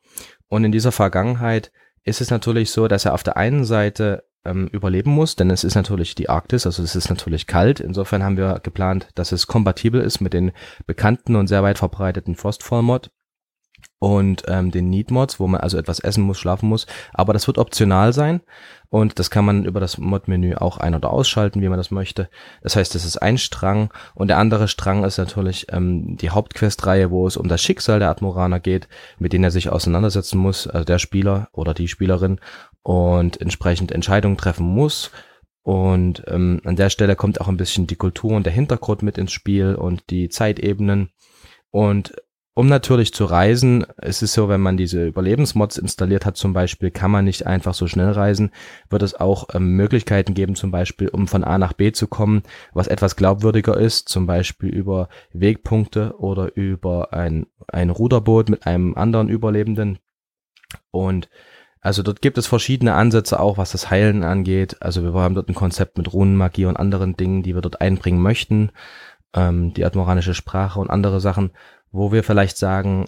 Und 0.49 0.65
in 0.65 0.73
dieser 0.73 0.93
Vergangenheit 0.93 1.71
ist 2.03 2.21
es 2.21 2.31
natürlich 2.31 2.73
so, 2.73 2.89
dass 2.89 3.05
er 3.05 3.15
auf 3.15 3.23
der 3.23 3.37
einen 3.37 3.65
Seite 3.65 4.25
ähm, 4.45 4.69
überleben 4.69 5.11
muss, 5.11 5.37
denn 5.37 5.51
es 5.51 5.65
ist 5.65 5.75
natürlich 5.75 6.15
die 6.15 6.29
Arktis, 6.29 6.67
also 6.67 6.83
es 6.83 6.97
ist 6.97 7.09
natürlich 7.11 7.47
kalt. 7.47 7.81
Insofern 7.81 8.23
haben 8.23 8.37
wir 8.37 8.61
geplant, 8.63 9.09
dass 9.15 9.33
es 9.33 9.47
kompatibel 9.47 10.01
ist 10.01 10.21
mit 10.21 10.33
den 10.33 10.53
bekannten 10.87 11.37
und 11.37 11.47
sehr 11.47 11.63
weit 11.63 11.79
verbreiteten 11.79 12.35
Frostfall-Mod 12.35 13.11
und 13.99 14.43
ähm, 14.49 14.71
den 14.71 14.91
Need-Mods, 14.91 15.41
wo 15.41 15.47
man 15.47 15.61
also 15.61 15.79
etwas 15.79 15.99
essen 15.99 16.25
muss, 16.25 16.39
schlafen 16.39 16.69
muss. 16.69 16.87
Aber 17.13 17.33
das 17.33 17.47
wird 17.47 17.59
optional 17.59 18.13
sein 18.13 18.43
und 18.91 19.19
das 19.19 19.31
kann 19.31 19.45
man 19.45 19.65
über 19.65 19.81
das 19.81 19.99
Mod-Menü 19.99 20.57
auch 20.57 20.79
ein- 20.79 20.95
oder 20.95 21.11
ausschalten, 21.11 21.63
wie 21.63 21.69
man 21.69 21.79
das 21.79 21.91
möchte. 21.91 22.29
Das 22.63 22.77
heißt, 22.77 22.95
das 22.95 23.05
ist 23.05 23.17
ein 23.17 23.39
Strang 23.39 23.93
und 24.15 24.29
der 24.29 24.39
andere 24.39 24.69
Strang 24.69 25.05
ist 25.05 25.19
natürlich 25.19 25.67
ähm, 25.71 26.17
die 26.17 26.31
Hauptquest-Reihe, 26.31 27.11
wo 27.11 27.27
es 27.27 27.37
um 27.37 27.49
das 27.49 27.63
Schicksal 27.63 27.99
der 27.99 28.11
Admoraner 28.11 28.61
geht, 28.61 28.89
mit 29.19 29.33
denen 29.33 29.45
er 29.45 29.51
sich 29.51 29.71
auseinandersetzen 29.71 30.39
muss, 30.39 30.67
also 30.67 30.85
der 30.85 30.99
Spieler 30.99 31.49
oder 31.53 31.73
die 31.73 31.89
Spielerin 31.89 32.41
und 32.85 33.41
entsprechend 33.41 33.91
Entscheidungen 33.91 34.37
treffen 34.37 34.67
muss. 34.67 35.11
Und 35.63 36.23
ähm, 36.29 36.61
an 36.65 36.77
der 36.77 36.91
Stelle 36.91 37.17
kommt 37.17 37.41
auch 37.41 37.49
ein 37.49 37.57
bisschen 37.57 37.87
die 37.87 37.97
Kultur 37.97 38.33
und 38.37 38.45
der 38.45 38.53
Hintergrund 38.53 39.03
mit 39.03 39.19
ins 39.19 39.33
Spiel 39.33 39.75
und 39.75 40.11
die 40.11 40.29
Zeitebenen. 40.29 41.11
Und 41.71 42.15
um 42.53 42.69
natürlich 42.69 43.13
zu 43.13 43.25
reisen, 43.25 43.85
es 43.97 44.21
so, 44.21 44.49
wenn 44.49 44.61
man 44.61 44.77
diese 44.77 45.07
Überlebensmods 45.07 45.79
installiert 45.79 46.25
hat 46.25 46.37
zum 46.37 46.53
Beispiel, 46.53 46.91
kann 46.91 47.11
man 47.11 47.25
nicht 47.25 47.47
einfach 47.47 47.75
so 47.75 47.89
schnell 47.89 48.11
reisen, 48.11 48.53
wird 48.91 49.03
es 49.03 49.19
auch 49.19 49.49
ähm, 49.55 49.75
Möglichkeiten 49.75 50.35
geben, 50.35 50.55
zum 50.55 50.71
Beispiel, 50.71 51.09
um 51.09 51.27
von 51.27 51.43
A 51.43 51.59
nach 51.59 51.73
B 51.73 51.91
zu 51.91 52.07
kommen, 52.07 52.43
was 52.75 52.87
etwas 52.87 53.17
glaubwürdiger 53.17 53.77
ist, 53.77 54.09
zum 54.11 54.27
Beispiel 54.27 54.69
über 54.69 55.09
Wegpunkte 55.33 56.15
oder 56.19 56.55
über 56.55 57.15
ein, 57.15 57.47
ein 57.67 57.89
Ruderboot 57.89 58.51
mit 58.51 58.67
einem 58.67 58.95
anderen 58.95 59.31
Überlebenden. 59.31 59.99
Und 60.91 61.31
also 61.85 62.03
dort 62.03 62.23
gibt 62.23 62.39
es 62.39 62.47
verschiedene 62.47 62.95
Ansätze 62.95 63.39
auch, 63.39 63.59
was 63.59 63.73
das 63.73 63.91
Heilen 63.91 64.25
angeht. 64.25 64.79
Also 64.81 65.03
wir 65.05 65.13
haben 65.21 65.35
dort 65.35 65.51
ein 65.51 65.55
Konzept 65.55 65.99
mit 65.99 66.11
Runenmagie 66.15 66.65
und 66.65 66.79
anderen 66.79 67.15
Dingen, 67.15 67.43
die 67.43 67.55
wir 67.55 67.61
dort 67.61 67.83
einbringen 67.83 68.23
möchten. 68.23 68.71
Ähm, 69.35 69.75
die 69.75 69.85
admoranische 69.85 70.33
Sprache 70.33 70.81
und 70.81 70.89
andere 70.89 71.21
Sachen, 71.21 71.51
wo 71.93 72.11
wir 72.11 72.25
vielleicht 72.25 72.57
sagen, 72.57 73.05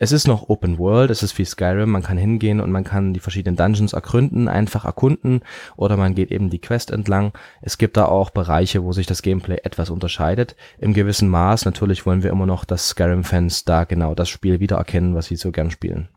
es 0.00 0.10
ist 0.10 0.26
noch 0.26 0.48
Open 0.48 0.78
World, 0.78 1.10
es 1.10 1.22
ist 1.22 1.38
wie 1.38 1.44
Skyrim, 1.44 1.90
man 1.90 2.02
kann 2.02 2.18
hingehen 2.18 2.60
und 2.60 2.72
man 2.72 2.82
kann 2.82 3.14
die 3.14 3.20
verschiedenen 3.20 3.54
Dungeons 3.54 3.92
ergründen, 3.92 4.48
einfach 4.48 4.84
erkunden 4.84 5.42
oder 5.76 5.96
man 5.96 6.16
geht 6.16 6.32
eben 6.32 6.50
die 6.50 6.60
Quest 6.60 6.90
entlang. 6.90 7.32
Es 7.62 7.78
gibt 7.78 7.96
da 7.96 8.06
auch 8.06 8.30
Bereiche, 8.30 8.82
wo 8.82 8.90
sich 8.90 9.06
das 9.06 9.22
Gameplay 9.22 9.58
etwas 9.62 9.90
unterscheidet. 9.90 10.56
Im 10.78 10.94
gewissen 10.94 11.28
Maß, 11.28 11.64
natürlich 11.64 12.06
wollen 12.06 12.24
wir 12.24 12.30
immer 12.30 12.46
noch, 12.46 12.64
dass 12.64 12.88
Skyrim-Fans 12.88 13.66
da 13.66 13.84
genau 13.84 14.16
das 14.16 14.28
Spiel 14.28 14.58
wiedererkennen, 14.58 15.14
was 15.14 15.26
sie 15.26 15.36
so 15.36 15.52
gern 15.52 15.70
spielen. 15.70 16.08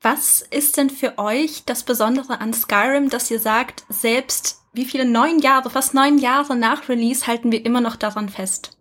Was 0.00 0.42
ist 0.42 0.76
denn 0.76 0.90
für 0.90 1.18
euch 1.18 1.64
das 1.64 1.82
Besondere 1.82 2.40
an 2.40 2.52
Skyrim, 2.52 3.10
dass 3.10 3.30
ihr 3.30 3.40
sagt, 3.40 3.84
selbst 3.88 4.62
wie 4.72 4.84
viele 4.84 5.04
neun 5.04 5.40
Jahre, 5.40 5.70
fast 5.70 5.94
neun 5.94 6.18
Jahre 6.18 6.56
nach 6.56 6.88
Release 6.88 7.26
halten 7.26 7.50
wir 7.50 7.64
immer 7.66 7.80
noch 7.80 7.96
daran 7.96 8.28
fest? 8.28 8.78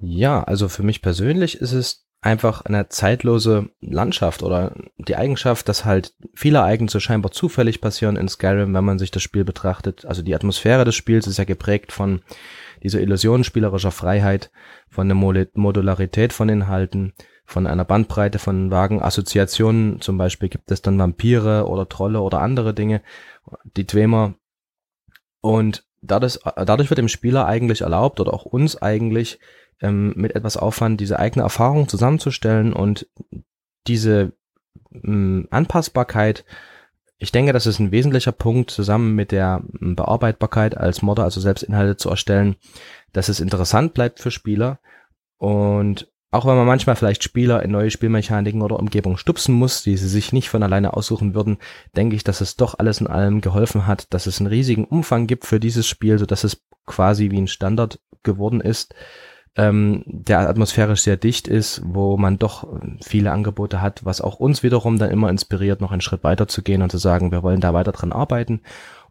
Ja, 0.00 0.42
also 0.42 0.68
für 0.68 0.82
mich 0.82 1.02
persönlich 1.02 1.60
ist 1.60 1.72
es 1.72 2.06
einfach 2.22 2.62
eine 2.62 2.88
zeitlose 2.88 3.70
Landschaft 3.80 4.42
oder 4.42 4.74
die 4.96 5.16
Eigenschaft, 5.16 5.68
dass 5.68 5.84
halt 5.84 6.14
viele 6.34 6.58
Ereignisse 6.58 7.00
scheinbar 7.00 7.30
zufällig 7.30 7.80
passieren 7.80 8.16
in 8.16 8.28
Skyrim, 8.28 8.74
wenn 8.74 8.84
man 8.84 8.98
sich 8.98 9.10
das 9.10 9.22
Spiel 9.22 9.44
betrachtet. 9.44 10.06
Also 10.06 10.22
die 10.22 10.34
Atmosphäre 10.34 10.84
des 10.84 10.94
Spiels 10.94 11.26
ist 11.26 11.36
ja 11.36 11.44
geprägt 11.44 11.92
von 11.92 12.22
dieser 12.82 13.00
Illusion 13.00 13.44
spielerischer 13.44 13.90
Freiheit, 13.90 14.50
von 14.88 15.08
der 15.08 15.14
Modularität 15.14 16.32
von 16.32 16.48
Inhalten, 16.48 17.12
von 17.46 17.66
einer 17.66 17.84
Bandbreite 17.84 18.38
von 18.38 18.70
vagen 18.70 19.02
Assoziationen. 19.02 20.00
Zum 20.00 20.18
Beispiel 20.18 20.48
gibt 20.48 20.70
es 20.70 20.82
dann 20.82 20.98
Vampire 20.98 21.66
oder 21.66 21.88
Trolle 21.88 22.20
oder 22.20 22.40
andere 22.40 22.74
Dinge, 22.74 23.02
die 23.76 23.86
Dwemer. 23.86 24.34
Und 25.40 25.84
dadurch, 26.02 26.40
dadurch 26.56 26.90
wird 26.90 26.98
dem 26.98 27.08
Spieler 27.08 27.46
eigentlich 27.46 27.82
erlaubt 27.82 28.20
oder 28.20 28.34
auch 28.34 28.44
uns 28.44 28.80
eigentlich 28.80 29.38
ähm, 29.80 30.12
mit 30.16 30.34
etwas 30.34 30.56
Aufwand 30.56 31.00
diese 31.00 31.18
eigene 31.18 31.44
Erfahrung 31.44 31.88
zusammenzustellen 31.88 32.72
und 32.72 33.06
diese 33.86 34.32
ähm, 34.92 35.46
Anpassbarkeit 35.50 36.44
ich 37.18 37.32
denke, 37.32 37.52
das 37.52 37.66
ist 37.66 37.78
ein 37.78 37.92
wesentlicher 37.92 38.32
Punkt 38.32 38.70
zusammen 38.70 39.14
mit 39.14 39.32
der 39.32 39.62
Bearbeitbarkeit 39.64 40.76
als 40.76 41.02
Modder, 41.02 41.24
also 41.24 41.40
selbst 41.40 41.62
Inhalte 41.62 41.96
zu 41.96 42.10
erstellen, 42.10 42.56
dass 43.12 43.28
es 43.28 43.40
interessant 43.40 43.94
bleibt 43.94 44.20
für 44.20 44.30
Spieler 44.30 44.78
und 45.38 46.12
auch 46.36 46.46
wenn 46.46 46.56
man 46.56 46.66
manchmal 46.66 46.96
vielleicht 46.96 47.24
Spieler 47.24 47.62
in 47.62 47.70
neue 47.70 47.90
Spielmechaniken 47.90 48.60
oder 48.60 48.78
Umgebungen 48.78 49.16
stupsen 49.16 49.54
muss, 49.54 49.82
die 49.82 49.96
sie 49.96 50.08
sich 50.08 50.32
nicht 50.32 50.50
von 50.50 50.62
alleine 50.62 50.94
aussuchen 50.94 51.34
würden, 51.34 51.56
denke 51.96 52.14
ich, 52.14 52.24
dass 52.24 52.42
es 52.42 52.56
doch 52.56 52.78
alles 52.78 53.00
in 53.00 53.06
allem 53.06 53.40
geholfen 53.40 53.86
hat, 53.86 54.12
dass 54.12 54.26
es 54.26 54.38
einen 54.38 54.48
riesigen 54.48 54.84
Umfang 54.84 55.26
gibt 55.26 55.46
für 55.46 55.58
dieses 55.58 55.86
Spiel, 55.86 56.18
so 56.18 56.26
dass 56.26 56.44
es 56.44 56.62
quasi 56.84 57.30
wie 57.30 57.40
ein 57.40 57.48
Standard 57.48 57.98
geworden 58.22 58.60
ist, 58.60 58.94
ähm, 59.56 60.02
der 60.06 60.40
atmosphärisch 60.40 61.00
sehr 61.00 61.16
dicht 61.16 61.48
ist, 61.48 61.80
wo 61.84 62.18
man 62.18 62.38
doch 62.38 62.68
viele 63.02 63.32
Angebote 63.32 63.80
hat, 63.80 64.04
was 64.04 64.20
auch 64.20 64.38
uns 64.38 64.62
wiederum 64.62 64.98
dann 64.98 65.10
immer 65.10 65.30
inspiriert, 65.30 65.80
noch 65.80 65.92
einen 65.92 66.02
Schritt 66.02 66.22
weiter 66.22 66.46
zu 66.46 66.62
gehen 66.62 66.82
und 66.82 66.90
zu 66.90 66.98
sagen, 66.98 67.32
wir 67.32 67.42
wollen 67.42 67.60
da 67.60 67.72
weiter 67.72 67.92
dran 67.92 68.12
arbeiten 68.12 68.60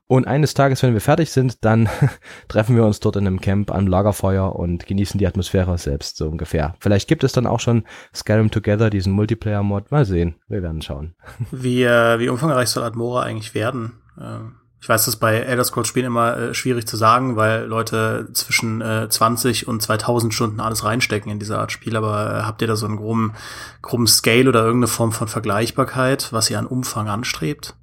und 0.08 0.28
eines 0.28 0.54
Tages, 0.54 0.84
wenn 0.84 0.94
wir 0.94 1.02
fertig 1.02 1.32
sind, 1.32 1.66
dann 1.66 1.90
treffen 2.48 2.76
wir 2.76 2.86
uns 2.86 3.00
dort 3.00 3.16
in 3.16 3.26
einem 3.26 3.42
Camp 3.42 3.72
am 3.72 3.88
Lagerfeuer 3.88 4.56
und 4.56 4.86
genießen 4.86 5.18
die 5.18 5.26
Atmosphäre 5.26 5.78
selbst, 5.78 6.18
so 6.18 6.28
ungefähr. 6.28 6.76
Vielleicht 6.80 7.08
gibt 7.08 7.24
es 7.24 7.32
dann 7.32 7.48
auch 7.48 7.60
schon 7.60 7.86
Skyrim 8.14 8.52
Together, 8.52 8.90
diesen 8.90 9.14
Multiplayer-Mod. 9.14 9.92
Mal 9.92 10.06
sehen. 10.06 10.36
Wir 10.48 10.62
werden 10.62 10.82
schauen. 10.82 11.16
Wie, 11.52 11.84
äh, 11.84 12.20
wie 12.20 12.30
umfangreich 12.30 12.70
soll 12.70 12.84
Admora 12.84 13.24
eigentlich 13.24 13.56
werden? 13.56 13.94
Ähm, 14.20 14.56
ich 14.80 14.90
weiß, 14.90 15.06
das 15.06 15.16
ist 15.16 15.20
bei 15.20 15.38
Elder 15.38 15.64
Scrolls 15.64 15.88
Spielen 15.88 16.06
immer 16.06 16.38
äh, 16.38 16.54
schwierig 16.54 16.86
zu 16.86 16.96
sagen, 16.96 17.36
weil 17.36 17.66
Leute 17.66 18.30
zwischen 18.34 18.82
äh, 18.82 19.10
20 19.10 19.68
und 19.68 19.82
2000 19.82 20.32
Stunden 20.32 20.60
alles 20.60 20.84
reinstecken 20.84 21.32
in 21.32 21.40
diese 21.40 21.58
Art 21.58 21.72
Spiel. 21.72 21.96
Aber 21.96 22.30
äh, 22.30 22.44
habt 22.44 22.62
ihr 22.62 22.68
da 22.68 22.76
so 22.76 22.86
einen 22.86 22.98
groben, 22.98 23.34
groben 23.82 24.06
Scale 24.06 24.48
oder 24.48 24.60
irgendeine 24.60 24.88
Form 24.88 25.12
von 25.12 25.28
Vergleichbarkeit, 25.28 26.32
was 26.32 26.52
ihr 26.52 26.60
an 26.60 26.68
Umfang 26.68 27.08
anstrebt? 27.08 27.76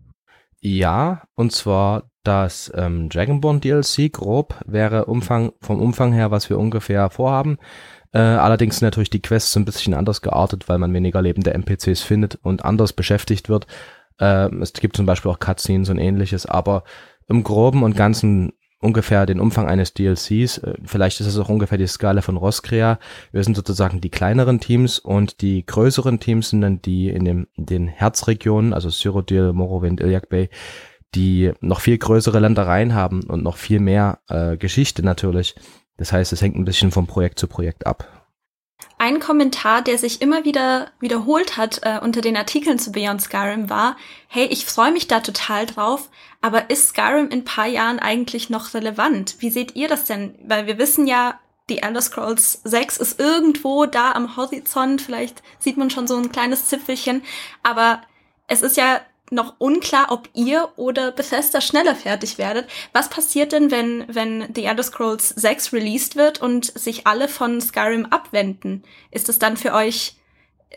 Ja, 0.61 1.25
und 1.35 1.51
zwar 1.51 2.05
das 2.25 2.73
ähm, 2.75 3.09
Dragonborn 3.09 3.61
DLC 3.61 4.13
grob 4.13 4.55
wäre 4.67 5.07
Umfang 5.07 5.53
vom 5.61 5.81
Umfang 5.81 6.13
her, 6.13 6.31
was 6.31 6.49
wir 6.51 6.59
ungefähr 6.59 7.11
vorhaben. 7.11 7.59
Äh, 8.13 8.19
allerdings 8.19 8.79
sind 8.79 8.87
natürlich 8.87 9.11
die 9.11 9.23
Quests 9.23 9.57
ein 9.57 9.65
bisschen 9.65 9.95
anders 9.95 10.23
geartet, 10.23 10.69
weil 10.69 10.79
man 10.79 10.93
weniger 10.93 11.23
lebende 11.23 11.55
NPCs 11.55 12.03
findet 12.03 12.37
und 12.43 12.65
anders 12.65 12.93
beschäftigt 12.93 13.49
wird. 13.49 13.67
Äh, 14.21 14.55
es 14.57 14.73
gibt 14.75 14.97
zum 14.97 15.07
Beispiel 15.07 15.31
auch 15.31 15.41
Cutscenes 15.41 15.89
und 15.89 15.99
ähnliches, 15.99 16.47
aber 16.47 16.85
im 17.29 17.43
Groben 17.43 17.83
und 17.83 17.97
Ganzen 17.97 18.53
ungefähr 18.83 19.27
den 19.27 19.41
Umfang 19.41 19.69
eines 19.69 19.95
DLCs. 19.95 20.59
Äh, 20.59 20.75
vielleicht 20.85 21.21
ist 21.21 21.27
es 21.27 21.39
auch 21.39 21.49
ungefähr 21.49 21.79
die 21.79 21.87
Skala 21.87 22.21
von 22.21 22.37
Roscrea. 22.37 22.99
Wir 23.31 23.45
sind 23.45 23.57
sozusagen 23.57 24.01
die 24.01 24.11
kleineren 24.11 24.61
Teams 24.61 24.99
und 24.99 25.41
die 25.41 25.65
größeren 25.65 26.21
Teams 26.21 26.51
sind 26.51 26.61
dann 26.61 26.83
die 26.83 27.09
in, 27.09 27.25
dem, 27.25 27.47
den 27.57 27.89
Herzregionen, 27.89 28.75
also 28.75 28.91
Cyrodiil, 28.91 29.53
Morrowind, 29.53 30.01
Iliac 30.01 30.29
Bay, 30.29 30.51
die 31.15 31.53
noch 31.61 31.81
viel 31.81 31.99
größere 31.99 32.41
Ländereien 32.41 32.95
haben 32.95 33.23
und 33.25 33.43
noch 33.43 33.57
viel 33.57 33.81
mehr 33.81 34.21
äh, 34.29 34.57
Geschichte 34.57 35.03
natürlich. 35.05 35.55
Das 35.97 36.13
heißt, 36.13 36.33
es 36.33 36.43
hängt 36.43 36.57
ein 36.57 36.65
bisschen 36.65 36.91
vom 36.91 37.07
Projekt 37.07 37.39
zu 37.39 37.47
Projekt 37.47 37.87
ab. 37.87 38.23
Ein 38.99 39.21
Kommentar, 39.21 39.83
der 39.83 39.99
sich 39.99 40.23
immer 40.23 40.45
wieder 40.45 40.91
wiederholt 41.01 41.57
hat 41.57 41.81
äh, 41.83 41.99
unter 42.01 42.21
den 42.21 42.37
Artikeln 42.37 42.79
zu 42.79 42.93
Beyond 42.93 43.21
Skyrim 43.21 43.69
war, 43.69 43.97
hey, 44.29 44.47
ich 44.47 44.65
freue 44.65 44.93
mich 44.93 45.09
da 45.09 45.21
total 45.21 45.67
drauf, 45.67 46.09
aber 46.41 46.71
ist 46.71 46.89
Skyrim 46.89 47.29
in 47.29 47.45
paar 47.45 47.67
Jahren 47.67 47.99
eigentlich 47.99 48.51
noch 48.51 48.75
relevant? 48.75 49.37
Wie 49.41 49.51
seht 49.51 49.77
ihr 49.77 49.89
das 49.89 50.05
denn? 50.05 50.35
Weil 50.45 50.67
wir 50.67 50.79
wissen 50.79 51.07
ja, 51.07 51.39
die 51.69 51.83
Elder 51.83 52.03
Scrolls 52.03 52.61
6 52.65 52.99
ist 52.99 53.21
irgendwo 53.21 53.87
da 53.87 54.13
am 54.13 54.37
Horizont, 54.37 55.01
vielleicht 55.01 55.43
sieht 55.59 55.77
man 55.77 55.91
schon 55.91 56.07
so 56.07 56.17
ein 56.17 56.33
kleines 56.33 56.67
Zipfelchen, 56.67 57.23
aber 57.63 58.03
es 58.47 58.63
ist 58.63 58.77
ja 58.77 59.01
noch 59.31 59.55
unklar, 59.59 60.11
ob 60.11 60.29
ihr 60.35 60.69
oder 60.77 61.11
Bethesda 61.11 61.61
schneller 61.61 61.95
fertig 61.95 62.39
werdet. 62.39 62.69
Was 62.93 63.09
passiert 63.09 63.53
denn, 63.53 63.71
wenn, 63.71 64.05
wenn 64.09 64.49
The 64.55 64.65
Elder 64.65 64.83
Scrolls 64.83 65.31
6 65.31 65.73
released 65.73 66.17
wird 66.17 66.41
und 66.41 66.67
sich 66.79 67.07
alle 67.07 67.29
von 67.29 67.61
Skyrim 67.61 68.07
abwenden? 68.07 68.85
Ist 69.11 69.29
es 69.29 69.39
dann 69.39 69.57
für 69.57 69.73
euch, 69.73 70.17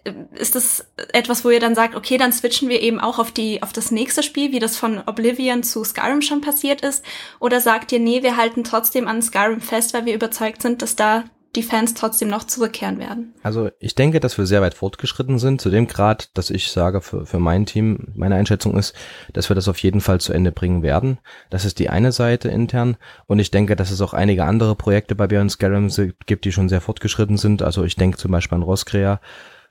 äh, 0.05 0.13
ist 0.35 0.55
das 0.55 0.85
etwas, 1.11 1.43
wo 1.43 1.49
ihr 1.49 1.59
dann 1.59 1.75
sagt, 1.75 1.95
okay, 1.95 2.17
dann 2.17 2.31
switchen 2.31 2.69
wir 2.69 2.81
eben 2.81 2.99
auch 2.99 3.19
auf 3.19 3.31
die, 3.31 3.61
auf 3.61 3.73
das 3.73 3.91
nächste 3.91 4.23
Spiel, 4.23 4.53
wie 4.53 4.59
das 4.59 4.77
von 4.77 5.03
Oblivion 5.05 5.63
zu 5.63 5.83
Skyrim 5.83 6.21
schon 6.21 6.41
passiert 6.41 6.81
ist? 6.81 7.03
Oder 7.39 7.59
sagt 7.59 7.91
ihr, 7.91 7.99
nee, 7.99 8.23
wir 8.23 8.37
halten 8.37 8.63
trotzdem 8.63 9.07
an 9.07 9.21
Skyrim 9.21 9.59
fest, 9.59 9.93
weil 9.93 10.05
wir 10.05 10.15
überzeugt 10.15 10.61
sind, 10.61 10.81
dass 10.81 10.95
da 10.95 11.25
die 11.55 11.63
Fans 11.63 11.93
trotzdem 11.93 12.27
noch 12.27 12.43
zurückkehren 12.45 12.99
werden. 12.99 13.33
Also 13.43 13.69
ich 13.79 13.95
denke, 13.95 14.19
dass 14.19 14.37
wir 14.37 14.45
sehr 14.45 14.61
weit 14.61 14.73
fortgeschritten 14.73 15.39
sind, 15.39 15.61
zu 15.61 15.69
dem 15.69 15.87
Grad, 15.87 16.29
dass 16.37 16.49
ich 16.49 16.71
sage, 16.71 17.01
für, 17.01 17.25
für 17.25 17.39
mein 17.39 17.65
Team, 17.65 18.13
meine 18.15 18.35
Einschätzung 18.35 18.77
ist, 18.77 18.93
dass 19.33 19.49
wir 19.49 19.55
das 19.55 19.67
auf 19.67 19.77
jeden 19.79 20.01
Fall 20.01 20.19
zu 20.19 20.33
Ende 20.33 20.51
bringen 20.51 20.83
werden. 20.83 21.17
Das 21.49 21.65
ist 21.65 21.79
die 21.79 21.89
eine 21.89 22.11
Seite 22.11 22.49
intern. 22.49 22.97
Und 23.27 23.39
ich 23.39 23.51
denke, 23.51 23.75
dass 23.75 23.91
es 23.91 24.01
auch 24.01 24.13
einige 24.13 24.45
andere 24.45 24.75
Projekte 24.75 25.15
bei 25.15 25.27
Beyond 25.27 25.51
Skyrim 25.51 25.89
gibt, 26.25 26.45
die 26.45 26.51
schon 26.51 26.69
sehr 26.69 26.81
fortgeschritten 26.81 27.37
sind. 27.37 27.61
Also 27.61 27.83
ich 27.83 27.95
denke 27.95 28.17
zum 28.17 28.31
Beispiel 28.31 28.55
an 28.55 28.63
Roscrea, 28.63 29.19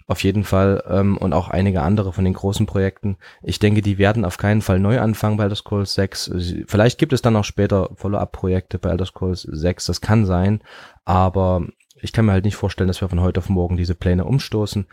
auf 0.07 0.23
jeden 0.23 0.45
Fall 0.45 0.83
ähm, 0.89 1.17
und 1.17 1.33
auch 1.33 1.49
einige 1.49 1.83
andere 1.83 2.13
von 2.13 2.25
den 2.25 2.35
großen 2.35 2.67
Projekten. 2.67 3.17
Ich 3.43 3.59
denke, 3.59 3.81
die 3.81 3.99
werden 3.99 4.25
auf 4.25 4.37
keinen 4.37 4.61
Fall 4.61 4.79
neu 4.79 5.01
anfangen 5.01 5.37
bei 5.37 5.45
Elder 5.45 5.57
Scrolls 5.57 5.95
6. 5.95 6.65
Vielleicht 6.67 6.99
gibt 6.99 7.13
es 7.13 7.23
dann 7.23 7.37
auch 7.37 7.45
später 7.45 7.91
Follow-up-Projekte 7.95 8.79
bei 8.79 8.91
Elder 8.91 9.07
Scrolls 9.07 9.43
6, 9.43 9.87
das 9.87 10.01
kann 10.01 10.27
sein, 10.27 10.61
aber 11.05 11.67
ich 12.01 12.13
kann 12.13 12.27
mir 12.27 12.33
halt 12.33 12.45
nicht 12.45 12.57
vorstellen, 12.57 12.89
dass 12.89 13.01
wir 13.01 13.09
von 13.09 13.21
heute 13.21 13.41
auf 13.41 13.49
morgen 13.49 13.79
diese 13.79 13.95
Pläne 13.95 14.27
umstoßen. 14.27 14.87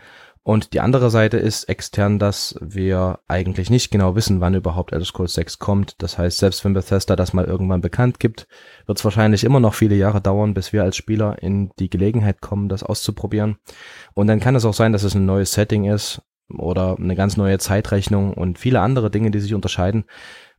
Und 0.44 0.72
die 0.72 0.80
andere 0.80 1.08
Seite 1.10 1.36
ist 1.36 1.64
extern, 1.68 2.18
dass 2.18 2.56
wir 2.60 3.20
eigentlich 3.28 3.70
nicht 3.70 3.92
genau 3.92 4.16
wissen, 4.16 4.40
wann 4.40 4.54
überhaupt 4.54 4.92
Elder 4.92 5.04
Scrolls 5.04 5.34
6 5.34 5.60
kommt. 5.60 6.02
Das 6.02 6.18
heißt, 6.18 6.38
selbst 6.38 6.64
wenn 6.64 6.72
Bethesda 6.72 7.14
das 7.14 7.32
mal 7.32 7.44
irgendwann 7.44 7.80
bekannt 7.80 8.18
gibt, 8.18 8.48
wird 8.86 8.98
es 8.98 9.04
wahrscheinlich 9.04 9.44
immer 9.44 9.60
noch 9.60 9.74
viele 9.74 9.94
Jahre 9.94 10.20
dauern, 10.20 10.52
bis 10.52 10.72
wir 10.72 10.82
als 10.82 10.96
Spieler 10.96 11.40
in 11.40 11.70
die 11.78 11.90
Gelegenheit 11.90 12.40
kommen, 12.40 12.68
das 12.68 12.82
auszuprobieren. 12.82 13.58
Und 14.14 14.26
dann 14.26 14.40
kann 14.40 14.56
es 14.56 14.64
auch 14.64 14.74
sein, 14.74 14.92
dass 14.92 15.04
es 15.04 15.14
ein 15.14 15.26
neues 15.26 15.52
Setting 15.52 15.84
ist 15.84 16.22
oder 16.58 16.96
eine 16.98 17.14
ganz 17.14 17.36
neue 17.36 17.58
Zeitrechnung 17.58 18.34
und 18.34 18.58
viele 18.58 18.80
andere 18.80 19.10
Dinge, 19.10 19.30
die 19.30 19.40
sich 19.40 19.54
unterscheiden. 19.54 20.04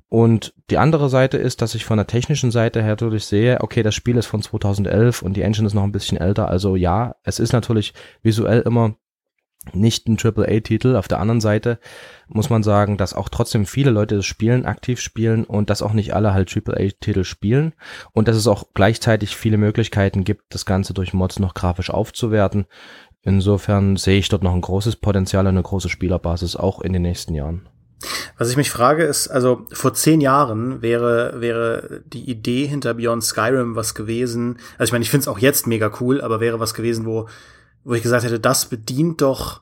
Und 0.08 0.54
die 0.69 0.78
andere 0.78 1.10
Seite 1.10 1.38
ist, 1.38 1.62
dass 1.62 1.76
ich 1.76 1.86
von 1.86 1.98
der 1.98 2.08
technischen 2.08 2.52
Seite 2.52 2.82
her 2.82 2.91
natürlich 2.91 3.26
sehe, 3.26 3.60
okay, 3.62 3.84
das 3.84 3.96
Spiel 3.96 4.15
ist 4.15 4.28
von 4.28 4.43
2011 4.43 5.24
und 5.24 5.36
die 5.36 5.41
Engine 5.41 5.67
ist 5.67 5.74
noch 5.74 5.84
ein 5.84 5.91
bisschen 5.91 6.19
älter. 6.19 6.50
Also 6.50 6.76
ja, 6.76 7.15
es 7.24 7.39
ist 7.39 7.52
natürlich 7.52 7.93
visuell 8.22 8.62
immer 8.62 8.96
nicht 9.71 10.08
ein 10.08 10.17
AAA-Titel. 10.17 10.95
Auf 10.95 11.08
der 11.08 11.19
anderen 11.19 11.41
Seite 11.41 11.80
muss 12.28 12.49
man 12.49 12.63
sagen, 12.63 12.97
dass 12.97 13.13
auch 13.13 13.30
trotzdem 13.30 13.65
viele 13.65 13.91
Leute 13.91 14.17
das 14.17 14.26
Spielen 14.26 14.65
aktiv 14.65 14.99
spielen 14.99 15.45
und 15.45 15.69
dass 15.69 15.82
auch 15.82 15.93
nicht 15.93 16.13
alle 16.13 16.34
halt 16.34 16.56
AAA-Titel 16.56 17.23
spielen 17.23 17.73
und 18.12 18.28
dass 18.28 18.36
es 18.36 18.47
auch 18.47 18.65
gleichzeitig 18.73 19.36
viele 19.36 19.58
Möglichkeiten 19.58 20.23
gibt, 20.23 20.54
das 20.54 20.65
Ganze 20.65 20.93
durch 20.93 21.13
Mods 21.13 21.39
noch 21.39 21.54
grafisch 21.54 21.89
aufzuwerten. 21.89 22.65
Insofern 23.21 23.95
sehe 23.95 24.19
ich 24.19 24.28
dort 24.28 24.43
noch 24.43 24.54
ein 24.54 24.62
großes 24.62 24.97
Potenzial 24.97 25.47
eine 25.47 25.63
große 25.63 25.89
Spielerbasis 25.89 26.58
auch 26.58 26.82
in 26.82 26.91
den 26.91 27.04
nächsten 27.04 27.34
Jahren. 27.34 27.69
Was 28.38 28.49
ich 28.49 28.58
mich 28.58 28.69
frage 28.69 29.04
ist, 29.04 29.30
also 29.30 29.65
vor 29.71 29.93
zehn 29.93 30.19
Jahren 30.19 30.82
wäre, 30.82 31.39
wäre 31.39 32.02
die 32.06 32.30
Idee 32.30 32.65
hinter 32.65 32.95
Beyond 32.95 33.23
Skyrim 33.23 33.76
was 33.76 33.95
gewesen. 33.95 34.58
Also 34.78 34.89
ich 34.89 34.91
meine, 34.91 35.04
ich 35.04 35.10
finde 35.10 35.21
es 35.21 35.28
auch 35.30 35.39
jetzt 35.39 35.67
mega 35.67 35.91
cool, 36.02 36.19
aber 36.19 36.41
wäre 36.41 36.60
was 36.60 36.73
gewesen, 36.73 37.06
wo 37.06 37.30
wo 37.84 37.93
ich 37.93 38.04
gesagt 38.04 38.24
hätte, 38.24 38.39
das 38.39 38.65
bedient 38.65 39.22
doch 39.22 39.62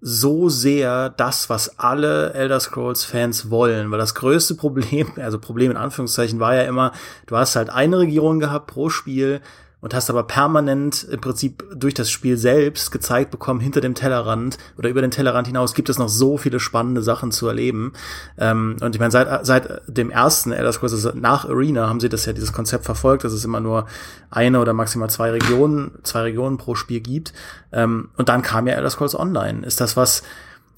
so 0.00 0.48
sehr 0.48 1.08
das, 1.10 1.48
was 1.48 1.78
alle 1.78 2.32
Elder 2.34 2.60
Scrolls 2.60 3.04
Fans 3.04 3.50
wollen, 3.50 3.90
weil 3.90 3.98
das 3.98 4.14
größte 4.14 4.54
Problem, 4.54 5.12
also 5.16 5.38
Problem 5.38 5.70
in 5.70 5.76
Anführungszeichen 5.76 6.38
war 6.38 6.54
ja 6.54 6.62
immer, 6.62 6.92
du 7.26 7.36
hast 7.36 7.56
halt 7.56 7.70
eine 7.70 7.98
Region 7.98 8.40
gehabt 8.40 8.68
pro 8.68 8.88
Spiel, 8.88 9.40
und 9.80 9.94
hast 9.94 10.08
aber 10.08 10.22
permanent 10.22 11.04
im 11.04 11.20
Prinzip 11.20 11.64
durch 11.74 11.92
das 11.92 12.10
Spiel 12.10 12.38
selbst 12.38 12.90
gezeigt 12.90 13.30
bekommen, 13.30 13.60
hinter 13.60 13.80
dem 13.80 13.94
Tellerrand 13.94 14.56
oder 14.78 14.88
über 14.88 15.02
den 15.02 15.10
Tellerrand 15.10 15.46
hinaus 15.46 15.74
gibt 15.74 15.88
es 15.88 15.98
noch 15.98 16.08
so 16.08 16.38
viele 16.38 16.60
spannende 16.60 17.02
Sachen 17.02 17.30
zu 17.30 17.46
erleben. 17.46 17.92
Ähm, 18.38 18.76
und 18.80 18.94
ich 18.94 19.00
meine, 19.00 19.10
seit, 19.10 19.44
seit 19.44 19.82
dem 19.86 20.10
ersten 20.10 20.52
Elder 20.52 20.72
Scrolls, 20.72 20.94
also 20.94 21.12
nach 21.14 21.44
Arena, 21.44 21.88
haben 21.88 22.00
sie 22.00 22.08
das 22.08 22.24
ja, 22.24 22.32
dieses 22.32 22.52
Konzept 22.54 22.84
verfolgt, 22.84 23.24
dass 23.24 23.32
es 23.32 23.44
immer 23.44 23.60
nur 23.60 23.86
eine 24.30 24.60
oder 24.60 24.72
maximal 24.72 25.10
zwei 25.10 25.30
Regionen, 25.30 25.92
zwei 26.02 26.22
Regionen 26.22 26.56
pro 26.56 26.74
Spiel 26.74 27.00
gibt. 27.00 27.34
Ähm, 27.70 28.08
und 28.16 28.30
dann 28.30 28.40
kam 28.42 28.66
ja 28.66 28.74
Elder 28.74 28.90
Scrolls 28.90 29.14
Online. 29.14 29.64
Ist 29.66 29.80
das 29.80 29.96
was, 29.96 30.22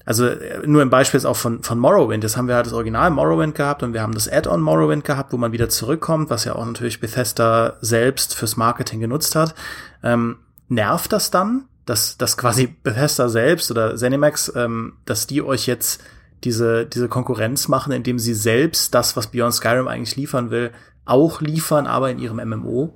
also 0.09 0.25
äh, 0.25 0.65
nur 0.65 0.81
ein 0.81 0.89
Beispiel 0.89 1.19
ist 1.19 1.25
auch 1.25 1.35
von, 1.35 1.61
von 1.61 1.77
Morrowind. 1.77 2.23
Das 2.23 2.35
haben 2.35 2.47
wir 2.47 2.55
halt 2.55 2.65
das 2.65 2.73
Original 2.73 3.11
Morrowind 3.11 3.53
gehabt 3.53 3.83
und 3.83 3.93
wir 3.93 4.01
haben 4.01 4.15
das 4.15 4.27
Add-on 4.27 4.59
Morrowind 4.59 5.03
gehabt, 5.03 5.31
wo 5.31 5.37
man 5.37 5.51
wieder 5.51 5.69
zurückkommt, 5.69 6.31
was 6.31 6.45
ja 6.45 6.55
auch 6.55 6.65
natürlich 6.65 6.99
Bethesda 6.99 7.77
selbst 7.81 8.33
fürs 8.33 8.57
Marketing 8.57 9.01
genutzt 9.01 9.35
hat. 9.35 9.53
Ähm, 10.01 10.37
nervt 10.67 11.13
das 11.13 11.29
dann, 11.29 11.65
dass, 11.85 12.17
dass 12.17 12.37
quasi 12.37 12.65
Bethesda 12.83 13.29
selbst 13.29 13.69
oder 13.69 13.95
Zenimax, 13.97 14.51
ähm, 14.55 14.93
dass 15.05 15.27
die 15.27 15.43
euch 15.43 15.67
jetzt 15.67 16.01
diese, 16.43 16.87
diese 16.87 17.07
Konkurrenz 17.07 17.67
machen, 17.67 17.93
indem 17.93 18.17
sie 18.17 18.33
selbst 18.33 18.95
das, 18.95 19.15
was 19.15 19.27
Beyond 19.27 19.53
Skyrim 19.53 19.87
eigentlich 19.87 20.15
liefern 20.15 20.49
will, 20.49 20.71
auch 21.05 21.39
liefern, 21.39 21.85
aber 21.85 22.09
in 22.09 22.17
ihrem 22.17 22.37
MMO? 22.37 22.95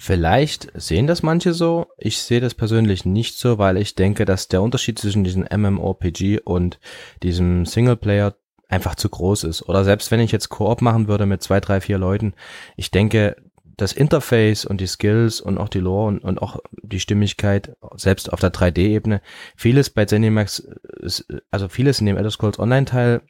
Vielleicht 0.00 0.70
sehen 0.74 1.08
das 1.08 1.24
manche 1.24 1.52
so. 1.52 1.88
Ich 1.98 2.22
sehe 2.22 2.40
das 2.40 2.54
persönlich 2.54 3.04
nicht 3.04 3.36
so, 3.36 3.58
weil 3.58 3.76
ich 3.76 3.96
denke, 3.96 4.24
dass 4.24 4.46
der 4.46 4.62
Unterschied 4.62 4.96
zwischen 4.96 5.24
diesem 5.24 5.44
MMORPG 5.52 6.38
und 6.44 6.78
diesem 7.24 7.66
Singleplayer 7.66 8.36
einfach 8.68 8.94
zu 8.94 9.08
groß 9.08 9.42
ist. 9.42 9.68
Oder 9.68 9.82
selbst 9.82 10.12
wenn 10.12 10.20
ich 10.20 10.30
jetzt 10.30 10.50
Koop 10.50 10.82
machen 10.82 11.08
würde 11.08 11.26
mit 11.26 11.42
zwei, 11.42 11.58
drei, 11.58 11.80
vier 11.80 11.98
Leuten, 11.98 12.34
ich 12.76 12.92
denke, 12.92 13.34
das 13.76 13.92
Interface 13.92 14.64
und 14.64 14.80
die 14.80 14.86
Skills 14.86 15.40
und 15.40 15.58
auch 15.58 15.68
die 15.68 15.80
Lore 15.80 16.06
und, 16.06 16.18
und 16.20 16.40
auch 16.40 16.60
die 16.82 17.00
Stimmigkeit, 17.00 17.76
selbst 17.96 18.32
auf 18.32 18.38
der 18.38 18.52
3D-Ebene, 18.52 19.20
vieles 19.56 19.90
bei 19.90 20.04
Zenimax, 20.04 20.60
ist, 21.00 21.26
also 21.50 21.68
vieles 21.68 21.98
in 21.98 22.06
dem 22.06 22.16
Elder 22.16 22.30
Scrolls 22.30 22.60
Online-Teil, 22.60 23.22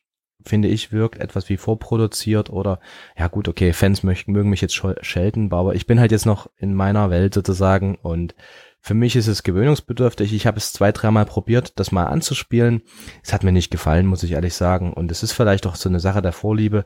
finde 0.44 0.68
ich, 0.68 0.92
wirkt 0.92 1.20
etwas 1.20 1.48
wie 1.48 1.57
vorproduziert 1.57 2.51
oder, 2.51 2.81
ja 3.16 3.29
gut, 3.29 3.48
okay, 3.48 3.72
Fans 3.72 4.03
möchten, 4.03 4.33
mögen 4.33 4.51
mich 4.51 4.61
jetzt 4.61 4.81
schelten, 5.01 5.53
aber 5.53 5.74
ich 5.74 5.87
bin 5.87 6.01
halt 6.01 6.12
jetzt 6.12 6.27
noch 6.27 6.48
in 6.57 6.74
meiner 6.74 7.11
Welt 7.11 7.35
sozusagen 7.35 7.96
und 7.96 8.35
für 8.81 8.94
mich 8.94 9.16
ist 9.16 9.27
es 9.27 9.42
gewöhnungsbedürftig. 9.42 10.33
Ich 10.33 10.46
habe 10.46 10.57
es 10.57 10.72
zwei, 10.72 10.92
dreimal 10.92 11.27
probiert, 11.27 11.79
das 11.79 11.92
mal 11.92 12.05
anzuspielen. 12.05 12.83
Es 13.22 13.33
hat 13.33 13.42
mir 13.42 13.53
nicht 13.53 13.70
gefallen, 13.70 14.07
muss 14.07 14.22
ich 14.22 14.33
ehrlich 14.33 14.55
sagen. 14.55 14.92
Und 14.92 15.11
es 15.11 15.22
ist 15.22 15.33
vielleicht 15.33 15.66
auch 15.66 15.74
so 15.74 15.88
eine 15.88 16.01
Sache 16.01 16.22
der 16.22 16.33
Vorliebe. 16.33 16.85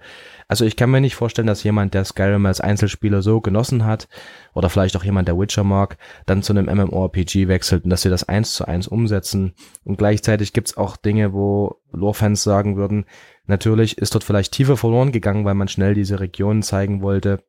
Also 0.49 0.65
ich 0.65 0.77
kann 0.77 0.91
mir 0.91 1.01
nicht 1.01 1.15
vorstellen, 1.15 1.47
dass 1.47 1.63
jemand, 1.63 1.95
der 1.95 2.05
Skyrim 2.05 2.47
als 2.47 2.61
Einzelspieler 2.61 3.23
so 3.23 3.41
genossen 3.41 3.85
hat, 3.85 4.09
oder 4.55 4.69
vielleicht 4.69 4.97
auch 4.97 5.05
jemand, 5.05 5.29
der 5.29 5.39
Witcher 5.39 5.65
mag, 5.65 5.97
dann 6.27 6.43
zu 6.43 6.53
einem 6.53 6.67
MMORPG 6.67 7.47
wechselt 7.49 7.85
und 7.85 7.91
dass 7.91 8.03
sie 8.03 8.11
das 8.11 8.25
eins 8.25 8.55
zu 8.55 8.67
eins 8.67 8.89
umsetzen. 8.89 9.53
Und 9.85 9.97
gleichzeitig 9.97 10.53
gibt's 10.53 10.77
auch 10.77 10.97
Dinge, 10.97 11.33
wo 11.33 11.77
Lore-Fans 11.93 12.43
sagen 12.43 12.77
würden, 12.77 13.05
natürlich 13.53 13.99
ist 13.99 14.15
dort 14.15 14.25
vielleicht 14.25 14.53
tiefer 14.53 14.77
verloren 14.77 15.13
gegangen, 15.13 15.45
weil 15.45 15.55
man 15.55 15.69
schnell 15.69 15.95
diese 15.95 16.19
Regionen 16.19 16.63
zeigen 16.63 17.03
wollte. 17.03 17.45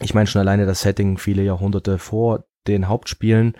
Ich 0.00 0.14
meine 0.14 0.28
schon 0.28 0.40
alleine 0.40 0.64
das 0.64 0.80
Setting 0.80 1.18
viele 1.18 1.42
Jahrhunderte 1.42 1.98
vor 1.98 2.44
den 2.66 2.88
Hauptspielen 2.88 3.54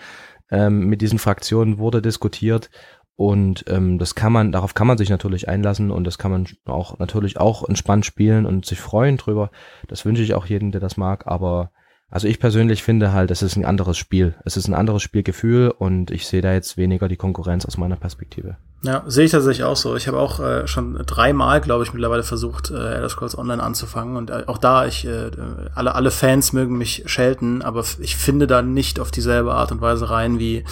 ähm, 0.50 0.86
mit 0.86 1.02
diesen 1.02 1.18
Fraktionen 1.18 1.78
wurde 1.78 2.00
diskutiert 2.00 2.70
und 3.16 3.64
ähm, 3.68 3.98
das 3.98 4.14
kann 4.14 4.32
man, 4.32 4.52
darauf 4.52 4.72
kann 4.72 4.86
man 4.86 4.98
sich 4.98 5.10
natürlich 5.10 5.48
einlassen 5.48 5.90
und 5.90 6.04
das 6.04 6.16
kann 6.16 6.30
man 6.30 6.46
auch 6.64 6.98
natürlich 6.98 7.38
auch 7.38 7.68
entspannt 7.68 8.06
spielen 8.06 8.46
und 8.46 8.64
sich 8.64 8.80
freuen 8.80 9.16
drüber. 9.16 9.50
Das 9.88 10.04
wünsche 10.04 10.22
ich 10.22 10.32
auch 10.34 10.46
jedem, 10.46 10.70
der 10.70 10.80
das 10.80 10.96
mag, 10.96 11.26
aber 11.26 11.72
also 12.10 12.26
ich 12.26 12.40
persönlich 12.40 12.82
finde 12.82 13.12
halt, 13.12 13.30
es 13.30 13.40
ist 13.40 13.56
ein 13.56 13.64
anderes 13.64 13.96
Spiel. 13.96 14.34
Es 14.44 14.56
ist 14.56 14.66
ein 14.66 14.74
anderes 14.74 15.02
Spielgefühl 15.02 15.70
und 15.70 16.10
ich 16.10 16.26
sehe 16.26 16.42
da 16.42 16.52
jetzt 16.52 16.76
weniger 16.76 17.06
die 17.06 17.16
Konkurrenz 17.16 17.64
aus 17.64 17.78
meiner 17.78 17.96
Perspektive. 17.96 18.56
Ja, 18.82 19.04
sehe 19.06 19.26
ich 19.26 19.30
tatsächlich 19.30 19.64
auch 19.64 19.76
so. 19.76 19.94
Ich 19.94 20.08
habe 20.08 20.18
auch 20.18 20.40
äh, 20.40 20.66
schon 20.66 20.94
dreimal, 21.06 21.60
glaube 21.60 21.84
ich, 21.84 21.92
mittlerweile 21.92 22.24
versucht, 22.24 22.70
äh, 22.70 22.94
Elder 22.94 23.08
Scrolls 23.10 23.38
Online 23.38 23.62
anzufangen 23.62 24.16
und 24.16 24.30
äh, 24.30 24.44
auch 24.46 24.58
da, 24.58 24.86
ich 24.86 25.06
äh, 25.06 25.30
alle 25.74 25.94
alle 25.94 26.10
Fans 26.10 26.52
mögen 26.52 26.78
mich 26.78 27.04
schelten, 27.06 27.62
aber 27.62 27.84
ich 28.00 28.16
finde 28.16 28.46
da 28.46 28.62
nicht 28.62 28.98
auf 28.98 29.10
dieselbe 29.10 29.52
Art 29.52 29.70
und 29.70 29.80
Weise 29.80 30.10
rein 30.10 30.38
wie 30.38 30.64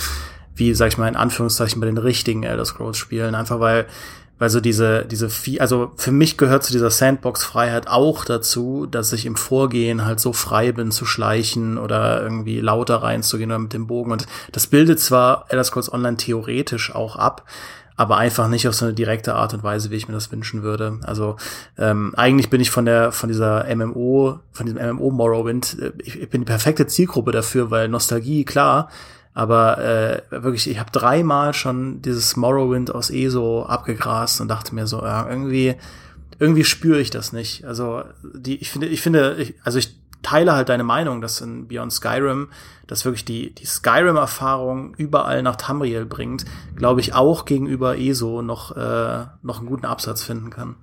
wie 0.55 0.75
sag 0.75 0.89
ich 0.89 0.99
mal 0.99 1.07
in 1.07 1.17
Anführungszeichen 1.17 1.81
bei 1.81 1.87
den 1.87 1.99
richtigen 1.99 2.43
Elder 2.43 2.65
Scrolls 2.65 2.97
Spielen, 2.97 3.35
einfach 3.35 3.61
weil 3.61 3.87
weil 4.39 4.51
so 4.51 4.61
diese, 4.61 5.05
diese, 5.05 5.29
also 5.61 5.93
für 5.97 6.13
mich 6.13 6.37
gehört 6.37 6.63
zu 6.63 6.73
dieser 6.73 6.91
Sandbox-Freiheit 6.91 7.89
auch 7.89 8.25
dazu, 8.25 8.87
dass 8.87 9.13
ich 9.13 9.27
im 9.27 9.37
Vorgehen 9.37 10.05
halt 10.05 10.21
so 10.21 10.33
frei 10.33 10.73
bin 10.73 10.91
zu 10.91 11.05
schleichen 11.05 11.77
oder 11.79 12.23
irgendwie 12.23 12.61
lauter 12.61 12.97
reinzugehen 12.97 13.51
oder 13.51 13.59
mit 13.59 13.73
dem 13.73 13.87
Bogen. 13.87 14.13
Und 14.13 14.27
das 14.53 14.69
bildet 14.69 15.01
zwar 15.01 15.47
Elder 15.49 15.65
Scrolls 15.65 15.93
Online 15.93 16.17
theoretisch 16.17 16.95
auch 16.95 17.17
ab, 17.17 17.45
aber 17.97 18.17
einfach 18.17 18.47
nicht 18.47 18.69
auf 18.69 18.75
so 18.75 18.85
eine 18.85 18.95
direkte 18.95 19.35
Art 19.35 19.55
und 19.55 19.65
Weise, 19.65 19.91
wie 19.91 19.97
ich 19.97 20.07
mir 20.07 20.15
das 20.15 20.31
wünschen 20.31 20.63
würde. 20.63 21.01
Also 21.03 21.37
ähm, 21.77 22.15
eigentlich 22.17 22.49
bin 22.49 22.61
ich 22.61 22.71
von 22.71 22.85
der 22.85 23.11
von 23.11 23.29
dieser 23.29 23.67
MMO, 23.75 24.39
von 24.53 24.67
diesem 24.67 24.81
MMO 24.81 25.11
Morrowind, 25.11 25.79
äh, 25.81 25.93
ich, 25.99 26.21
ich 26.23 26.31
bin 26.31 26.43
die 26.43 26.47
perfekte 26.47 26.87
Zielgruppe 26.87 27.33
dafür, 27.33 27.73
weil 27.73 27.89
Nostalgie, 27.89 28.45
klar, 28.45 28.89
aber 29.39 29.79
äh, 29.79 30.23
wirklich, 30.31 30.69
ich 30.69 30.81
habe 30.81 30.91
dreimal 30.91 31.55
schon 31.55 32.03
dieses 32.03 32.35
Morrowind 32.35 32.93
aus 32.93 33.09
ESO 33.09 33.63
abgegrast 33.63 34.41
und 34.41 34.49
dachte 34.49 34.75
mir 34.75 34.89
so, 34.89 35.01
ja, 35.01 35.29
irgendwie, 35.31 35.77
irgendwie 36.41 36.65
spüre 36.65 37.01
ich 37.01 37.11
das 37.11 37.33
nicht. 37.33 37.65
Also 37.65 38.03
die, 38.35 38.57
ich 38.57 38.73
finde, 38.73 38.89
ich 38.89 39.01
finde, 39.01 39.37
ich, 39.39 39.55
also 39.63 39.79
ich 39.79 39.97
teile 40.25 40.55
halt 40.55 40.71
deine 40.71 40.83
Meinung, 40.83 41.21
dass 41.21 41.41
in 41.41 41.69
Beyond 41.69 41.93
Skyrim, 41.93 42.49
dass 42.89 43.05
wirklich 43.05 43.25
die, 43.25 43.55
die 43.55 43.65
Skyrim-Erfahrung 43.65 44.97
überall 44.97 45.45
nach 45.45 45.55
Tamriel 45.55 46.05
bringt, 46.05 46.45
glaube 46.75 47.01
ich 47.01 47.15
auch 47.15 47.45
gegenüber 47.45 47.97
ESO 47.97 48.43
noch, 48.43 48.77
äh, 48.77 49.27
noch 49.43 49.61
einen 49.61 49.69
guten 49.69 49.87
Absatz 49.87 50.25
finden 50.25 50.51
kann. 50.51 50.75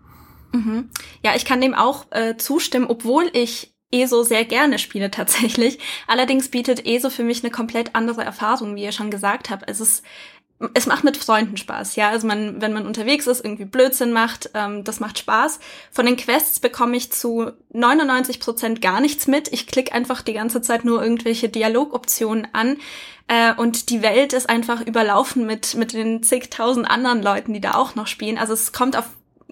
Mhm. 0.54 0.91
Ja, 1.26 1.34
ich 1.36 1.44
kann 1.44 1.60
dem 1.60 1.74
auch 1.74 2.06
äh, 2.12 2.38
zustimmen, 2.38 2.86
obwohl 2.88 3.30
ich 3.34 3.75
ESO 3.96 4.24
sehr 4.24 4.46
gerne 4.46 4.80
spiele 4.80 5.12
tatsächlich. 5.12 5.80
Allerdings 6.08 6.50
bietet 6.50 6.86
ESO 6.86 7.10
für 7.10 7.24
mich 7.24 7.44
eine 7.44 7.52
komplett 7.52 7.96
andere 7.96 8.24
Erfahrung, 8.24 8.76
wie 8.76 8.84
ihr 8.84 8.92
schon 8.92 9.12
gesagt 9.12 9.50
habt. 9.50 9.70
Es 9.70 9.80
ist 9.80 10.04
es 10.74 10.86
macht 10.86 11.04
mit 11.04 11.18
Freunden 11.18 11.58
Spaß, 11.58 11.98
ja. 11.98 12.10
Also 12.10 12.28
man, 12.28 12.62
wenn 12.62 12.72
man 12.72 12.88
unterwegs 12.88 13.28
ist, 13.28 13.44
irgendwie 13.44 13.66
Blödsinn 13.66 14.14
macht, 14.14 14.52
ähm, 14.54 14.86
das 14.86 15.02
macht 15.02 15.20
Spaß. 15.20 15.60
Von 15.92 16.06
den 16.06 16.16
Quests 16.16 16.62
bekomme 16.62 16.96
ich 16.96 17.12
zu 17.12 17.52
99 17.74 18.40
Prozent 18.40 18.82
gar 18.82 19.02
nichts 19.02 19.28
mit. 19.28 19.52
Ich 19.52 19.68
klicke 19.68 19.92
einfach 19.92 20.22
die 20.22 20.34
ganze 20.34 20.62
Zeit 20.62 20.86
nur 20.86 21.04
irgendwelche 21.04 21.50
Dialogoptionen 21.50 22.48
an. 22.54 22.78
Äh, 23.28 23.54
und 23.56 23.90
die 23.90 24.02
Welt 24.02 24.32
ist 24.32 24.50
einfach 24.50 24.80
überlaufen 24.80 25.46
mit, 25.46 25.76
mit 25.76 25.92
den 25.92 26.24
zigtausend 26.24 26.90
anderen 26.90 27.22
Leuten, 27.22 27.54
die 27.54 27.62
da 27.62 27.74
auch 27.74 27.96
noch 27.96 28.08
spielen. 28.08 28.38
Also 28.38 28.54
es 28.54 28.72
kommt 28.72 28.96
auf, 28.96 29.10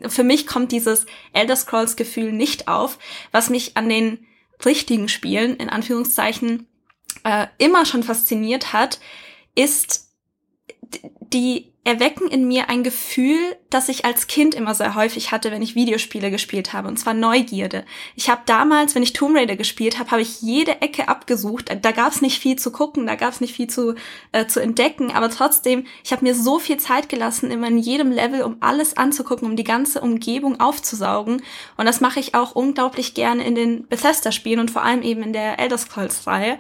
für 0.08 0.24
mich 0.24 0.48
kommt 0.48 0.72
dieses 0.72 1.06
Elder 1.34 1.58
Scrolls 1.58 1.98
Gefühl 1.98 2.32
nicht 2.32 2.70
auf, 2.70 2.98
was 3.32 3.50
mich 3.50 3.76
an 3.76 3.90
den 3.90 4.26
richtigen 4.66 5.10
Spielen, 5.10 5.56
in 5.58 5.70
Anführungszeichen, 5.70 6.68
äh, 7.24 7.48
immer 7.58 7.86
schon 7.86 8.04
fasziniert 8.04 8.74
hat, 8.74 9.00
ist 9.56 10.10
die 11.34 11.73
erwecken 11.86 12.30
in 12.30 12.48
mir 12.48 12.70
ein 12.70 12.82
Gefühl, 12.84 13.58
das 13.70 13.90
ich 13.90 14.06
als 14.06 14.28
Kind 14.28 14.56
immer 14.56 14.74
sehr 14.74 14.96
häufig 14.96 15.32
hatte, 15.32 15.52
wenn 15.52 15.62
ich 15.62 15.76
Videospiele 15.76 16.32
gespielt 16.32 16.72
habe, 16.72 16.88
und 16.88 16.98
zwar 16.98 17.14
Neugierde. 17.14 17.84
Ich 18.16 18.30
habe 18.30 18.42
damals, 18.46 18.96
wenn 18.96 19.04
ich 19.04 19.12
Tomb 19.12 19.36
Raider 19.36 19.58
gespielt 19.58 20.00
habe, 20.00 20.12
habe 20.12 20.22
ich 20.22 20.42
jede 20.42 20.82
Ecke 20.82 21.10
abgesucht. 21.10 21.76
Da 21.82 21.92
gab 21.92 22.14
es 22.14 22.22
nicht 22.22 22.40
viel 22.40 22.56
zu 22.58 22.72
gucken, 22.72 23.06
da 23.06 23.16
gab 23.16 23.34
es 23.34 23.42
nicht 23.42 23.54
viel 23.54 23.68
zu, 23.68 23.96
äh, 24.32 24.48
zu 24.48 24.62
entdecken, 24.62 25.12
aber 25.12 25.30
trotzdem, 25.30 25.86
ich 26.06 26.14
habe 26.14 26.24
mir 26.24 26.36
so 26.36 26.58
viel 26.58 26.78
Zeit 26.78 27.10
gelassen, 27.10 27.52
immer 27.52 27.68
in 27.68 27.78
jedem 27.78 28.12
Level, 28.12 28.44
um 28.44 28.58
alles 28.62 28.96
anzugucken, 28.96 29.50
um 29.50 29.58
die 29.58 29.66
ganze 29.66 30.00
Umgebung 30.00 30.62
aufzusaugen. 30.62 31.42
Und 31.76 31.86
das 31.86 32.00
mache 32.00 32.22
ich 32.22 32.34
auch 32.34 32.56
unglaublich 32.56 33.14
gerne 33.14 33.46
in 33.46 33.56
den 33.56 33.88
Bethesda-Spielen 33.88 34.62
und 34.62 34.72
vor 34.72 34.84
allem 34.84 35.02
eben 35.02 35.22
in 35.22 35.34
der 35.34 35.60
Elder 35.60 35.78
Scrolls-Reihe. 35.78 36.60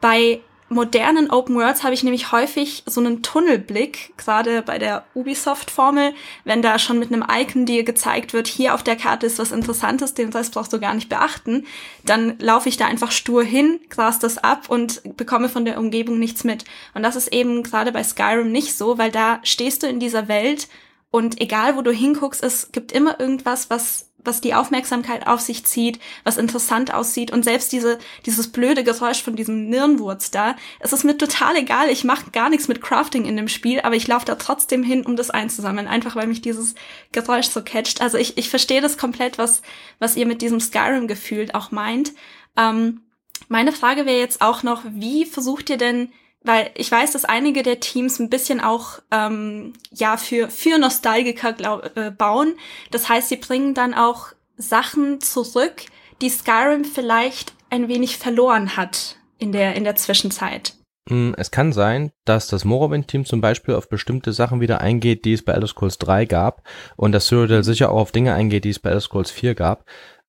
Bei 0.00 0.40
modernen 0.68 1.30
Open 1.30 1.56
Worlds 1.56 1.84
habe 1.84 1.94
ich 1.94 2.02
nämlich 2.02 2.32
häufig 2.32 2.82
so 2.86 3.00
einen 3.00 3.22
Tunnelblick, 3.22 4.14
gerade 4.16 4.62
bei 4.62 4.78
der 4.78 5.04
Ubisoft-Formel, 5.14 6.14
wenn 6.44 6.62
da 6.62 6.78
schon 6.78 6.98
mit 6.98 7.12
einem 7.12 7.24
Icon 7.30 7.66
dir 7.66 7.84
gezeigt 7.84 8.32
wird, 8.32 8.48
hier 8.48 8.74
auf 8.74 8.82
der 8.82 8.96
Karte 8.96 9.26
ist 9.26 9.38
was 9.38 9.52
Interessantes, 9.52 10.14
den 10.14 10.30
Rest 10.30 10.54
brauchst 10.54 10.72
du 10.72 10.80
gar 10.80 10.94
nicht 10.94 11.08
beachten, 11.08 11.66
dann 12.04 12.38
laufe 12.38 12.68
ich 12.68 12.76
da 12.76 12.86
einfach 12.86 13.10
stur 13.10 13.44
hin, 13.44 13.78
gras 13.90 14.18
das 14.18 14.38
ab 14.38 14.68
und 14.68 15.16
bekomme 15.16 15.48
von 15.48 15.64
der 15.64 15.78
Umgebung 15.78 16.18
nichts 16.18 16.44
mit. 16.44 16.64
Und 16.94 17.02
das 17.02 17.16
ist 17.16 17.32
eben 17.32 17.62
gerade 17.62 17.92
bei 17.92 18.02
Skyrim 18.02 18.50
nicht 18.50 18.76
so, 18.76 18.98
weil 18.98 19.10
da 19.10 19.40
stehst 19.42 19.82
du 19.82 19.86
in 19.86 20.00
dieser 20.00 20.28
Welt 20.28 20.68
und 21.10 21.40
egal 21.40 21.76
wo 21.76 21.82
du 21.82 21.92
hinguckst, 21.92 22.42
es 22.42 22.72
gibt 22.72 22.90
immer 22.90 23.20
irgendwas, 23.20 23.70
was 23.70 24.10
was 24.24 24.40
die 24.40 24.54
Aufmerksamkeit 24.54 25.26
auf 25.26 25.40
sich 25.40 25.64
zieht, 25.64 25.98
was 26.24 26.36
interessant 26.36 26.92
aussieht 26.92 27.30
und 27.30 27.44
selbst 27.44 27.72
diese 27.72 27.98
dieses 28.26 28.48
blöde 28.48 28.84
Geräusch 28.84 29.22
von 29.22 29.36
diesem 29.36 29.68
Nirnwurz 29.68 30.30
da, 30.30 30.56
es 30.80 30.92
ist 30.92 31.04
mir 31.04 31.16
total 31.16 31.56
egal, 31.56 31.90
ich 31.90 32.04
mache 32.04 32.30
gar 32.30 32.48
nichts 32.48 32.68
mit 32.68 32.80
Crafting 32.80 33.24
in 33.24 33.36
dem 33.36 33.48
Spiel, 33.48 33.80
aber 33.80 33.96
ich 33.96 34.06
laufe 34.06 34.26
da 34.26 34.34
trotzdem 34.34 34.82
hin, 34.82 35.04
um 35.06 35.16
das 35.16 35.30
einzusammeln, 35.30 35.86
einfach 35.86 36.16
weil 36.16 36.26
mich 36.26 36.40
dieses 36.40 36.74
Geräusch 37.12 37.46
so 37.46 37.62
catcht. 37.62 38.00
Also 38.00 38.18
ich, 38.18 38.36
ich 38.38 38.50
verstehe 38.50 38.80
das 38.80 38.98
komplett, 38.98 39.38
was 39.38 39.62
was 39.98 40.16
ihr 40.16 40.26
mit 40.26 40.42
diesem 40.42 40.60
Skyrim 40.60 41.08
gefühlt 41.08 41.54
auch 41.54 41.70
meint. 41.70 42.12
Ähm, 42.56 43.02
meine 43.48 43.72
Frage 43.72 44.06
wäre 44.06 44.18
jetzt 44.18 44.40
auch 44.40 44.62
noch, 44.62 44.82
wie 44.84 45.26
versucht 45.26 45.70
ihr 45.70 45.76
denn 45.76 46.12
weil 46.44 46.70
ich 46.74 46.92
weiß, 46.92 47.12
dass 47.12 47.24
einige 47.24 47.62
der 47.62 47.80
Teams 47.80 48.20
ein 48.20 48.30
bisschen 48.30 48.60
auch 48.60 49.00
ähm, 49.10 49.72
ja 49.90 50.16
für 50.16 50.48
für 50.48 50.78
Nostalgiker 50.78 51.54
glaub, 51.54 51.96
äh, 51.96 52.10
bauen. 52.10 52.54
Das 52.90 53.08
heißt, 53.08 53.30
sie 53.30 53.36
bringen 53.36 53.74
dann 53.74 53.94
auch 53.94 54.28
Sachen 54.56 55.20
zurück, 55.20 55.82
die 56.20 56.28
Skyrim 56.28 56.84
vielleicht 56.84 57.54
ein 57.70 57.88
wenig 57.88 58.18
verloren 58.18 58.76
hat 58.76 59.16
in 59.38 59.52
der 59.52 59.74
in 59.74 59.84
der 59.84 59.96
Zwischenzeit. 59.96 60.74
Hm, 61.08 61.34
es 61.36 61.50
kann 61.50 61.72
sein, 61.72 62.12
dass 62.24 62.46
das 62.46 62.64
Morrowind-Team 62.64 63.26
zum 63.26 63.40
Beispiel 63.40 63.74
auf 63.74 63.88
bestimmte 63.88 64.32
Sachen 64.32 64.60
wieder 64.60 64.80
eingeht, 64.80 65.24
die 65.26 65.34
es 65.34 65.44
bei 65.44 65.52
Elder 65.52 65.66
Scrolls 65.66 65.98
3 65.98 66.24
gab 66.24 66.62
und 66.96 67.12
dass 67.12 67.26
Cyrodiil 67.26 67.62
sicher 67.62 67.90
auch 67.90 68.00
auf 68.00 68.12
Dinge 68.12 68.32
eingeht, 68.32 68.64
die 68.64 68.70
es 68.70 68.78
bei 68.78 68.88
Elder 68.88 69.02
Scrolls 69.02 69.30
4 69.30 69.54
gab. 69.54 69.84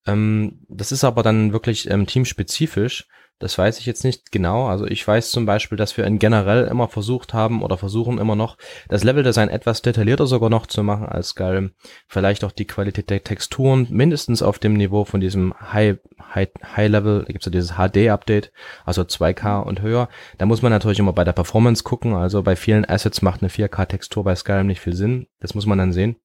Ähm, 0.06 0.64
das 0.68 0.92
ist 0.92 1.04
aber 1.04 1.22
dann 1.22 1.52
wirklich 1.52 1.90
ähm, 1.90 2.06
teamspezifisch 2.06 3.08
das 3.38 3.58
weiß 3.58 3.78
ich 3.78 3.86
jetzt 3.86 4.02
nicht 4.02 4.32
genau. 4.32 4.66
Also 4.66 4.86
ich 4.86 5.06
weiß 5.06 5.30
zum 5.30 5.44
Beispiel, 5.44 5.76
dass 5.76 5.96
wir 5.96 6.04
in 6.04 6.18
generell 6.18 6.66
immer 6.66 6.88
versucht 6.88 7.34
haben 7.34 7.62
oder 7.62 7.76
versuchen 7.76 8.18
immer 8.18 8.34
noch, 8.34 8.56
das 8.88 9.04
Leveldesign 9.04 9.50
etwas 9.50 9.82
detaillierter 9.82 10.26
sogar 10.26 10.48
noch 10.48 10.66
zu 10.66 10.82
machen 10.82 11.06
als 11.06 11.28
Skyrim. 11.30 11.72
Vielleicht 12.08 12.44
auch 12.44 12.52
die 12.52 12.66
Qualität 12.66 13.10
der 13.10 13.22
Texturen 13.22 13.86
mindestens 13.90 14.42
auf 14.42 14.58
dem 14.58 14.74
Niveau 14.74 15.04
von 15.04 15.20
diesem 15.20 15.52
High, 15.72 15.98
High, 16.34 16.48
High 16.76 16.90
Level, 16.90 17.24
da 17.26 17.32
gibt's 17.32 17.46
ja 17.46 17.52
dieses 17.52 17.74
HD-Update, 17.74 18.52
also 18.86 19.02
2K 19.02 19.62
und 19.62 19.82
höher. 19.82 20.08
Da 20.38 20.46
muss 20.46 20.62
man 20.62 20.72
natürlich 20.72 20.98
immer 20.98 21.12
bei 21.12 21.24
der 21.24 21.32
Performance 21.32 21.84
gucken. 21.84 22.14
Also 22.14 22.42
bei 22.42 22.56
vielen 22.56 22.88
Assets 22.88 23.20
macht 23.20 23.42
eine 23.42 23.50
4K-Textur 23.50 24.24
bei 24.24 24.34
Skyrim 24.34 24.66
nicht 24.66 24.80
viel 24.80 24.94
Sinn. 24.94 25.26
Das 25.40 25.54
muss 25.54 25.66
man 25.66 25.76
dann 25.76 25.92
sehen. 25.92 26.16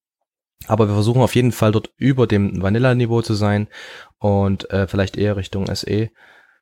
Aber 0.67 0.88
wir 0.88 0.93
versuchen 0.93 1.21
auf 1.21 1.36
jeden 1.36 1.52
Fall 1.52 1.71
dort 1.71 1.89
über 1.97 2.28
dem 2.28 2.62
Vanilla-Niveau 2.62 3.21
zu 3.21 3.34
sein 3.34 3.67
und 4.19 4.69
äh, 4.69 4.88
vielleicht 4.88 5.17
eher 5.17 5.36
Richtung 5.36 5.65
SE 5.76 6.10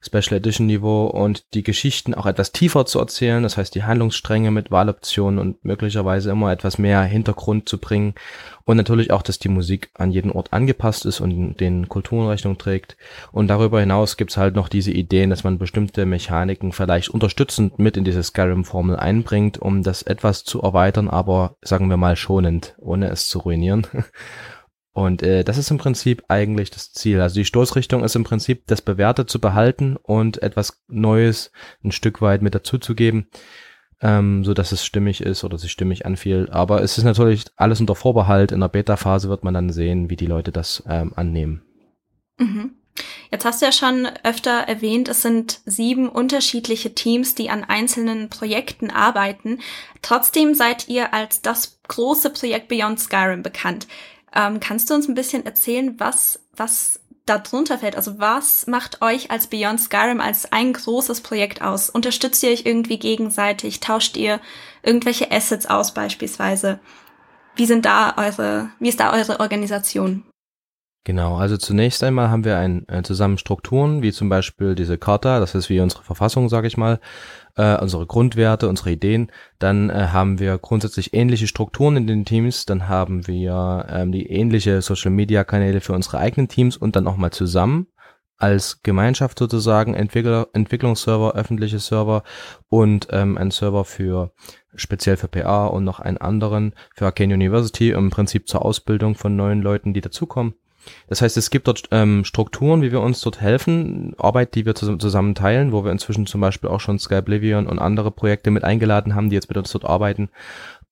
Special 0.01 0.37
Edition 0.37 0.67
Niveau 0.67 1.07
und 1.07 1.53
die 1.53 1.63
Geschichten 1.63 2.13
auch 2.13 2.25
etwas 2.25 2.53
tiefer 2.53 2.85
zu 2.85 2.99
erzählen, 2.99 3.43
das 3.43 3.57
heißt 3.57 3.75
die 3.75 3.83
Handlungsstränge 3.83 4.49
mit 4.49 4.71
Wahloptionen 4.71 5.39
und 5.39 5.65
möglicherweise 5.65 6.31
immer 6.31 6.51
etwas 6.51 6.77
mehr 6.77 7.01
Hintergrund 7.03 7.67
zu 7.67 7.77
bringen. 7.79 8.15
Und 8.63 8.77
natürlich 8.77 9.11
auch, 9.11 9.23
dass 9.23 9.39
die 9.39 9.49
Musik 9.49 9.89
an 9.95 10.11
jeden 10.11 10.31
Ort 10.31 10.53
angepasst 10.53 11.05
ist 11.05 11.19
und 11.19 11.57
den 11.57 11.89
Kulturen 11.89 12.27
Rechnung 12.27 12.57
trägt. 12.57 12.97
Und 13.31 13.47
darüber 13.47 13.79
hinaus 13.79 14.15
gibt's 14.15 14.37
halt 14.37 14.55
noch 14.55 14.69
diese 14.69 14.91
Ideen, 14.91 15.31
dass 15.31 15.43
man 15.43 15.57
bestimmte 15.57 16.05
Mechaniken 16.05 16.71
vielleicht 16.71 17.09
unterstützend 17.09 17.79
mit 17.79 17.97
in 17.97 18.03
diese 18.05 18.23
Skyrim-Formel 18.23 18.95
einbringt, 18.95 19.57
um 19.57 19.83
das 19.83 20.03
etwas 20.03 20.43
zu 20.43 20.61
erweitern, 20.61 21.09
aber 21.09 21.57
sagen 21.61 21.89
wir 21.89 21.97
mal 21.97 22.15
schonend, 22.15 22.75
ohne 22.79 23.09
es 23.09 23.27
zu 23.27 23.39
ruinieren. 23.39 23.87
Und 24.93 25.21
äh, 25.21 25.43
das 25.43 25.57
ist 25.57 25.71
im 25.71 25.77
Prinzip 25.77 26.23
eigentlich 26.27 26.71
das 26.71 26.91
Ziel. 26.91 27.21
Also 27.21 27.35
die 27.35 27.45
Stoßrichtung 27.45 28.03
ist 28.03 28.15
im 28.15 28.23
Prinzip 28.23 28.65
das 28.67 28.81
Bewährte 28.81 29.25
zu 29.25 29.39
behalten 29.39 29.97
und 29.97 30.41
etwas 30.41 30.83
Neues 30.87 31.51
ein 31.83 31.91
Stück 31.91 32.21
weit 32.21 32.41
mit 32.41 32.55
dazuzugeben, 32.55 33.27
ähm, 34.01 34.43
so 34.43 34.53
dass 34.53 34.71
es 34.71 34.83
stimmig 34.83 35.21
ist 35.21 35.43
oder 35.43 35.57
sich 35.57 35.71
stimmig 35.71 36.05
anfiel. 36.05 36.49
Aber 36.51 36.81
es 36.81 36.97
ist 36.97 37.03
natürlich 37.03 37.45
alles 37.55 37.79
unter 37.79 37.95
Vorbehalt. 37.95 38.51
In 38.51 38.61
der 38.61 38.67
Beta-Phase 38.67 39.29
wird 39.29 39.43
man 39.43 39.53
dann 39.53 39.69
sehen, 39.69 40.09
wie 40.09 40.15
die 40.15 40.25
Leute 40.25 40.51
das 40.51 40.83
ähm, 40.87 41.13
annehmen. 41.15 41.61
Mhm. 42.37 42.71
Jetzt 43.31 43.45
hast 43.45 43.61
du 43.61 43.65
ja 43.65 43.71
schon 43.71 44.07
öfter 44.23 44.51
erwähnt, 44.51 45.07
es 45.07 45.21
sind 45.21 45.61
sieben 45.65 46.09
unterschiedliche 46.09 46.95
Teams, 46.95 47.35
die 47.35 47.49
an 47.49 47.63
einzelnen 47.63 48.29
Projekten 48.29 48.89
arbeiten. 48.89 49.59
Trotzdem 50.01 50.55
seid 50.55 50.89
ihr 50.89 51.13
als 51.13 51.41
das 51.41 51.79
große 51.87 52.31
Projekt 52.31 52.67
Beyond 52.67 52.99
Skyrim 52.99 53.43
bekannt. 53.43 53.87
Ähm, 54.33 54.59
kannst 54.59 54.89
du 54.89 54.93
uns 54.93 55.07
ein 55.07 55.15
bisschen 55.15 55.45
erzählen, 55.45 55.99
was, 55.99 56.39
was 56.55 56.99
da 57.25 57.37
drunter 57.37 57.77
fällt? 57.77 57.95
Also 57.95 58.19
was 58.19 58.67
macht 58.67 59.01
euch 59.01 59.31
als 59.31 59.47
Beyond 59.47 59.79
Skyrim 59.79 60.19
als 60.19 60.51
ein 60.51 60.73
großes 60.73 61.21
Projekt 61.21 61.61
aus? 61.61 61.89
Unterstützt 61.89 62.41
ihr 62.43 62.51
euch 62.51 62.65
irgendwie 62.65 62.99
gegenseitig? 62.99 63.79
Tauscht 63.79 64.17
ihr 64.17 64.39
irgendwelche 64.83 65.31
Assets 65.31 65.65
aus 65.65 65.93
beispielsweise? 65.93 66.79
Wie 67.55 67.65
sind 67.65 67.85
da 67.85 68.13
eure, 68.17 68.69
wie 68.79 68.89
ist 68.89 68.99
da 68.99 69.13
eure 69.13 69.39
Organisation? 69.39 70.23
Genau, 71.05 71.37
also 71.37 71.57
zunächst 71.57 72.03
einmal 72.03 72.29
haben 72.29 72.43
wir 72.43 72.57
ein, 72.57 72.87
äh, 72.87 73.01
zusammen 73.03 73.37
Strukturen, 73.37 74.01
wie 74.01 74.11
zum 74.11 74.29
Beispiel 74.29 74.75
diese 74.75 74.97
Charta, 74.97 75.39
das 75.39 75.55
ist 75.55 75.69
wie 75.69 75.79
unsere 75.79 76.03
Verfassung, 76.03 76.49
sage 76.49 76.67
ich 76.67 76.77
mal, 76.77 76.99
äh, 77.55 77.77
unsere 77.77 78.05
Grundwerte, 78.05 78.67
unsere 78.69 78.91
Ideen. 78.91 79.31
Dann 79.59 79.89
äh, 79.89 80.07
haben 80.11 80.39
wir 80.39 80.57
grundsätzlich 80.57 81.13
ähnliche 81.13 81.47
Strukturen 81.47 81.97
in 81.97 82.07
den 82.07 82.25
Teams, 82.25 82.65
dann 82.65 82.87
haben 82.87 83.27
wir 83.27 83.85
ähm, 83.89 84.11
die 84.11 84.27
ähnliche 84.29 84.81
Social-Media-Kanäle 84.81 85.81
für 85.81 85.93
unsere 85.93 86.19
eigenen 86.19 86.47
Teams 86.47 86.77
und 86.77 86.95
dann 86.95 87.03
nochmal 87.03 87.31
zusammen 87.31 87.87
als 88.39 88.81
Gemeinschaft 88.83 89.37
sozusagen 89.37 89.93
Entwickler, 89.93 90.47
Entwicklungsserver, 90.53 91.35
öffentliche 91.35 91.79
Server 91.79 92.23
und 92.69 93.07
ähm, 93.11 93.37
ein 93.37 93.51
Server 93.51 93.83
für 93.83 94.31
speziell 94.73 95.17
für 95.17 95.27
PA 95.27 95.67
und 95.67 95.83
noch 95.83 95.99
einen 95.99 96.17
anderen 96.17 96.73
für 96.95 97.05
Arcane 97.05 97.33
University 97.33 97.91
im 97.91 98.09
Prinzip 98.09 98.47
zur 98.47 98.63
Ausbildung 98.63 99.15
von 99.15 99.35
neuen 99.35 99.61
Leuten, 99.61 99.93
die 99.93 100.01
dazukommen. 100.01 100.53
Das 101.07 101.21
heißt, 101.21 101.37
es 101.37 101.49
gibt 101.49 101.67
dort 101.67 101.83
ähm, 101.91 102.23
Strukturen, 102.23 102.81
wie 102.81 102.91
wir 102.91 103.01
uns 103.01 103.21
dort 103.21 103.41
helfen, 103.41 104.13
Arbeit, 104.17 104.55
die 104.55 104.65
wir 104.65 104.75
zusammen 104.75 105.35
teilen, 105.35 105.71
wo 105.71 105.83
wir 105.83 105.91
inzwischen 105.91 106.25
zum 106.25 106.41
Beispiel 106.41 106.69
auch 106.69 106.79
schon 106.79 106.99
Sky 106.99 107.15
Oblivion 107.15 107.67
und 107.67 107.79
andere 107.79 108.11
Projekte 108.11 108.51
mit 108.51 108.63
eingeladen 108.63 109.15
haben, 109.15 109.29
die 109.29 109.35
jetzt 109.35 109.49
mit 109.49 109.57
uns 109.57 109.71
dort 109.71 109.85
arbeiten. 109.85 110.29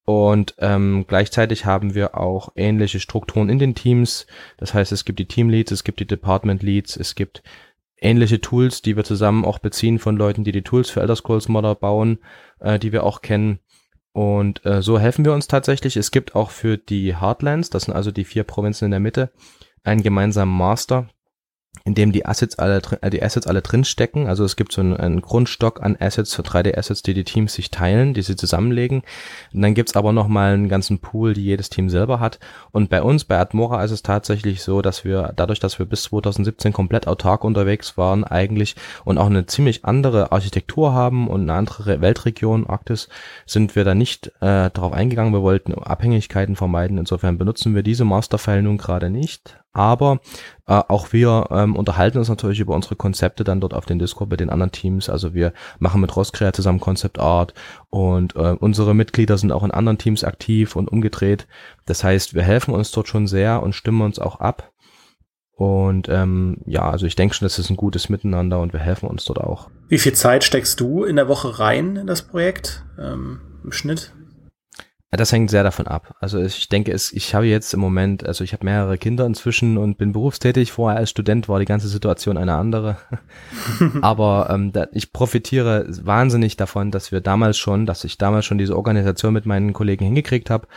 Und 0.06 0.56
ähm, 0.60 1.04
gleichzeitig 1.06 1.65
haben 1.65 1.93
wir 1.93 2.17
auch 2.17 2.54
ähnliche 2.56 3.02
Strukturen 3.02 3.50
in 3.50 3.60
den 3.60 3.76
Teams. 3.76 4.26
Das 4.56 4.73
heißt, 4.73 4.93
es 4.93 5.04
gibt 5.04 5.19
die 5.19 5.28
Teamleads, 5.28 5.71
es 5.71 5.84
gibt 5.84 6.00
die 6.00 6.08
Department 6.08 6.63
Leads, 6.63 6.95
es 6.95 7.13
gibt 7.13 7.43
ähnliche 8.00 8.39
Tools, 8.39 8.82
die 8.82 8.95
wir 8.95 9.04
zusammen 9.04 9.43
auch 9.43 9.60
beziehen 9.60 10.00
von 10.00 10.15
Leuten, 10.15 10.43
die 10.45 10.54
die 10.54 10.62
Tools 10.62 10.89
für 10.89 11.02
Elder 11.02 11.15
Scrolls 11.15 11.50
Modder 11.50 11.76
bauen, 11.76 12.19
äh, 12.60 12.80
die 12.80 12.93
wir 12.93 13.04
auch 13.04 13.21
kennen. 13.21 13.60
Und 14.13 14.65
äh, 14.65 14.82
so 14.82 14.97
helfen 14.97 15.26
wir 15.26 15.34
uns 15.34 15.47
tatsächlich. 15.47 15.97
Es 15.97 16.12
gibt 16.12 16.36
auch 16.36 16.52
für 16.52 16.78
die 16.78 17.19
Heartlands, 17.19 17.69
das 17.69 17.84
sind 17.84 17.93
also 17.93 18.12
die 18.12 18.23
vier 18.23 18.45
Provinzen 18.45 18.86
in 18.86 18.91
der 18.91 19.00
Mitte, 19.00 19.32
einen 19.88 20.04
gemeinsamen 20.04 20.56
Master, 20.56 21.08
in 21.88 21.93
dem 21.93 22.12
die 22.12 22.26
Assets 22.26 22.60
alle, 22.60 22.82
äh, 23.02 23.10
die 23.10 23.23
Assets 23.23 23.47
alle 23.47 23.62
drin 23.62 23.86
stecken. 23.86 24.28
Also 24.28 24.43
es 24.43 24.56
gibt 24.56 24.73
so 24.73 24.82
einen, 24.82 24.97
einen 24.97 25.21
Grundstock 25.21 25.82
an 25.82 25.95
Assets 26.00 26.36
für 26.36 26.41
3D-Assets, 26.41 27.02
die 27.02 27.13
die 27.13 27.23
Teams 27.23 27.54
sich 27.54 27.71
teilen, 27.71 28.13
die 28.13 28.21
sie 28.21 28.36
zusammenlegen. 28.36 29.04
Und 29.54 29.62
dann 29.62 29.73
gibt's 29.73 29.95
aber 29.95 30.12
noch 30.12 30.28
mal 30.28 30.54
einen 30.54 30.69
ganzen 30.69 31.00
Pool, 31.00 31.34
die 31.34 31.43
jedes 31.43 31.69
Team 31.69 31.89
selber 31.89 32.19
hat. 32.19 32.39
Und 32.71 32.89
bei 32.89 33.02
uns, 33.02 33.23
bei 33.23 33.39
Admora, 33.39 33.84
ist 33.84 33.91
es 33.91 34.04
tatsächlich 34.04 34.63
so, 34.63 34.82
dass 34.82 35.06
wir, 35.06 35.34
dadurch, 35.36 35.60
dass 35.60 35.80
wir 35.80 35.86
bis 35.86 36.04
2017 36.04 36.73
komplett 36.73 37.08
autark 37.08 37.43
unterwegs 37.43 37.97
waren 37.97 38.23
eigentlich 38.26 38.76
und 39.06 39.17
auch 39.17 39.28
eine 39.28 39.45
ziemlich 39.45 39.86
andere 39.86 40.32
Architektur 40.32 40.93
haben 40.93 41.28
und 41.30 41.41
eine 41.41 41.54
andere 41.54 42.02
Weltregion, 42.02 42.67
Arktis, 42.67 43.08
sind 43.45 43.76
wir 43.76 43.86
da 43.86 43.95
nicht 43.95 44.28
äh, 44.41 44.69
darauf 44.71 44.91
eingegangen. 44.91 45.34
Wir 45.34 45.41
wollten 45.41 45.73
Abhängigkeiten 45.73 46.58
vermeiden. 46.58 46.97
Insofern 46.97 47.38
benutzen 47.38 47.76
wir 47.76 47.84
diese 47.84 48.04
Masterfile 48.04 48.63
nun 48.63 48.78
gerade 48.78 49.10
nicht 49.10 49.58
aber 49.73 50.19
äh, 50.65 50.82
auch 50.88 51.13
wir 51.13 51.47
ähm, 51.51 51.75
unterhalten 51.75 52.17
uns 52.17 52.30
natürlich 52.30 52.60
über 52.60 52.75
unsere 52.75 52.95
Konzepte 52.95 53.43
dann 53.43 53.62
dort 53.62 53.73
auf 53.73 53.86
den 53.86 53.99
Discord 53.99 54.30
mit 54.32 54.39
den 54.39 54.49
anderen 54.49 54.71
Teams. 54.71 55.10
Also 55.10 55.34
wir 55.34 55.53
machen 55.80 56.01
mit 56.01 56.15
Roskrea 56.15 56.51
zusammen 56.53 56.80
Concept 56.80 57.19
Art 57.19 57.53
und 57.89 58.36
äh, 58.36 58.56
unsere 58.60 58.95
Mitglieder 58.95 59.38
sind 59.38 59.51
auch 59.51 59.63
in 59.63 59.71
anderen 59.71 59.97
Teams 59.97 60.23
aktiv 60.23 60.75
und 60.75 60.91
umgedreht. 60.91 61.47
Das 61.86 62.03
heißt, 62.03 62.34
wir 62.34 62.43
helfen 62.43 62.73
uns 62.73 62.91
dort 62.91 63.08
schon 63.08 63.27
sehr 63.27 63.62
und 63.62 63.73
stimmen 63.73 64.01
uns 64.01 64.19
auch 64.19 64.39
ab. 64.39 64.71
Und 65.58 66.08
ähm, 66.08 66.60
ja, 66.67 66.88
also 66.88 67.08
ich 67.08 67.15
denke 67.15 67.34
schon, 67.34 67.47
das 67.47 67.58
ist 67.58 67.71
ein 67.71 67.77
gutes 67.77 68.10
Miteinander 68.10 68.60
und 68.60 68.73
wir 68.73 68.80
helfen 68.80 69.10
uns 69.10 69.25
dort 69.25 69.39
auch. 69.39 69.71
Wie 69.89 69.97
viel 69.97 70.13
Zeit 70.13 70.43
steckst 70.43 70.80
du 70.80 71.03
in 71.03 71.15
der 71.15 71.27
Woche 71.27 71.58
rein 71.58 71.95
in 71.95 72.06
das 72.06 72.21
Projekt 72.21 72.86
ähm, 72.99 73.41
im 73.63 73.71
Schnitt? 73.71 74.13
Das 75.10 75.32
hängt 75.32 75.50
sehr 75.50 75.63
davon 75.63 75.88
ab. 75.88 76.15
Also 76.20 76.38
ich 76.39 76.67
denke, 76.67 76.91
es, 76.91 77.13
ich 77.13 77.34
habe 77.34 77.46
jetzt 77.46 77.74
im 77.74 77.80
Moment, 77.80 78.26
also 78.26 78.43
ich 78.43 78.52
habe 78.52 78.65
mehrere 78.65 78.98
Kinder 78.98 79.26
inzwischen 79.26 79.78
und 79.78 79.98
bin 79.98 80.12
berufstätig. 80.12 80.74
Vorher 80.74 81.00
als 81.00 81.12
Student 81.12 81.48
war 81.48 81.60
die 81.60 81.65
ganze 81.65 81.88
Situation 81.88 82.38
eine 82.38 82.56
andere. 82.56 82.98
Aber 84.02 84.50
ähm, 84.52 84.74
da, 84.74 84.88
ich 84.91 85.13
profitiere 85.13 85.86
wahnsinnig 86.06 86.58
davon, 86.58 86.91
dass 86.91 87.13
wir 87.13 87.22
damals 87.22 87.58
schon, 87.58 87.86
dass 87.86 88.04
ich 88.04 88.17
damals 88.17 88.46
schon 88.46 88.58
diese 88.58 88.76
Organisation 88.76 89.34
mit 89.34 89.46
meinen 89.46 89.72
Kollegen 89.72 90.04
hingekriegt 90.04 90.50
habe. 90.50 90.67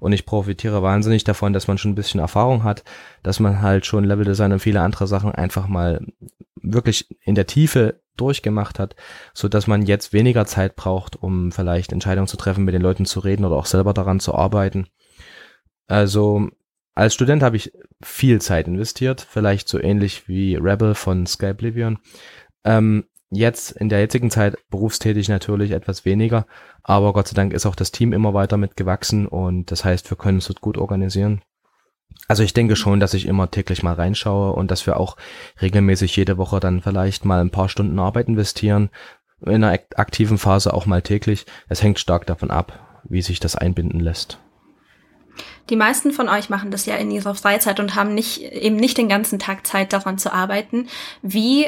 Und 0.00 0.12
ich 0.12 0.26
profitiere 0.26 0.82
wahnsinnig 0.82 1.24
davon, 1.24 1.54
dass 1.54 1.66
man 1.66 1.78
schon 1.78 1.92
ein 1.92 1.96
bisschen 1.96 2.20
Erfahrung 2.20 2.64
hat, 2.64 2.84
dass 3.22 3.40
man 3.40 3.62
halt 3.62 3.86
schon 3.86 4.04
Level 4.04 4.26
Design 4.26 4.52
und 4.52 4.60
viele 4.60 4.82
andere 4.82 5.06
Sachen 5.06 5.32
einfach 5.32 5.66
mal 5.66 6.06
wirklich 6.60 7.08
in 7.22 7.34
der 7.34 7.46
Tiefe 7.46 8.00
durchgemacht 8.20 8.78
hat, 8.78 8.96
so 9.34 9.48
dass 9.48 9.66
man 9.66 9.82
jetzt 9.82 10.12
weniger 10.12 10.46
Zeit 10.46 10.76
braucht, 10.76 11.16
um 11.16 11.52
vielleicht 11.52 11.92
Entscheidungen 11.92 12.28
zu 12.28 12.36
treffen, 12.36 12.64
mit 12.64 12.74
den 12.74 12.82
Leuten 12.82 13.06
zu 13.06 13.20
reden 13.20 13.44
oder 13.44 13.56
auch 13.56 13.66
selber 13.66 13.94
daran 13.94 14.20
zu 14.20 14.34
arbeiten. 14.34 14.86
Also 15.86 16.48
als 16.94 17.14
Student 17.14 17.42
habe 17.42 17.56
ich 17.56 17.72
viel 18.02 18.40
Zeit 18.40 18.66
investiert, 18.66 19.20
vielleicht 19.20 19.68
so 19.68 19.80
ähnlich 19.80 20.28
wie 20.28 20.56
Rebel 20.56 20.94
von 20.94 21.26
Sky 21.26 21.50
Oblivion. 21.50 21.98
Ähm, 22.64 23.04
jetzt 23.30 23.70
in 23.72 23.88
der 23.88 24.00
jetzigen 24.00 24.30
Zeit 24.30 24.56
berufstätig 24.68 25.28
natürlich 25.28 25.70
etwas 25.70 26.04
weniger, 26.04 26.46
aber 26.82 27.12
Gott 27.12 27.28
sei 27.28 27.34
Dank 27.34 27.52
ist 27.52 27.66
auch 27.66 27.76
das 27.76 27.92
Team 27.92 28.12
immer 28.12 28.34
weiter 28.34 28.56
mitgewachsen 28.56 29.26
und 29.26 29.70
das 29.70 29.84
heißt, 29.84 30.10
wir 30.10 30.16
können 30.16 30.38
es 30.38 30.46
dort 30.46 30.60
gut 30.60 30.76
organisieren. 30.76 31.42
Also 32.28 32.42
ich 32.42 32.52
denke 32.52 32.76
schon, 32.76 33.00
dass 33.00 33.14
ich 33.14 33.26
immer 33.26 33.50
täglich 33.50 33.82
mal 33.82 33.94
reinschaue 33.94 34.52
und 34.52 34.70
dass 34.70 34.86
wir 34.86 35.00
auch 35.00 35.16
regelmäßig 35.62 36.14
jede 36.14 36.36
Woche 36.36 36.60
dann 36.60 36.82
vielleicht 36.82 37.24
mal 37.24 37.40
ein 37.40 37.50
paar 37.50 37.70
Stunden 37.70 37.98
Arbeit 37.98 38.28
investieren. 38.28 38.90
In 39.40 39.64
einer 39.64 39.78
aktiven 39.96 40.36
Phase 40.36 40.74
auch 40.74 40.84
mal 40.84 41.00
täglich. 41.00 41.46
Es 41.68 41.82
hängt 41.82 41.98
stark 41.98 42.26
davon 42.26 42.50
ab, 42.50 43.00
wie 43.04 43.22
sich 43.22 43.40
das 43.40 43.56
einbinden 43.56 44.00
lässt. 44.00 44.38
Die 45.70 45.76
meisten 45.76 46.12
von 46.12 46.28
euch 46.28 46.50
machen 46.50 46.70
das 46.70 46.84
ja 46.86 46.96
in 46.96 47.10
ihrer 47.10 47.34
Freizeit 47.34 47.80
und 47.80 47.94
haben 47.94 48.14
nicht, 48.14 48.42
eben 48.42 48.76
nicht 48.76 48.98
den 48.98 49.08
ganzen 49.08 49.38
Tag 49.38 49.66
Zeit 49.66 49.92
daran 49.92 50.18
zu 50.18 50.32
arbeiten. 50.32 50.88
Wie 51.22 51.66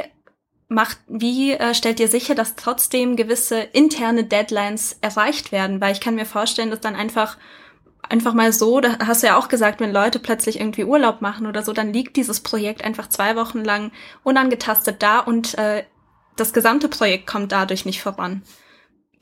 macht, 0.69 0.99
wie 1.09 1.53
äh, 1.53 1.75
stellt 1.75 2.01
ihr 2.01 2.09
sicher, 2.09 2.35
dass 2.35 2.57
trotzdem 2.57 3.17
gewisse 3.17 3.61
interne 3.61 4.25
Deadlines 4.25 4.99
erreicht 5.01 5.53
werden? 5.53 5.81
Weil 5.81 5.93
ich 5.93 6.01
kann 6.01 6.17
mir 6.17 6.27
vorstellen, 6.27 6.71
dass 6.71 6.81
dann 6.81 6.97
einfach 6.97 7.39
einfach 8.11 8.35
mal 8.35 8.53
so, 8.53 8.81
da 8.81 8.99
hast 8.99 9.23
du 9.23 9.29
ja 9.29 9.39
auch 9.39 9.49
gesagt, 9.49 9.81
wenn 9.81 9.93
Leute 9.93 10.19
plötzlich 10.19 10.59
irgendwie 10.59 10.85
Urlaub 10.85 11.21
machen 11.21 11.47
oder 11.47 11.63
so, 11.63 11.73
dann 11.73 11.93
liegt 11.93 12.17
dieses 12.17 12.41
Projekt 12.41 12.83
einfach 12.83 13.09
zwei 13.09 13.37
Wochen 13.37 13.65
lang 13.65 13.93
unangetastet 14.23 15.03
da 15.03 15.21
und 15.21 15.57
äh, 15.59 15.85
das 16.37 16.53
gesamte 16.53 16.89
Projekt 16.89 17.27
kommt 17.27 17.53
dadurch 17.53 17.85
nicht 17.85 18.03
voran. 18.03 18.43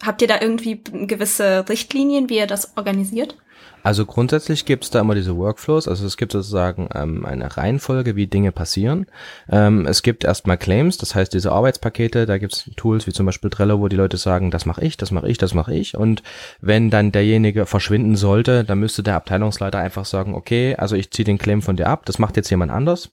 Habt 0.02 0.22
ihr 0.22 0.28
da 0.28 0.40
irgendwie 0.40 0.80
gewisse 0.82 1.68
Richtlinien, 1.68 2.28
wie 2.28 2.38
ihr 2.38 2.46
das 2.46 2.76
organisiert? 2.76 3.36
Also 3.82 4.06
grundsätzlich 4.06 4.64
gibt 4.64 4.84
es 4.84 4.90
da 4.90 5.00
immer 5.00 5.14
diese 5.14 5.36
Workflows, 5.36 5.88
also 5.88 6.06
es 6.06 6.16
gibt 6.16 6.32
sozusagen 6.32 6.88
ähm, 6.94 7.24
eine 7.24 7.56
Reihenfolge, 7.56 8.16
wie 8.16 8.26
Dinge 8.26 8.52
passieren. 8.52 9.06
Ähm, 9.50 9.86
es 9.86 10.02
gibt 10.02 10.24
erstmal 10.24 10.58
Claims, 10.58 10.98
das 10.98 11.14
heißt 11.14 11.32
diese 11.32 11.52
Arbeitspakete, 11.52 12.26
da 12.26 12.38
gibt 12.38 12.52
es 12.54 12.70
Tools 12.76 13.06
wie 13.06 13.12
zum 13.12 13.26
Beispiel 13.26 13.50
Trello, 13.50 13.80
wo 13.80 13.88
die 13.88 13.96
Leute 13.96 14.16
sagen, 14.16 14.50
das 14.50 14.66
mache 14.66 14.84
ich, 14.84 14.96
das 14.96 15.10
mache 15.10 15.28
ich, 15.28 15.38
das 15.38 15.54
mache 15.54 15.74
ich. 15.74 15.96
Und 15.96 16.22
wenn 16.60 16.90
dann 16.90 17.12
derjenige 17.12 17.66
verschwinden 17.66 18.16
sollte, 18.16 18.64
dann 18.64 18.78
müsste 18.78 19.02
der 19.02 19.16
Abteilungsleiter 19.16 19.78
einfach 19.78 20.04
sagen, 20.04 20.34
okay, 20.34 20.74
also 20.76 20.96
ich 20.96 21.10
ziehe 21.10 21.24
den 21.24 21.38
Claim 21.38 21.62
von 21.62 21.76
dir 21.76 21.88
ab, 21.88 22.04
das 22.06 22.18
macht 22.18 22.36
jetzt 22.36 22.50
jemand 22.50 22.72
anders. 22.72 23.10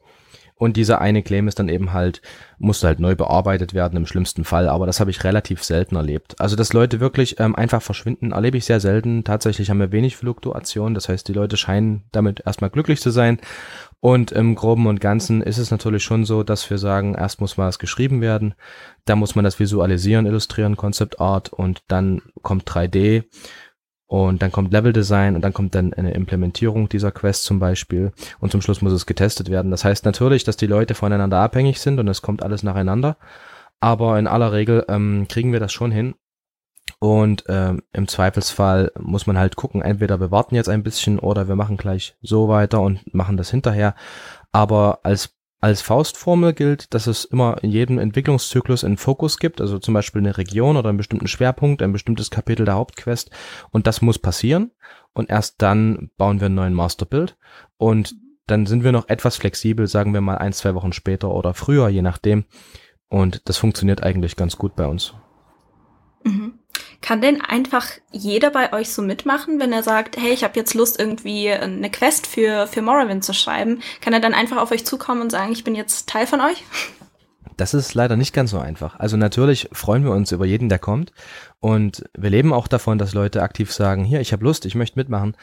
Und 0.57 0.77
dieser 0.77 1.01
eine 1.01 1.21
Claim 1.21 1.49
ist 1.49 1.59
dann 1.59 1.67
eben 1.67 1.91
halt, 1.91 2.21
musste 2.59 2.87
halt 2.87 2.99
neu 2.99 3.15
bearbeitet 3.15 3.73
werden 3.73 3.97
im 3.97 4.05
schlimmsten 4.05 4.45
Fall. 4.45 4.69
Aber 4.69 4.85
das 4.85 5.01
habe 5.01 5.11
ich 5.11 5.23
relativ 5.25 5.63
selten 5.63 5.97
erlebt. 5.97 6.39
Also, 6.39 6.55
dass 6.55 6.71
Leute 6.71 7.01
wirklich 7.01 7.39
ähm, 7.39 7.55
einfach 7.55 7.81
verschwinden, 7.81 8.31
erlebe 8.31 8.57
ich 8.57 8.63
sehr 8.63 8.79
selten. 8.79 9.25
Tatsächlich 9.25 9.69
haben 9.69 9.79
wir 9.79 9.91
wenig 9.91 10.15
Fluktuation. 10.15 10.93
Das 10.93 11.09
heißt, 11.09 11.27
die 11.27 11.33
Leute 11.33 11.57
scheinen 11.57 12.03
damit 12.13 12.43
erstmal 12.45 12.69
glücklich 12.69 13.01
zu 13.01 13.09
sein. 13.09 13.39
Und 13.99 14.31
im 14.31 14.55
Groben 14.55 14.87
und 14.87 15.01
Ganzen 15.01 15.41
ist 15.41 15.57
es 15.57 15.71
natürlich 15.71 16.03
schon 16.03 16.25
so, 16.25 16.43
dass 16.43 16.69
wir 16.69 16.77
sagen, 16.77 17.15
erst 17.15 17.41
muss 17.41 17.57
mal 17.57 17.67
was 17.67 17.79
geschrieben 17.79 18.21
werden, 18.21 18.53
da 19.05 19.15
muss 19.15 19.35
man 19.35 19.43
das 19.43 19.59
visualisieren, 19.59 20.25
illustrieren, 20.25 20.77
Concept 20.77 21.19
Art 21.19 21.51
und 21.51 21.81
dann 21.87 22.21
kommt 22.43 22.69
3D 22.69 23.23
und 24.07 24.41
dann 24.41 24.51
kommt 24.51 24.71
Level 24.71 24.93
Design 24.93 25.35
und 25.35 25.41
dann 25.41 25.53
kommt 25.53 25.75
dann 25.75 25.93
eine 25.93 26.13
Implementierung 26.13 26.89
dieser 26.89 27.11
Quest 27.11 27.43
zum 27.43 27.59
Beispiel 27.59 28.11
und 28.39 28.51
zum 28.51 28.61
Schluss 28.61 28.81
muss 28.81 28.93
es 28.93 29.05
getestet 29.05 29.49
werden. 29.49 29.71
Das 29.71 29.83
heißt 29.83 30.05
natürlich, 30.05 30.43
dass 30.43 30.57
die 30.57 30.67
Leute 30.67 30.93
voneinander 30.93 31.39
abhängig 31.39 31.79
sind 31.79 31.99
und 31.99 32.07
es 32.07 32.21
kommt 32.21 32.43
alles 32.43 32.63
nacheinander, 32.63 33.17
aber 33.79 34.19
in 34.19 34.27
aller 34.27 34.51
Regel 34.51 34.85
ähm, 34.87 35.27
kriegen 35.27 35.51
wir 35.51 35.59
das 35.59 35.73
schon 35.73 35.91
hin 35.91 36.15
und 36.99 37.43
ähm, 37.49 37.83
im 37.93 38.07
Zweifelsfall 38.07 38.91
muss 38.97 39.27
man 39.27 39.37
halt 39.37 39.55
gucken, 39.55 39.81
entweder 39.81 40.19
wir 40.19 40.31
warten 40.31 40.55
jetzt 40.55 40.69
ein 40.69 40.83
bisschen 40.83 41.19
oder 41.19 41.47
wir 41.47 41.55
machen 41.55 41.77
gleich 41.77 42.15
so 42.21 42.47
weiter 42.47 42.81
und 42.81 43.13
machen 43.13 43.37
das 43.37 43.51
hinterher. 43.51 43.95
Aber 44.51 44.99
als 45.03 45.34
als 45.65 45.81
Faustformel 45.81 46.53
gilt, 46.53 46.93
dass 46.93 47.07
es 47.07 47.25
immer 47.25 47.57
in 47.63 47.71
jedem 47.71 47.97
Entwicklungszyklus 47.97 48.83
einen 48.83 48.97
Fokus 48.97 49.39
gibt, 49.39 49.61
also 49.61 49.79
zum 49.79 49.95
Beispiel 49.95 50.21
eine 50.21 50.37
Region 50.37 50.77
oder 50.77 50.89
einen 50.89 50.99
bestimmten 50.99 51.27
Schwerpunkt, 51.27 51.81
ein 51.81 51.91
bestimmtes 51.91 52.29
Kapitel 52.29 52.67
der 52.67 52.75
Hauptquest. 52.75 53.31
Und 53.71 53.87
das 53.87 54.03
muss 54.03 54.19
passieren. 54.19 54.69
Und 55.13 55.31
erst 55.31 55.63
dann 55.63 56.11
bauen 56.17 56.39
wir 56.39 56.45
einen 56.45 56.53
neuen 56.53 56.75
Masterbild 56.75 57.35
und 57.77 58.13
dann 58.45 58.67
sind 58.67 58.83
wir 58.83 58.91
noch 58.91 59.09
etwas 59.09 59.37
flexibel, 59.37 59.87
sagen 59.87 60.13
wir 60.13 60.21
mal 60.21 60.37
ein, 60.37 60.53
zwei 60.53 60.75
Wochen 60.75 60.93
später 60.93 61.33
oder 61.33 61.55
früher, 61.55 61.89
je 61.89 62.03
nachdem. 62.03 62.45
Und 63.09 63.49
das 63.49 63.57
funktioniert 63.57 64.03
eigentlich 64.03 64.35
ganz 64.35 64.57
gut 64.57 64.75
bei 64.75 64.85
uns. 64.85 65.15
Kann 67.05 67.21
denn 67.21 67.39
einfach 67.39 67.85
jeder 68.11 68.49
bei 68.49 68.73
euch 68.73 68.91
so 68.91 69.03
mitmachen, 69.03 69.59
wenn 69.59 69.71
er 69.71 69.83
sagt, 69.83 70.17
hey, 70.17 70.31
ich 70.31 70.43
habe 70.43 70.59
jetzt 70.59 70.73
Lust, 70.73 70.99
irgendwie 70.99 71.51
eine 71.51 71.91
Quest 71.91 72.25
für, 72.25 72.65
für 72.65 72.81
Morrowind 72.81 73.23
zu 73.23 73.31
schreiben? 73.31 73.83
Kann 74.01 74.13
er 74.13 74.19
dann 74.19 74.33
einfach 74.33 74.57
auf 74.57 74.71
euch 74.71 74.87
zukommen 74.87 75.21
und 75.21 75.31
sagen, 75.31 75.51
ich 75.51 75.63
bin 75.63 75.75
jetzt 75.75 76.09
Teil 76.09 76.25
von 76.25 76.41
euch? 76.41 76.63
Das 77.57 77.75
ist 77.75 77.93
leider 77.93 78.17
nicht 78.17 78.33
ganz 78.33 78.49
so 78.49 78.57
einfach. 78.57 78.99
Also 78.99 79.17
natürlich 79.17 79.69
freuen 79.71 80.03
wir 80.03 80.13
uns 80.13 80.31
über 80.31 80.47
jeden, 80.47 80.67
der 80.67 80.79
kommt. 80.79 81.13
Und 81.65 82.03
wir 82.15 82.29
leben 82.29 82.53
auch 82.53 82.67
davon, 82.67 82.99
dass 82.99 83.15
Leute 83.15 83.41
aktiv 83.41 83.73
sagen, 83.73 84.03
hier, 84.03 84.21
ich 84.21 84.33
habe 84.33 84.43
Lust, 84.43 84.67
ich 84.67 84.75
möchte 84.75 84.99
mitmachen. 84.99 85.35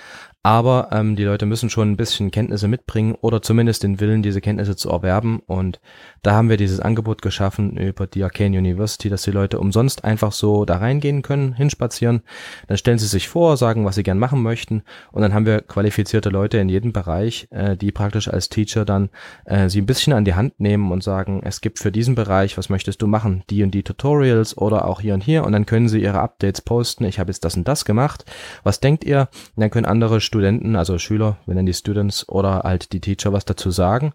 Aber 0.45 0.89
ähm, 0.93 1.17
die 1.17 1.25
Leute 1.25 1.47
müssen 1.47 1.69
schon 1.69 1.91
ein 1.91 1.97
bisschen 1.97 2.31
Kenntnisse 2.31 2.69
mitbringen 2.69 3.17
oder 3.21 3.43
zumindest 3.43 3.83
den 3.83 3.99
Willen, 3.99 4.23
diese 4.23 4.41
Kenntnisse 4.41 4.77
zu 4.77 4.89
erwerben. 4.91 5.41
Und 5.47 5.81
da 6.23 6.35
haben 6.35 6.49
wir 6.49 6.57
dieses 6.57 6.79
Angebot 6.79 7.23
geschaffen 7.23 7.77
über 7.77 8.07
die 8.07 8.23
Arcane 8.23 8.57
University, 8.57 9.09
dass 9.09 9.23
die 9.23 9.33
Leute 9.33 9.59
umsonst 9.59 10.05
einfach 10.05 10.31
so 10.31 10.65
da 10.65 10.77
reingehen 10.77 11.23
können, 11.23 11.55
hinspazieren. 11.55 12.23
Dann 12.69 12.77
stellen 12.77 12.99
sie 12.99 13.09
sich 13.09 13.29
vor, 13.29 13.57
sagen, 13.57 13.85
was 13.85 13.97
sie 13.97 14.05
gern 14.05 14.19
machen 14.21 14.43
möchten. 14.43 14.83
Und 15.11 15.23
dann 15.23 15.35
haben 15.35 15.47
wir 15.47 15.61
qualifizierte 15.61 16.29
Leute 16.29 16.59
in 16.59 16.69
jedem 16.69 16.93
Bereich, 16.93 17.49
äh, 17.51 17.77
die 17.77 17.91
praktisch 17.91 18.29
als 18.29 18.49
Teacher 18.49 18.85
dann 18.85 19.11
äh, 19.45 19.69
sie 19.69 19.81
ein 19.81 19.87
bisschen 19.87 20.13
an 20.13 20.25
die 20.25 20.35
Hand 20.35 20.61
nehmen 20.61 20.93
und 20.93 21.03
sagen, 21.03 21.41
es 21.45 21.61
gibt 21.61 21.81
für 21.81 21.91
diesen 21.91 22.15
Bereich, 22.15 22.57
was 22.59 22.69
möchtest 22.69 23.03
du 23.03 23.09
machen? 23.09 23.43
Die 23.51 23.65
und 23.65 23.73
die 23.73 23.83
Tutorials 23.83 24.57
oder 24.57 24.87
auch 24.87 25.01
hier 25.01 25.15
und 25.15 25.25
hier. 25.25 25.45
Und 25.45 25.51
dann 25.51 25.67
können 25.67 25.89
sie 25.89 26.01
ihre 26.01 26.12
Updates 26.21 26.61
posten. 26.61 27.05
Ich 27.05 27.19
habe 27.19 27.31
jetzt 27.31 27.45
das 27.45 27.57
und 27.57 27.67
das 27.67 27.85
gemacht. 27.85 28.25
Was 28.63 28.81
denkt 28.81 29.05
ihr? 29.05 29.29
Und 29.57 29.61
dann 29.61 29.71
können 29.71 29.87
andere 29.87 30.21
Studenten, 30.21 30.77
also 30.77 30.99
Schüler, 30.99 31.39
wir 31.47 31.55
nennen 31.55 31.67
die 31.67 31.75
Students 31.75 32.29
oder 32.29 32.63
halt 32.65 32.93
die 32.93 33.01
Teacher 33.01 33.33
was 33.33 33.45
dazu 33.45 33.71
sagen. 33.71 34.13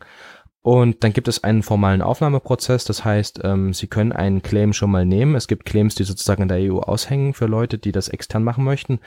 Und 0.62 1.06
dann 1.06 1.14
gibt 1.14 1.30
es 1.30 1.46
einen 1.46 1.64
formalen 1.64 2.02
Aufnahmeprozess, 2.02 2.84
das 2.84 3.06
heißt, 3.06 3.40
ähm, 3.46 3.74
Sie 3.74 3.88
können 3.88 4.12
einen 4.12 4.42
Claim 4.42 4.74
schon 4.74 4.92
mal 4.92 5.06
nehmen. 5.06 5.36
Es 5.36 5.48
gibt 5.48 5.64
Claims, 5.64 5.96
die 5.96 6.04
sozusagen 6.04 6.42
in 6.42 6.50
der 6.50 6.58
EU 6.58 6.80
aushängen 6.80 7.34
für 7.34 7.46
Leute, 7.46 7.78
die 7.78 7.94
das 7.94 8.10
extern 8.10 8.44
machen 8.44 8.66
möchten. 8.66 9.00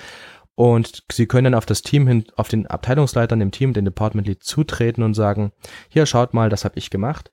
Und 0.54 1.04
Sie 1.12 1.26
können 1.26 1.44
dann 1.44 1.54
auf 1.54 1.66
das 1.66 1.82
Team 1.82 2.06
hin, 2.06 2.24
auf 2.36 2.48
den 2.48 2.66
Abteilungsleitern 2.66 3.42
im 3.42 3.50
Team, 3.50 3.74
den 3.74 3.84
Department 3.84 4.26
Lead 4.26 4.42
zutreten 4.42 5.02
und 5.02 5.12
sagen, 5.12 5.52
hier 5.90 6.06
schaut 6.06 6.32
mal, 6.32 6.48
das 6.48 6.64
habe 6.64 6.78
ich 6.78 6.88
gemacht. 6.88 7.30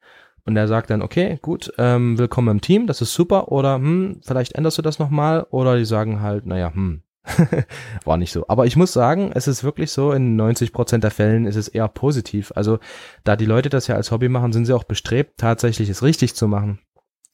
Und 0.47 0.55
er 0.55 0.69
sagt 0.69 0.89
dann, 0.89 1.01
okay, 1.01 1.39
gut, 1.41 1.73
ähm, 1.77 2.17
willkommen 2.17 2.47
im 2.47 2.61
Team, 2.61 2.87
das 2.87 3.01
ist 3.01 3.13
super. 3.13 3.51
Oder 3.51 3.75
hm, 3.75 4.21
vielleicht 4.23 4.55
änderst 4.55 4.77
du 4.77 4.81
das 4.81 4.97
nochmal. 4.97 5.45
Oder 5.49 5.77
die 5.77 5.83
sagen 5.83 6.21
halt, 6.21 6.45
naja, 6.45 6.73
hm, 6.73 7.03
War 8.05 8.15
nicht 8.15 8.31
so. 8.31 8.45
Aber 8.47 8.65
ich 8.65 8.77
muss 8.77 8.93
sagen, 8.93 9.31
es 9.33 9.49
ist 9.49 9.65
wirklich 9.65 9.91
so, 9.91 10.13
in 10.13 10.37
90 10.37 10.71
Prozent 10.71 11.03
der 11.03 11.11
Fällen 11.11 11.45
ist 11.45 11.57
es 11.57 11.67
eher 11.67 11.89
positiv. 11.89 12.53
Also, 12.55 12.79
da 13.25 13.35
die 13.35 13.45
Leute 13.45 13.67
das 13.67 13.87
ja 13.87 13.95
als 13.95 14.11
Hobby 14.11 14.29
machen, 14.29 14.53
sind 14.53 14.63
sie 14.63 14.71
auch 14.71 14.85
bestrebt, 14.85 15.33
tatsächlich 15.37 15.89
es 15.89 16.01
richtig 16.01 16.35
zu 16.35 16.47
machen. 16.47 16.79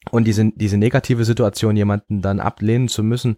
Und 0.09 0.25
diese, 0.25 0.51
diese 0.55 0.77
negative 0.77 1.23
Situation, 1.23 1.77
jemanden 1.77 2.23
dann 2.23 2.39
ablehnen 2.39 2.87
zu 2.87 3.03
müssen, 3.03 3.37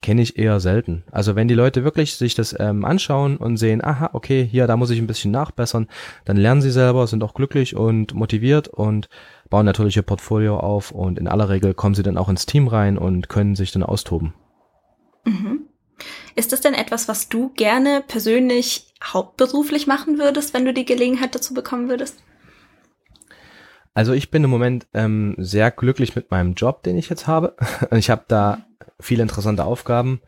kenne 0.00 0.22
ich 0.22 0.38
eher 0.38 0.60
selten. 0.60 1.04
Also 1.10 1.34
wenn 1.34 1.48
die 1.48 1.54
Leute 1.54 1.82
wirklich 1.84 2.14
sich 2.14 2.34
das 2.34 2.54
ähm, 2.58 2.84
anschauen 2.84 3.36
und 3.36 3.56
sehen, 3.56 3.84
aha, 3.84 4.10
okay, 4.12 4.46
hier, 4.48 4.66
da 4.66 4.76
muss 4.76 4.90
ich 4.90 4.98
ein 4.98 5.06
bisschen 5.06 5.32
nachbessern, 5.32 5.88
dann 6.24 6.36
lernen 6.36 6.62
sie 6.62 6.70
selber, 6.70 7.06
sind 7.06 7.24
auch 7.24 7.34
glücklich 7.34 7.74
und 7.74 8.14
motiviert 8.14 8.68
und 8.68 9.08
bauen 9.50 9.66
natürlich 9.66 9.96
ihr 9.96 10.02
Portfolio 10.02 10.58
auf 10.58 10.92
und 10.92 11.18
in 11.18 11.26
aller 11.26 11.48
Regel 11.48 11.74
kommen 11.74 11.94
sie 11.94 12.02
dann 12.02 12.16
auch 12.16 12.28
ins 12.28 12.46
Team 12.46 12.68
rein 12.68 12.96
und 12.96 13.28
können 13.28 13.56
sich 13.56 13.72
dann 13.72 13.82
austoben. 13.82 14.34
Mhm. 15.24 15.62
Ist 16.36 16.52
das 16.52 16.60
denn 16.60 16.74
etwas, 16.74 17.08
was 17.08 17.28
du 17.28 17.50
gerne 17.56 18.04
persönlich 18.06 18.94
hauptberuflich 19.02 19.88
machen 19.88 20.18
würdest, 20.18 20.54
wenn 20.54 20.64
du 20.64 20.72
die 20.72 20.84
Gelegenheit 20.84 21.34
dazu 21.34 21.54
bekommen 21.54 21.88
würdest? 21.88 22.22
Also 23.94 24.12
ich 24.12 24.30
bin 24.30 24.44
im 24.44 24.50
Moment 24.50 24.86
ähm, 24.94 25.34
sehr 25.38 25.72
glücklich 25.72 26.14
mit 26.14 26.30
meinem 26.30 26.54
Job, 26.54 26.84
den 26.84 26.96
ich 26.96 27.08
jetzt 27.08 27.26
habe. 27.26 27.56
Ich 27.90 28.10
habe 28.10 28.24
da 28.28 28.64
viele 29.00 29.22
interessante 29.22 29.64
Aufgaben. 29.64 30.20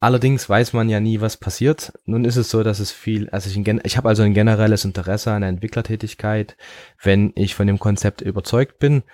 Allerdings 0.00 0.48
weiß 0.48 0.72
man 0.72 0.88
ja 0.88 0.98
nie, 0.98 1.20
was 1.20 1.36
passiert. 1.36 1.92
Nun 2.06 2.24
ist 2.24 2.36
es 2.36 2.50
so, 2.50 2.64
dass 2.64 2.80
es 2.80 2.90
viel, 2.90 3.30
also 3.30 3.48
ich, 3.48 3.56
ich 3.84 3.96
habe 3.96 4.08
also 4.08 4.24
ein 4.24 4.34
generelles 4.34 4.84
Interesse 4.84 5.30
an 5.30 5.42
der 5.42 5.50
Entwicklertätigkeit, 5.50 6.56
wenn 7.00 7.32
ich 7.36 7.54
von 7.54 7.68
dem 7.68 7.78
Konzept 7.78 8.20
überzeugt 8.20 8.80
bin. 8.80 9.04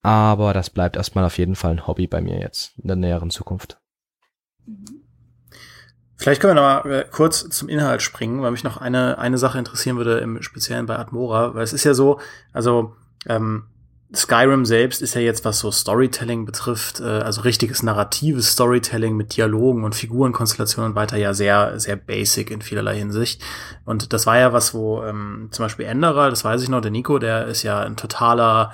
Aber 0.00 0.54
das 0.54 0.70
bleibt 0.70 0.96
erstmal 0.96 1.24
auf 1.24 1.36
jeden 1.36 1.54
Fall 1.54 1.72
ein 1.72 1.86
Hobby 1.86 2.06
bei 2.06 2.22
mir 2.22 2.40
jetzt 2.40 2.78
in 2.78 2.88
der 2.88 2.96
näheren 2.96 3.28
Zukunft. 3.28 3.78
Vielleicht 6.16 6.40
können 6.40 6.56
wir 6.56 6.62
noch 6.62 6.84
mal 6.84 6.92
äh, 6.92 7.04
kurz 7.10 7.48
zum 7.50 7.68
Inhalt 7.68 8.02
springen, 8.02 8.42
weil 8.42 8.50
mich 8.50 8.64
noch 8.64 8.78
eine, 8.78 9.18
eine 9.18 9.38
Sache 9.38 9.58
interessieren 9.58 9.98
würde, 9.98 10.18
im 10.18 10.40
Speziellen 10.42 10.86
bei 10.86 10.96
Admora, 10.96 11.54
weil 11.54 11.62
es 11.62 11.72
ist 11.72 11.84
ja 11.84 11.94
so, 11.94 12.20
also 12.52 12.96
ähm, 13.26 13.64
Skyrim 14.14 14.64
selbst 14.64 15.02
ist 15.02 15.14
ja 15.14 15.20
jetzt, 15.20 15.44
was 15.44 15.58
so 15.58 15.70
Storytelling 15.70 16.46
betrifft, 16.46 17.00
äh, 17.00 17.04
also 17.04 17.42
richtiges 17.42 17.82
narratives 17.82 18.52
Storytelling 18.52 19.16
mit 19.16 19.36
Dialogen 19.36 19.84
und 19.84 19.94
Figurenkonstellationen 19.94 20.92
und 20.92 20.96
weiter, 20.96 21.18
ja 21.18 21.34
sehr, 21.34 21.78
sehr 21.78 21.96
basic 21.96 22.50
in 22.50 22.62
vielerlei 22.62 22.96
Hinsicht. 22.96 23.42
Und 23.84 24.14
das 24.14 24.26
war 24.26 24.38
ja 24.38 24.52
was, 24.54 24.72
wo 24.72 25.02
ähm, 25.04 25.48
zum 25.50 25.66
Beispiel 25.66 25.84
Enderer, 25.84 26.30
das 26.30 26.42
weiß 26.42 26.62
ich 26.62 26.70
noch, 26.70 26.80
der 26.80 26.90
Nico, 26.90 27.18
der 27.18 27.46
ist 27.46 27.62
ja 27.64 27.80
ein 27.80 27.96
totaler 27.96 28.72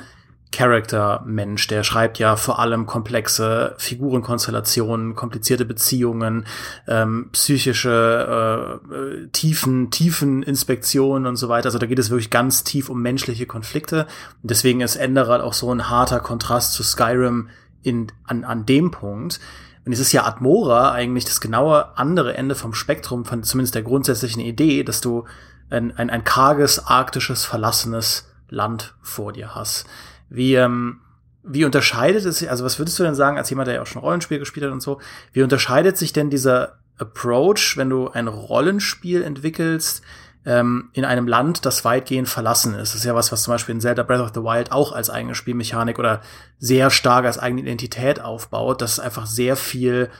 Character-Mensch, 0.54 1.66
der 1.66 1.82
schreibt 1.82 2.20
ja 2.20 2.36
vor 2.36 2.60
allem 2.60 2.86
komplexe 2.86 3.74
Figurenkonstellationen, 3.76 5.16
komplizierte 5.16 5.64
Beziehungen, 5.64 6.46
ähm, 6.86 7.30
psychische 7.32 8.80
äh, 8.90 8.94
äh, 8.94 9.28
Tiefen, 9.32 9.90
Tiefeninspektionen 9.90 11.26
und 11.26 11.36
so 11.36 11.48
weiter. 11.48 11.66
Also 11.66 11.78
da 11.78 11.86
geht 11.86 11.98
es 11.98 12.10
wirklich 12.10 12.30
ganz 12.30 12.62
tief 12.62 12.88
um 12.88 13.02
menschliche 13.02 13.46
Konflikte. 13.46 14.06
Und 14.42 14.50
deswegen 14.50 14.80
ist 14.80 14.94
Enderal 14.94 15.40
auch 15.40 15.54
so 15.54 15.72
ein 15.74 15.90
harter 15.90 16.20
Kontrast 16.20 16.74
zu 16.74 16.84
Skyrim 16.84 17.48
in, 17.82 18.12
an, 18.24 18.44
an 18.44 18.64
dem 18.64 18.92
Punkt. 18.92 19.40
Und 19.84 19.92
es 19.92 19.98
ist 19.98 20.12
ja 20.12 20.24
Admora 20.24 20.92
eigentlich 20.92 21.24
das 21.24 21.40
genaue 21.40 21.98
andere 21.98 22.36
Ende 22.36 22.54
vom 22.54 22.74
Spektrum 22.74 23.24
von 23.24 23.42
zumindest 23.42 23.74
der 23.74 23.82
grundsätzlichen 23.82 24.40
Idee, 24.40 24.84
dass 24.84 25.00
du 25.00 25.24
ein, 25.68 25.96
ein, 25.96 26.10
ein 26.10 26.22
karges, 26.22 26.86
arktisches, 26.86 27.44
verlassenes 27.44 28.30
Land 28.48 28.94
vor 29.02 29.32
dir 29.32 29.54
hast. 29.56 29.86
Wie, 30.34 30.54
ähm, 30.54 31.00
wie 31.42 31.64
unterscheidet 31.64 32.24
es 32.24 32.38
sich, 32.38 32.50
also 32.50 32.64
was 32.64 32.78
würdest 32.78 32.98
du 32.98 33.02
denn 33.02 33.14
sagen, 33.14 33.38
als 33.38 33.50
jemand, 33.50 33.68
der 33.68 33.76
ja 33.76 33.82
auch 33.82 33.86
schon 33.86 34.02
Rollenspiel 34.02 34.38
gespielt 34.38 34.66
hat 34.66 34.72
und 34.72 34.82
so, 34.82 35.00
wie 35.32 35.42
unterscheidet 35.42 35.96
sich 35.96 36.12
denn 36.12 36.30
dieser 36.30 36.78
Approach, 36.98 37.76
wenn 37.76 37.90
du 37.90 38.08
ein 38.08 38.28
Rollenspiel 38.28 39.22
entwickelst, 39.22 40.02
ähm, 40.46 40.90
in 40.92 41.04
einem 41.04 41.26
Land, 41.26 41.64
das 41.64 41.84
weitgehend 41.84 42.28
verlassen 42.28 42.74
ist. 42.74 42.90
Das 42.92 43.00
ist 43.00 43.04
ja 43.04 43.14
was, 43.14 43.32
was 43.32 43.42
zum 43.44 43.54
Beispiel 43.54 43.74
in 43.74 43.80
Zelda 43.80 44.02
Breath 44.02 44.20
of 44.20 44.32
the 44.34 44.42
Wild 44.42 44.72
auch 44.72 44.92
als 44.92 45.10
eigene 45.10 45.34
Spielmechanik 45.34 45.98
oder 45.98 46.20
sehr 46.58 46.90
stark 46.90 47.24
als 47.24 47.38
eigene 47.38 47.62
Identität 47.62 48.20
aufbaut, 48.20 48.82
dass 48.82 48.92
es 48.92 49.00
einfach 49.00 49.26
sehr 49.26 49.56
viel 49.56 50.10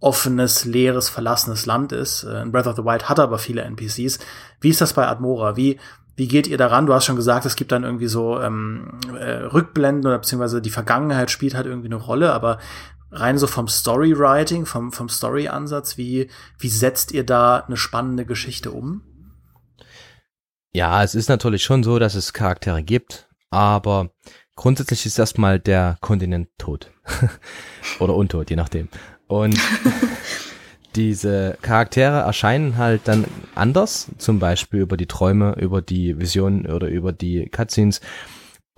offenes, 0.00 0.64
leeres, 0.64 1.08
verlassenes 1.08 1.66
Land 1.66 1.92
ist. 1.92 2.24
Äh, 2.24 2.42
in 2.42 2.52
Breath 2.52 2.66
of 2.66 2.76
the 2.76 2.84
Wild 2.84 3.08
hat 3.08 3.20
aber 3.20 3.38
viele 3.38 3.62
NPCs. 3.62 4.18
Wie 4.60 4.70
ist 4.70 4.80
das 4.80 4.92
bei 4.92 5.06
Admora? 5.06 5.56
Wie 5.56 5.78
wie 6.16 6.28
geht 6.28 6.46
ihr 6.46 6.56
daran? 6.56 6.86
Du 6.86 6.94
hast 6.94 7.04
schon 7.04 7.16
gesagt, 7.16 7.44
es 7.46 7.56
gibt 7.56 7.72
dann 7.72 7.84
irgendwie 7.84 8.08
so 8.08 8.40
ähm, 8.40 8.98
äh, 9.18 9.44
Rückblenden 9.44 10.06
oder 10.06 10.18
beziehungsweise 10.18 10.62
die 10.62 10.70
Vergangenheit 10.70 11.30
spielt 11.30 11.54
halt 11.54 11.66
irgendwie 11.66 11.88
eine 11.88 11.96
Rolle, 11.96 12.32
aber 12.32 12.58
rein 13.10 13.38
so 13.38 13.46
vom 13.46 13.68
Storywriting, 13.68 14.66
vom, 14.66 14.92
vom 14.92 15.08
Story-Ansatz, 15.08 15.98
wie, 15.98 16.30
wie 16.58 16.68
setzt 16.68 17.12
ihr 17.12 17.24
da 17.24 17.58
eine 17.58 17.76
spannende 17.76 18.24
Geschichte 18.24 18.72
um? 18.72 19.02
Ja, 20.72 21.02
es 21.02 21.14
ist 21.14 21.28
natürlich 21.28 21.62
schon 21.62 21.82
so, 21.82 21.98
dass 21.98 22.14
es 22.14 22.32
Charaktere 22.32 22.82
gibt, 22.82 23.28
aber 23.50 24.10
grundsätzlich 24.56 25.06
ist 25.06 25.18
erstmal 25.18 25.58
der 25.60 25.98
Kontinent 26.00 26.48
tot. 26.58 26.90
Oder 27.98 28.14
untot, 28.14 28.50
je 28.50 28.56
nachdem. 28.56 28.88
Und 29.26 29.58
diese 30.96 31.58
Charaktere 31.62 32.20
erscheinen 32.20 32.76
halt 32.76 33.02
dann 33.04 33.26
anders, 33.54 34.08
zum 34.18 34.38
Beispiel 34.38 34.80
über 34.80 34.96
die 34.96 35.06
Träume, 35.06 35.54
über 35.60 35.82
die 35.82 36.18
Visionen 36.18 36.66
oder 36.66 36.88
über 36.88 37.12
die 37.12 37.48
Cutscenes. 37.48 38.00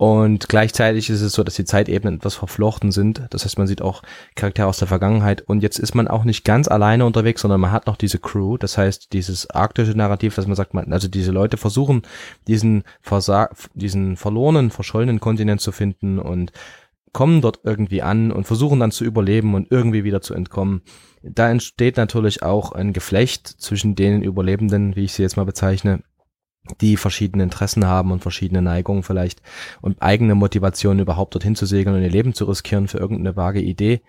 Und 0.01 0.47
gleichzeitig 0.47 1.09
ist 1.09 1.19
es 1.19 1.33
so, 1.33 1.43
dass 1.43 1.55
die 1.55 1.65
Zeitebenen 1.65 2.19
etwas 2.19 2.35
verflochten 2.35 2.93
sind. 2.93 3.21
Das 3.31 3.43
heißt, 3.43 3.57
man 3.57 3.67
sieht 3.67 3.81
auch 3.81 4.01
Charaktere 4.35 4.67
aus 4.67 4.79
der 4.79 4.87
Vergangenheit. 4.87 5.41
Und 5.41 5.61
jetzt 5.61 5.77
ist 5.77 5.93
man 5.93 6.07
auch 6.07 6.23
nicht 6.23 6.45
ganz 6.45 6.69
alleine 6.69 7.05
unterwegs, 7.05 7.41
sondern 7.41 7.59
man 7.59 7.73
hat 7.73 7.85
noch 7.85 7.97
diese 7.97 8.17
Crew. 8.17 8.55
Das 8.55 8.77
heißt, 8.77 9.11
dieses 9.11 9.49
arktische 9.49 9.91
Narrativ, 9.91 10.35
dass 10.35 10.47
man 10.47 10.55
sagt, 10.55 10.73
man, 10.73 10.93
also 10.93 11.09
diese 11.09 11.31
Leute 11.31 11.57
versuchen, 11.57 12.03
diesen, 12.47 12.83
Versa 13.01 13.49
diesen 13.73 14.15
verlorenen, 14.15 14.71
verschollenen 14.71 15.19
Kontinent 15.19 15.59
zu 15.59 15.73
finden 15.73 16.17
und 16.17 16.53
kommen 17.19 17.41
dort 17.41 17.59
irgendwie 17.63 18.01
an 18.01 18.31
und 18.31 18.47
versuchen 18.47 18.79
dann 18.79 18.91
zu 18.91 19.03
überleben 19.03 19.53
und 19.53 19.69
irgendwie 19.71 20.05
wieder 20.05 20.21
zu 20.21 20.33
entkommen. 20.33 20.83
Da 21.21 21.49
entsteht 21.49 21.97
natürlich 21.97 22.43
auch 22.43 22.71
ein 22.71 22.93
Geflecht 22.93 23.45
zwischen 23.45 23.93
den 23.93 24.23
Überlebenden, 24.23 24.95
wie 24.95 25.03
ich 25.03 25.11
sie 25.11 25.23
jetzt 25.23 25.35
mal 25.35 25.43
bezeichne, 25.43 26.01
die 26.79 26.95
verschiedene 26.95 27.43
Interessen 27.43 27.85
haben 27.85 28.13
und 28.13 28.21
verschiedene 28.21 28.61
Neigungen 28.61 29.03
vielleicht 29.03 29.41
und 29.81 30.01
eigene 30.01 30.33
Motivationen 30.33 31.01
überhaupt 31.01 31.35
dorthin 31.35 31.57
zu 31.57 31.65
segeln 31.65 31.93
und 31.93 32.03
ihr 32.03 32.09
Leben 32.09 32.33
zu 32.33 32.45
riskieren 32.45 32.87
für 32.87 32.99
irgendeine 32.99 33.35
vage 33.35 33.59
Idee. 33.59 34.01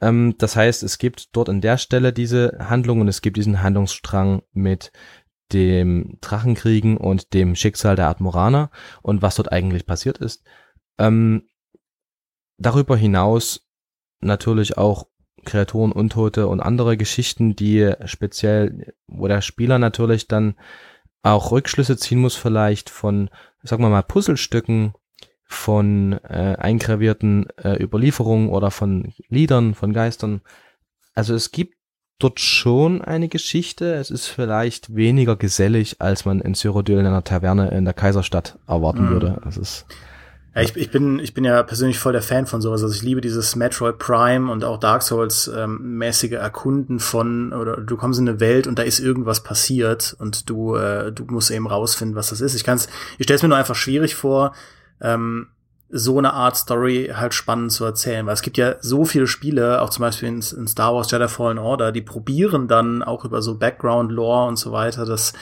Ähm, 0.00 0.34
das 0.36 0.56
heißt, 0.56 0.82
es 0.82 0.98
gibt 0.98 1.36
dort 1.36 1.48
an 1.48 1.60
der 1.60 1.78
Stelle 1.78 2.12
diese 2.12 2.58
Handlung 2.68 3.00
und 3.00 3.06
es 3.06 3.22
gibt 3.22 3.36
diesen 3.36 3.62
Handlungsstrang 3.62 4.42
mit 4.52 4.90
dem 5.52 6.18
Drachenkriegen 6.20 6.96
und 6.96 7.32
dem 7.32 7.54
Schicksal 7.54 7.94
der 7.94 8.08
Admoraner 8.08 8.72
und 9.02 9.22
was 9.22 9.36
dort 9.36 9.52
eigentlich 9.52 9.86
passiert 9.86 10.18
ist. 10.18 10.42
Ähm, 10.98 11.44
darüber 12.60 12.96
hinaus 12.96 13.66
natürlich 14.20 14.78
auch 14.78 15.06
Kreaturen, 15.44 15.90
Untote 15.90 16.46
und 16.46 16.60
andere 16.60 16.96
Geschichten, 16.96 17.56
die 17.56 17.92
speziell, 18.04 18.94
wo 19.06 19.26
der 19.26 19.40
Spieler 19.40 19.78
natürlich 19.78 20.28
dann 20.28 20.54
auch 21.22 21.50
Rückschlüsse 21.50 21.96
ziehen 21.96 22.20
muss 22.20 22.36
vielleicht 22.36 22.90
von, 22.90 23.30
sagen 23.62 23.82
wir 23.82 23.88
mal, 23.88 24.02
Puzzlestücken, 24.02 24.94
von 25.44 26.12
äh, 26.22 26.56
eingravierten 26.58 27.48
äh, 27.56 27.82
Überlieferungen 27.82 28.50
oder 28.50 28.70
von 28.70 29.12
Liedern, 29.28 29.74
von 29.74 29.92
Geistern. 29.92 30.42
Also 31.14 31.34
es 31.34 31.50
gibt 31.50 31.74
dort 32.20 32.38
schon 32.38 33.02
eine 33.02 33.28
Geschichte. 33.28 33.94
Es 33.94 34.10
ist 34.10 34.28
vielleicht 34.28 34.94
weniger 34.94 35.34
gesellig, 35.34 36.00
als 36.00 36.24
man 36.24 36.40
in 36.40 36.54
Cyrodiil 36.54 37.00
in 37.00 37.06
einer 37.06 37.24
Taverne 37.24 37.70
in 37.70 37.84
der 37.84 37.94
Kaiserstadt 37.94 38.60
erwarten 38.68 39.06
mhm. 39.06 39.10
würde. 39.10 39.42
Es 39.44 39.56
ist 39.56 39.86
ja, 40.54 40.62
ich, 40.62 40.76
ich, 40.76 40.90
bin, 40.90 41.20
ich 41.20 41.32
bin 41.32 41.44
ja 41.44 41.62
persönlich 41.62 41.98
voll 41.98 42.12
der 42.12 42.22
Fan 42.22 42.46
von 42.46 42.60
sowas. 42.60 42.82
Also 42.82 42.94
ich 42.94 43.02
liebe 43.02 43.20
dieses 43.20 43.54
Metroid 43.54 43.98
Prime 43.98 44.50
und 44.50 44.64
auch 44.64 44.78
Dark 44.78 45.02
Souls 45.02 45.48
ähm, 45.54 45.98
mäßige 45.98 46.32
Erkunden 46.32 46.98
von, 46.98 47.52
oder 47.52 47.76
du 47.76 47.96
kommst 47.96 48.18
in 48.18 48.28
eine 48.28 48.40
Welt 48.40 48.66
und 48.66 48.78
da 48.78 48.82
ist 48.82 48.98
irgendwas 48.98 49.42
passiert 49.42 50.16
und 50.18 50.50
du, 50.50 50.74
äh, 50.74 51.12
du 51.12 51.24
musst 51.26 51.50
eben 51.52 51.68
rausfinden, 51.68 52.16
was 52.16 52.30
das 52.30 52.40
ist. 52.40 52.54
Ich 52.54 52.64
kann's, 52.64 52.88
ich 53.18 53.24
stelle 53.24 53.36
es 53.36 53.42
mir 53.42 53.48
nur 53.48 53.58
einfach 53.58 53.76
schwierig 53.76 54.16
vor, 54.16 54.52
ähm, 55.00 55.48
so 55.92 56.18
eine 56.18 56.32
Art 56.32 56.56
Story 56.56 57.12
halt 57.14 57.34
spannend 57.34 57.72
zu 57.72 57.84
erzählen, 57.84 58.26
weil 58.26 58.34
es 58.34 58.42
gibt 58.42 58.58
ja 58.58 58.76
so 58.80 59.04
viele 59.04 59.26
Spiele, 59.26 59.82
auch 59.82 59.90
zum 59.90 60.02
Beispiel 60.02 60.28
in, 60.28 60.36
in 60.36 60.66
Star 60.66 60.94
Wars 60.94 61.10
Jedi 61.10 61.28
Fallen 61.28 61.58
Order, 61.58 61.92
die 61.92 62.02
probieren 62.02 62.68
dann 62.68 63.02
auch 63.02 63.24
über 63.24 63.42
so 63.42 63.56
Background 63.56 64.12
Lore 64.12 64.48
und 64.48 64.56
so 64.56 64.72
weiter, 64.72 65.04
das 65.04 65.32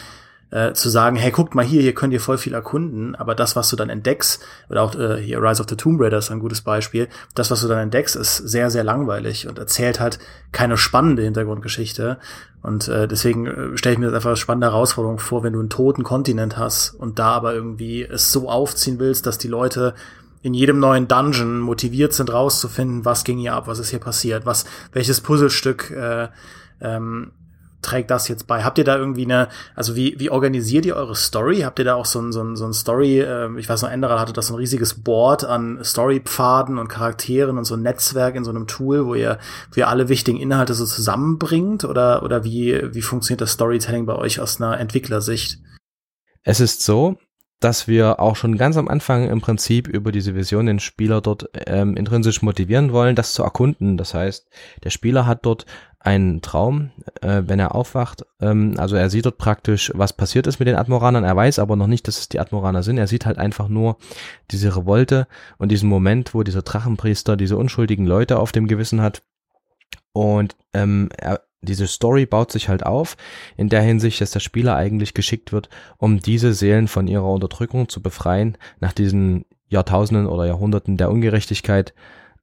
äh, 0.51 0.73
zu 0.73 0.89
sagen, 0.89 1.17
hey, 1.17 1.31
guckt 1.31 1.55
mal 1.55 1.65
hier, 1.65 1.83
hier 1.83 1.95
könnt 1.95 2.13
ihr 2.13 2.21
voll 2.21 2.39
viel 2.39 2.55
erkunden, 2.55 3.15
aber 3.15 3.35
das, 3.35 3.57
was 3.57 3.69
du 3.69 3.77
dann 3.77 3.91
entdeckst, 3.91 4.43
oder 4.71 4.83
auch 4.83 4.95
äh, 4.95 5.21
hier 5.21 5.43
Rise 5.43 5.63
of 5.63 5.69
the 5.69 5.77
Tomb 5.77 6.01
Raider 6.01 6.19
ist 6.19 6.31
ein 6.31 6.41
gutes 6.41 6.63
Beispiel, 6.63 7.09
das, 7.35 7.51
was 7.51 7.61
du 7.61 7.69
dann 7.69 7.79
entdeckst, 7.79 8.17
ist 8.17 8.37
sehr, 8.37 8.71
sehr 8.71 8.85
langweilig 8.85 9.47
und 9.47 9.59
erzählt 9.59 10.01
halt 10.01 10.19
keine 10.53 10.77
spannende 10.77 11.23
Hintergrundgeschichte. 11.23 12.19
Und 12.63 12.89
äh, 12.89 13.07
deswegen 13.07 13.47
äh, 13.47 13.77
stelle 13.77 13.95
ich 13.95 13.99
mir 13.99 14.07
das 14.07 14.15
einfach 14.15 14.31
als 14.31 14.39
spannende 14.41 14.69
Herausforderung 14.69 15.19
vor, 15.19 15.43
wenn 15.43 15.53
du 15.53 15.61
einen 15.61 15.71
toten 15.71 16.03
Kontinent 16.03 16.57
hast 16.57 16.91
und 16.91 17.19
da 17.19 17.31
aber 17.31 17.55
irgendwie 17.55 18.03
es 18.03 18.33
so 18.33 18.49
aufziehen 18.49 18.99
willst, 18.99 19.27
dass 19.27 19.39
die 19.39 19.49
Leute 19.49 19.95
in 20.43 20.55
jedem 20.55 20.79
neuen 20.79 21.09
Dungeon 21.09 21.61
motiviert 21.61 22.13
sind, 22.13 22.33
rauszufinden, 22.33 23.05
was 23.05 23.25
ging 23.25 23.39
hier 23.39 23.55
ab, 23.55 23.67
was 23.67 23.79
ist 23.81 23.91
hier 23.91 23.99
passiert, 23.99 24.47
was, 24.47 24.65
welches 24.93 25.21
Puzzlestück 25.21 25.91
äh, 25.91 26.29
ähm, 26.81 27.33
trägt 27.83 28.11
das 28.11 28.29
jetzt 28.29 28.47
bei? 28.47 28.65
Habt 28.65 28.79
ihr 28.79 28.85
da 28.85 28.97
irgendwie 28.97 29.25
eine, 29.25 29.49
also 29.75 29.97
wie, 29.97 30.15
wie 30.19 30.31
organisiert 30.31 30.87
ihr 30.87 30.97
eure 30.97 31.15
Story? 31.15 31.61
Habt 31.61 31.79
ihr 31.79 31.85
da 31.85 31.95
auch 31.95 32.07
so 32.07 32.21
ein, 32.21 32.33
so 32.33 32.43
ein, 32.43 32.57
so 32.57 32.67
ein 32.67 32.73
Story, 32.73 33.21
äh, 33.21 33.49
ich 33.59 33.69
weiß 33.69 33.83
noch, 33.83 33.91
Enderal 33.91 34.19
hatte 34.21 34.33
das 34.33 34.49
so 34.49 34.55
ein 34.55 34.59
riesiges 34.59 35.03
Board 35.03 35.45
an 35.45 35.79
Storypfaden 35.83 36.79
und 36.79 36.89
Charakteren 36.89 37.59
und 37.59 37.65
so 37.65 37.75
ein 37.75 37.83
Netzwerk 37.83 38.35
in 38.35 38.45
so 38.45 38.51
einem 38.51 38.67
Tool, 38.67 39.07
wo 39.07 39.15
ihr, 39.15 39.39
wo 39.73 39.81
ihr 39.81 39.89
alle 39.89 40.09
wichtigen 40.09 40.39
Inhalte 40.39 40.75
so 40.75 40.87
zusammenbringt? 40.87 41.85
Oder, 41.85 42.23
oder 42.23 42.45
wie, 42.45 42.95
wie 42.95 43.03
funktioniert 43.03 43.41
das 43.41 43.53
Storytelling 43.53 44.07
bei 44.07 44.17
euch 44.17 44.41
aus 44.41 44.61
einer 44.61 44.79
Entwicklersicht? 44.79 45.59
Es 46.43 46.61
ist 46.61 46.83
so, 46.83 47.19
dass 47.61 47.89
wir 47.89 48.21
auch 48.21 48.37
schon 48.37 48.57
ganz 48.57 48.77
am 48.77 48.89
Anfang 48.89 49.29
im 49.29 49.41
Prinzip 49.41 49.89
über 49.89 50.13
diese 50.13 50.35
Vision 50.35 50.67
den 50.67 50.79
Spieler 50.79 51.21
dort 51.21 51.51
ähm, 51.67 51.97
intrinsisch 51.97 52.43
motivieren 52.43 52.93
wollen, 52.93 53.17
das 53.17 53.33
zu 53.33 53.43
erkunden. 53.43 53.97
Das 53.97 54.15
heißt, 54.15 54.49
der 54.85 54.91
Spieler 54.91 55.27
hat 55.27 55.45
dort 55.45 55.67
einen 56.01 56.41
Traum, 56.41 56.91
äh, 57.21 57.43
wenn 57.47 57.59
er 57.59 57.75
aufwacht. 57.75 58.25
Ähm, 58.41 58.75
also 58.79 58.95
er 58.97 59.11
sieht 59.11 59.27
dort 59.27 59.39
praktisch, 59.39 59.93
was 59.95 60.13
passiert 60.13 60.47
ist 60.47 60.61
mit 60.61 60.69
den 60.69 60.77
Admoranern. 60.77 61.25
Er 61.25 61.35
weiß 61.35 61.59
aber 61.59 61.75
noch 61.75 61.89
nicht, 61.89 62.07
dass 62.07 62.19
es 62.19 62.29
die 62.29 62.39
Admoraner 62.39 62.83
sind. 62.83 62.99
Er 62.99 63.09
sieht 63.09 63.27
halt 63.27 63.39
einfach 63.39 63.69
nur 63.69 63.97
diese 64.51 64.77
Revolte 64.77 65.27
und 65.59 65.73
diesen 65.73 65.89
Moment, 65.89 66.35
wo 66.35 66.45
dieser 66.45 66.63
Drachenpriester 66.63 67.37
diese 67.37 67.57
unschuldigen 67.57 68.07
Leute 68.07 68.39
auf 68.39 68.53
dem 68.53 68.69
Gewissen 68.69 69.03
hat. 69.03 69.23
Und 70.13 70.57
ähm, 70.73 71.09
er, 71.17 71.43
diese 71.61 71.87
Story 71.87 72.27
baut 72.27 72.53
sich 72.53 72.69
halt 72.69 72.87
auf 72.87 73.17
in 73.57 73.69
der 73.69 73.83
Hinsicht, 73.83 74.21
dass 74.21 74.31
der 74.31 74.41
Spieler 74.41 74.77
eigentlich 74.77 75.15
geschickt 75.15 75.53
wird, 75.53 75.69
um 75.97 76.21
diese 76.21 76.55
Seelen 76.55 76.89
von 76.89 77.09
ihrer 77.09 77.31
Unterdrückung 77.31 77.89
zu 77.89 78.03
befreien 78.03 78.57
nach 78.81 78.93
diesen 78.93 79.45
Jahrtausenden 79.69 80.27
oder 80.27 80.47
Jahrhunderten 80.47 80.97
der 80.97 81.11
Ungerechtigkeit 81.11 81.95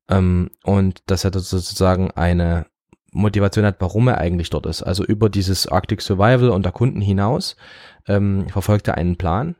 ähm, 0.09 0.51
und 0.63 1.01
dass 1.07 1.23
er 1.23 1.31
sozusagen 1.33 2.11
eine 2.11 2.67
Motivation 3.11 3.65
hat, 3.65 3.77
warum 3.79 4.09
er 4.09 4.17
eigentlich 4.17 4.49
dort 4.49 4.65
ist. 4.65 4.83
Also 4.83 5.05
über 5.05 5.29
dieses 5.29 5.67
Arctic 5.67 6.01
Survival 6.01 6.49
und 6.49 6.65
Erkunden 6.65 7.01
hinaus 7.01 7.55
ähm, 8.07 8.47
verfolgt 8.49 8.87
er 8.89 8.95
einen 8.95 9.15
Plan 9.15 9.55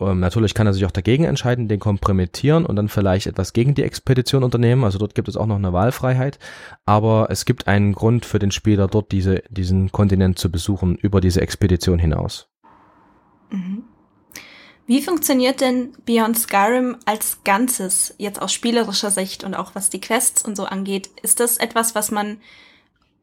ähm, 0.00 0.20
natürlich 0.20 0.54
kann 0.54 0.66
er 0.66 0.72
sich 0.72 0.84
auch 0.84 0.90
dagegen 0.90 1.24
entscheiden, 1.24 1.68
den 1.68 1.80
kompromittieren 1.80 2.64
und 2.64 2.76
dann 2.76 2.88
vielleicht 2.88 3.26
etwas 3.26 3.52
gegen 3.52 3.74
die 3.74 3.82
Expedition 3.82 4.44
unternehmen. 4.44 4.84
Also 4.84 4.98
dort 4.98 5.14
gibt 5.14 5.28
es 5.28 5.36
auch 5.36 5.46
noch 5.46 5.56
eine 5.56 5.72
Wahlfreiheit. 5.72 6.38
Aber 6.86 7.28
es 7.30 7.44
gibt 7.44 7.66
einen 7.66 7.92
Grund 7.92 8.24
für 8.24 8.38
den 8.38 8.50
Spieler, 8.50 8.86
dort 8.86 9.12
diese, 9.12 9.42
diesen 9.50 9.90
Kontinent 9.90 10.38
zu 10.38 10.50
besuchen, 10.50 10.96
über 10.96 11.20
diese 11.20 11.40
Expedition 11.40 11.98
hinaus. 11.98 12.48
Mhm. 13.50 13.84
Wie 14.86 15.02
funktioniert 15.02 15.60
denn 15.60 15.92
Beyond 16.06 16.38
Skyrim 16.38 16.96
als 17.04 17.44
Ganzes, 17.44 18.14
jetzt 18.16 18.40
aus 18.40 18.54
spielerischer 18.54 19.10
Sicht 19.10 19.44
und 19.44 19.54
auch 19.54 19.74
was 19.74 19.90
die 19.90 20.00
Quests 20.00 20.42
und 20.42 20.56
so 20.56 20.64
angeht? 20.64 21.10
Ist 21.20 21.40
das 21.40 21.58
etwas, 21.58 21.94
was 21.94 22.10
man 22.10 22.38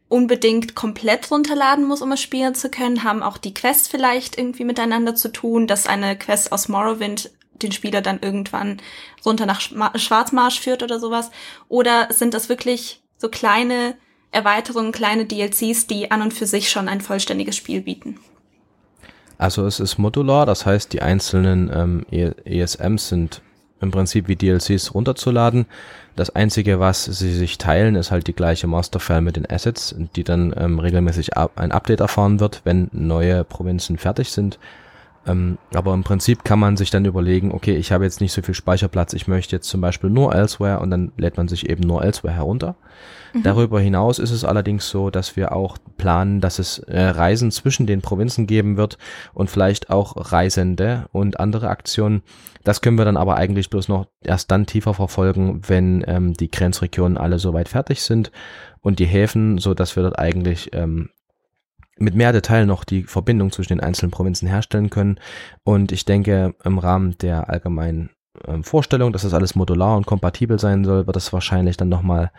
unbedingt 0.07 0.75
komplett 0.75 1.31
runterladen 1.31 1.85
muss, 1.85 2.01
um 2.01 2.11
es 2.11 2.21
spielen 2.21 2.55
zu 2.55 2.69
können? 2.69 3.03
Haben 3.03 3.23
auch 3.23 3.37
die 3.37 3.53
Quests 3.53 3.87
vielleicht 3.87 4.37
irgendwie 4.37 4.65
miteinander 4.65 5.15
zu 5.15 5.31
tun, 5.31 5.67
dass 5.67 5.87
eine 5.87 6.17
Quest 6.17 6.51
aus 6.51 6.67
Morrowind 6.67 7.31
den 7.61 7.71
Spieler 7.71 8.01
dann 8.01 8.19
irgendwann 8.19 8.77
runter 9.25 9.45
nach 9.45 9.61
Schwarzmarsch 9.61 10.59
führt 10.59 10.83
oder 10.83 10.99
sowas? 10.99 11.31
Oder 11.69 12.09
sind 12.11 12.33
das 12.33 12.49
wirklich 12.49 13.01
so 13.17 13.29
kleine 13.29 13.95
Erweiterungen, 14.31 14.91
kleine 14.91 15.25
DLCs, 15.25 15.87
die 15.87 16.11
an 16.11 16.21
und 16.21 16.33
für 16.33 16.45
sich 16.45 16.69
schon 16.69 16.89
ein 16.89 17.01
vollständiges 17.01 17.55
Spiel 17.55 17.81
bieten? 17.81 18.19
Also 19.37 19.65
es 19.65 19.79
ist 19.79 19.97
modular, 19.97 20.45
das 20.45 20.65
heißt 20.65 20.93
die 20.93 21.01
einzelnen 21.01 21.69
ähm, 21.73 22.05
ESMs 22.45 23.09
sind 23.09 23.41
im 23.81 23.91
Prinzip 23.91 24.27
wie 24.27 24.35
DLCs 24.35 24.93
runterzuladen. 24.93 25.65
Das 26.15 26.29
Einzige, 26.29 26.79
was 26.79 27.05
sie 27.05 27.33
sich 27.33 27.57
teilen, 27.57 27.95
ist 27.95 28.11
halt 28.11 28.27
die 28.27 28.33
gleiche 28.33 28.67
Masterfile 28.67 29.21
mit 29.21 29.35
den 29.35 29.49
Assets, 29.49 29.95
die 30.15 30.23
dann 30.23 30.53
ähm, 30.57 30.79
regelmäßig 30.79 31.37
ein 31.37 31.71
Update 31.71 31.99
erfahren 31.99 32.39
wird, 32.39 32.61
wenn 32.63 32.89
neue 32.93 33.43
Provinzen 33.43 33.97
fertig 33.97 34.31
sind. 34.31 34.57
Ähm, 35.27 35.57
aber 35.73 35.93
im 35.93 36.03
Prinzip 36.03 36.43
kann 36.43 36.59
man 36.59 36.77
sich 36.77 36.91
dann 36.91 37.05
überlegen, 37.05 37.51
okay, 37.51 37.75
ich 37.75 37.91
habe 37.91 38.03
jetzt 38.03 38.21
nicht 38.21 38.31
so 38.31 38.41
viel 38.41 38.53
Speicherplatz, 38.53 39.13
ich 39.13 39.27
möchte 39.27 39.55
jetzt 39.55 39.67
zum 39.67 39.81
Beispiel 39.81 40.09
nur 40.09 40.35
Elsewhere 40.35 40.79
und 40.79 40.91
dann 40.91 41.11
lädt 41.17 41.37
man 41.37 41.47
sich 41.47 41.69
eben 41.69 41.81
nur 41.81 42.03
Elsewhere 42.03 42.33
herunter. 42.33 42.75
Mhm. 43.33 43.43
Darüber 43.43 43.79
hinaus 43.79 44.19
ist 44.19 44.31
es 44.31 44.45
allerdings 44.45 44.89
so, 44.89 45.09
dass 45.09 45.35
wir 45.35 45.51
auch 45.51 45.77
planen, 45.97 46.41
dass 46.41 46.59
es 46.59 46.79
äh, 46.79 47.01
Reisen 47.01 47.51
zwischen 47.51 47.87
den 47.87 48.01
Provinzen 48.01 48.45
geben 48.45 48.77
wird 48.77 48.97
und 49.33 49.49
vielleicht 49.49 49.89
auch 49.89 50.31
Reisende 50.31 51.07
und 51.11 51.39
andere 51.39 51.69
Aktionen. 51.69 52.21
Das 52.63 52.81
können 52.81 52.97
wir 52.97 53.05
dann 53.05 53.17
aber 53.17 53.35
eigentlich 53.35 53.69
bloß 53.69 53.89
noch 53.89 54.07
erst 54.21 54.51
dann 54.51 54.65
tiefer 54.65 54.93
verfolgen, 54.93 55.61
wenn 55.67 56.03
ähm, 56.07 56.33
die 56.33 56.49
Grenzregionen 56.49 57.17
alle 57.17 57.39
soweit 57.39 57.69
fertig 57.69 58.01
sind 58.01 58.31
und 58.81 58.99
die 58.99 59.05
Häfen, 59.05 59.57
so 59.57 59.73
dass 59.73 59.95
wir 59.95 60.03
dort 60.03 60.19
eigentlich 60.19 60.71
ähm, 60.73 61.09
mit 61.97 62.15
mehr 62.15 62.33
Detail 62.33 62.65
noch 62.65 62.83
die 62.83 63.03
Verbindung 63.03 63.51
zwischen 63.51 63.73
den 63.73 63.79
einzelnen 63.79 64.11
Provinzen 64.11 64.47
herstellen 64.47 64.89
können. 64.89 65.19
Und 65.63 65.91
ich 65.91 66.05
denke, 66.05 66.55
im 66.63 66.77
Rahmen 66.77 67.17
der 67.19 67.49
allgemeinen 67.49 68.09
ähm, 68.45 68.63
Vorstellung, 68.63 69.13
dass 69.13 69.21
das 69.21 69.33
alles 69.33 69.55
modular 69.55 69.95
und 69.97 70.05
kompatibel 70.05 70.59
sein 70.59 70.83
soll, 70.83 71.07
wird 71.07 71.15
das 71.15 71.31
wahrscheinlich 71.31 71.77
dann 71.77 71.89
nochmal 71.89 72.31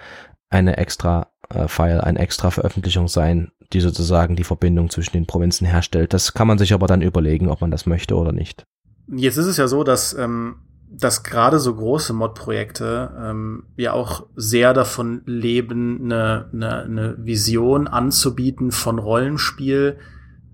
eine 0.51 0.77
extra 0.77 1.29
äh, 1.49 1.69
File, 1.69 2.01
eine 2.01 2.19
extra 2.19 2.51
Veröffentlichung 2.51 3.09
sein, 3.09 3.51
die 3.73 3.81
sozusagen 3.81 4.37
die 4.37 4.45
Verbindung 4.45 4.91
zwischen 4.91 5.13
den 5.13 5.27
Provinzen 5.27 5.67
herstellt. 5.67 6.13
Das 6.13 6.35
kann 6.35 6.47
man 6.47 6.59
sich 6.59 6.73
aber 6.73 6.87
dann 6.87 7.03
überlegen, 7.03 7.49
ob 7.49 7.61
man 7.61 7.71
das 7.71 7.87
möchte 7.87 8.17
oder 8.17 8.33
nicht. 8.33 8.65
Jetzt 9.09 9.37
ist 9.37 9.47
es 9.47 9.57
ja 9.57 9.69
so, 9.69 9.85
dass, 9.85 10.15
ähm, 10.15 10.57
dass 10.99 11.23
gerade 11.23 11.59
so 11.59 11.75
große 11.75 12.13
Mod-Projekte 12.13 13.11
ähm, 13.19 13.65
ja 13.77 13.93
auch 13.93 14.27
sehr 14.35 14.73
davon 14.73 15.23
leben, 15.27 16.05
eine, 16.05 16.49
eine, 16.53 16.83
eine 16.83 17.17
Vision 17.19 17.87
anzubieten 17.87 18.73
von 18.73 18.99
Rollenspiel, 18.99 19.99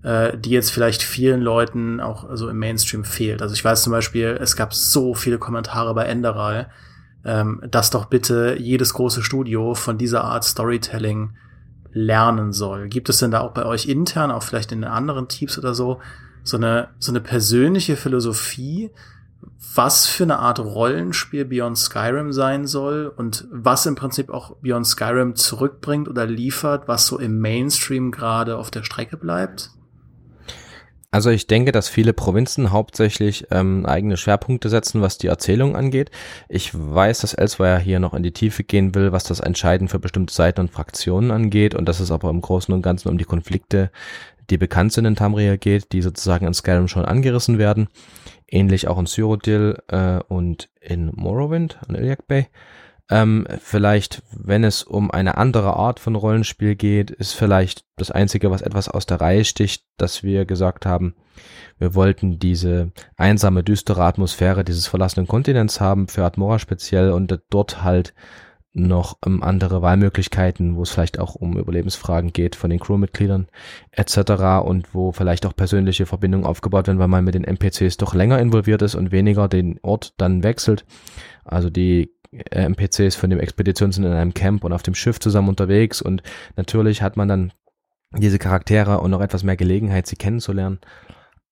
äh, 0.03 0.37
die 0.37 0.49
jetzt 0.49 0.71
vielleicht 0.71 1.01
vielen 1.01 1.41
Leuten 1.41 2.01
auch 2.01 2.25
also 2.25 2.49
im 2.49 2.59
Mainstream 2.59 3.05
fehlt. 3.05 3.41
Also 3.41 3.53
ich 3.53 3.63
weiß 3.63 3.83
zum 3.83 3.91
Beispiel, 3.91 4.37
es 4.39 4.55
gab 4.55 4.73
so 4.73 5.13
viele 5.13 5.37
Kommentare 5.37 5.93
bei 5.93 6.05
Enderal, 6.05 6.69
ähm, 7.23 7.61
dass 7.69 7.89
doch 7.89 8.05
bitte 8.05 8.57
jedes 8.59 8.93
große 8.93 9.23
Studio 9.23 9.75
von 9.75 9.97
dieser 9.97 10.25
Art 10.25 10.43
Storytelling 10.43 11.35
lernen 11.93 12.51
soll. 12.51 12.89
Gibt 12.89 13.07
es 13.07 13.19
denn 13.19 13.31
da 13.31 13.39
auch 13.41 13.51
bei 13.51 13.65
euch 13.65 13.87
intern, 13.87 14.31
auch 14.31 14.43
vielleicht 14.43 14.73
in 14.73 14.81
den 14.81 14.89
anderen 14.89 15.29
Teams 15.29 15.57
oder 15.57 15.73
so, 15.73 16.01
so 16.43 16.57
eine, 16.57 16.89
so 16.99 17.13
eine 17.13 17.21
persönliche 17.21 17.95
Philosophie, 17.95 18.91
was 19.75 20.05
für 20.05 20.23
eine 20.23 20.39
Art 20.39 20.59
Rollenspiel 20.59 21.45
Beyond 21.45 21.77
Skyrim 21.77 22.33
sein 22.33 22.67
soll 22.67 23.11
und 23.15 23.47
was 23.51 23.85
im 23.85 23.95
Prinzip 23.95 24.29
auch 24.29 24.55
Beyond 24.57 24.85
Skyrim 24.85 25.35
zurückbringt 25.35 26.07
oder 26.07 26.25
liefert, 26.25 26.87
was 26.87 27.07
so 27.07 27.17
im 27.17 27.39
Mainstream 27.39 28.11
gerade 28.11 28.57
auf 28.57 28.71
der 28.71 28.83
Strecke 28.83 29.17
bleibt? 29.17 29.71
Also 31.13 31.29
ich 31.29 31.45
denke, 31.45 31.71
dass 31.71 31.89
viele 31.89 32.11
Provinzen 32.11 32.71
hauptsächlich 32.71 33.45
ähm, 33.51 33.85
eigene 33.85 34.17
Schwerpunkte 34.17 34.67
setzen, 34.67 35.03
was 35.03 35.19
die 35.19 35.27
Erzählung 35.27 35.75
angeht. 35.75 36.09
Ich 36.49 36.71
weiß, 36.73 37.19
dass 37.19 37.35
Elsewhere 37.35 37.77
hier 37.77 37.99
noch 37.99 38.15
in 38.15 38.23
die 38.23 38.31
Tiefe 38.31 38.63
gehen 38.63 38.95
will, 38.95 39.11
was 39.11 39.23
das 39.23 39.39
Entscheiden 39.39 39.89
für 39.89 39.99
bestimmte 39.99 40.33
Seiten 40.33 40.61
und 40.61 40.71
Fraktionen 40.71 41.29
angeht 41.29 41.75
und 41.75 41.87
dass 41.87 41.99
es 41.99 42.09
aber 42.09 42.31
im 42.31 42.41
Großen 42.41 42.73
und 42.73 42.81
Ganzen 42.81 43.09
um 43.09 43.19
die 43.19 43.25
Konflikte, 43.25 43.91
die 44.49 44.57
bekannt 44.57 44.93
sind 44.93 45.05
in 45.05 45.15
Tamriel 45.15 45.57
geht, 45.57 45.91
die 45.91 46.01
sozusagen 46.01 46.45
in 46.45 46.53
Skyrim 46.53 46.87
schon 46.87 47.05
angerissen 47.05 47.57
werden. 47.57 47.87
Ähnlich 48.47 48.87
auch 48.87 48.99
in 48.99 49.07
Cyrodiil 49.07 49.77
äh, 49.87 50.19
und 50.27 50.69
in 50.81 51.11
Morrowind, 51.15 51.79
an 51.87 51.95
Iliac 51.95 52.27
Bay. 52.27 52.47
Ähm, 53.09 53.45
vielleicht, 53.59 54.23
wenn 54.31 54.63
es 54.63 54.83
um 54.83 55.11
eine 55.11 55.37
andere 55.37 55.75
Art 55.75 55.99
von 55.99 56.15
Rollenspiel 56.15 56.75
geht, 56.75 57.11
ist 57.11 57.33
vielleicht 57.33 57.85
das 57.97 58.11
Einzige, 58.11 58.49
was 58.49 58.61
etwas 58.61 58.87
aus 58.87 59.05
der 59.05 59.19
Reihe 59.19 59.43
sticht, 59.43 59.85
dass 59.97 60.23
wir 60.23 60.45
gesagt 60.45 60.85
haben, 60.85 61.15
wir 61.79 61.95
wollten 61.95 62.39
diese 62.39 62.91
einsame, 63.17 63.63
düstere 63.63 64.03
Atmosphäre 64.03 64.63
dieses 64.63 64.87
verlassenen 64.87 65.27
Kontinents 65.27 65.81
haben, 65.81 66.07
für 66.07 66.23
Admora 66.23 66.59
speziell 66.59 67.11
und 67.11 67.39
dort 67.49 67.83
halt 67.83 68.13
noch 68.73 69.17
ähm, 69.25 69.43
andere 69.43 69.81
Wahlmöglichkeiten, 69.81 70.75
wo 70.75 70.81
es 70.81 70.89
vielleicht 70.89 71.19
auch 71.19 71.35
um 71.35 71.57
Überlebensfragen 71.57 72.33
geht 72.33 72.55
von 72.55 72.71
den 72.71 72.79
Crewmitgliedern 72.79 73.47
etc. 73.91 74.63
und 74.63 74.93
wo 74.93 75.11
vielleicht 75.11 75.45
auch 75.45 75.55
persönliche 75.55 76.07
Verbindungen 76.07 76.45
aufgebaut 76.45 76.87
werden, 76.87 76.99
weil 76.99 77.07
man 77.07 77.23
mit 77.23 77.35
den 77.35 77.43
NPCs 77.43 77.97
doch 77.97 78.15
länger 78.15 78.39
involviert 78.39 78.81
ist 78.81 78.95
und 78.95 79.11
weniger 79.11 79.47
den 79.47 79.79
Ort 79.83 80.13
dann 80.17 80.43
wechselt. 80.43 80.85
Also 81.45 81.69
die 81.69 82.11
äh, 82.31 82.63
NPCs 82.63 83.15
von 83.15 83.29
dem 83.29 83.39
Expedition 83.39 83.91
sind 83.91 84.05
in 84.05 84.11
einem 84.11 84.33
Camp 84.33 84.63
und 84.63 84.73
auf 84.73 84.83
dem 84.83 84.95
Schiff 84.95 85.19
zusammen 85.19 85.49
unterwegs 85.49 86.01
und 86.01 86.23
natürlich 86.55 87.03
hat 87.03 87.15
man 87.15 87.27
dann 87.27 87.53
diese 88.17 88.39
Charaktere 88.39 88.99
und 88.99 89.11
noch 89.11 89.21
etwas 89.21 89.43
mehr 89.43 89.57
Gelegenheit, 89.57 90.07
sie 90.07 90.15
kennenzulernen. 90.15 90.79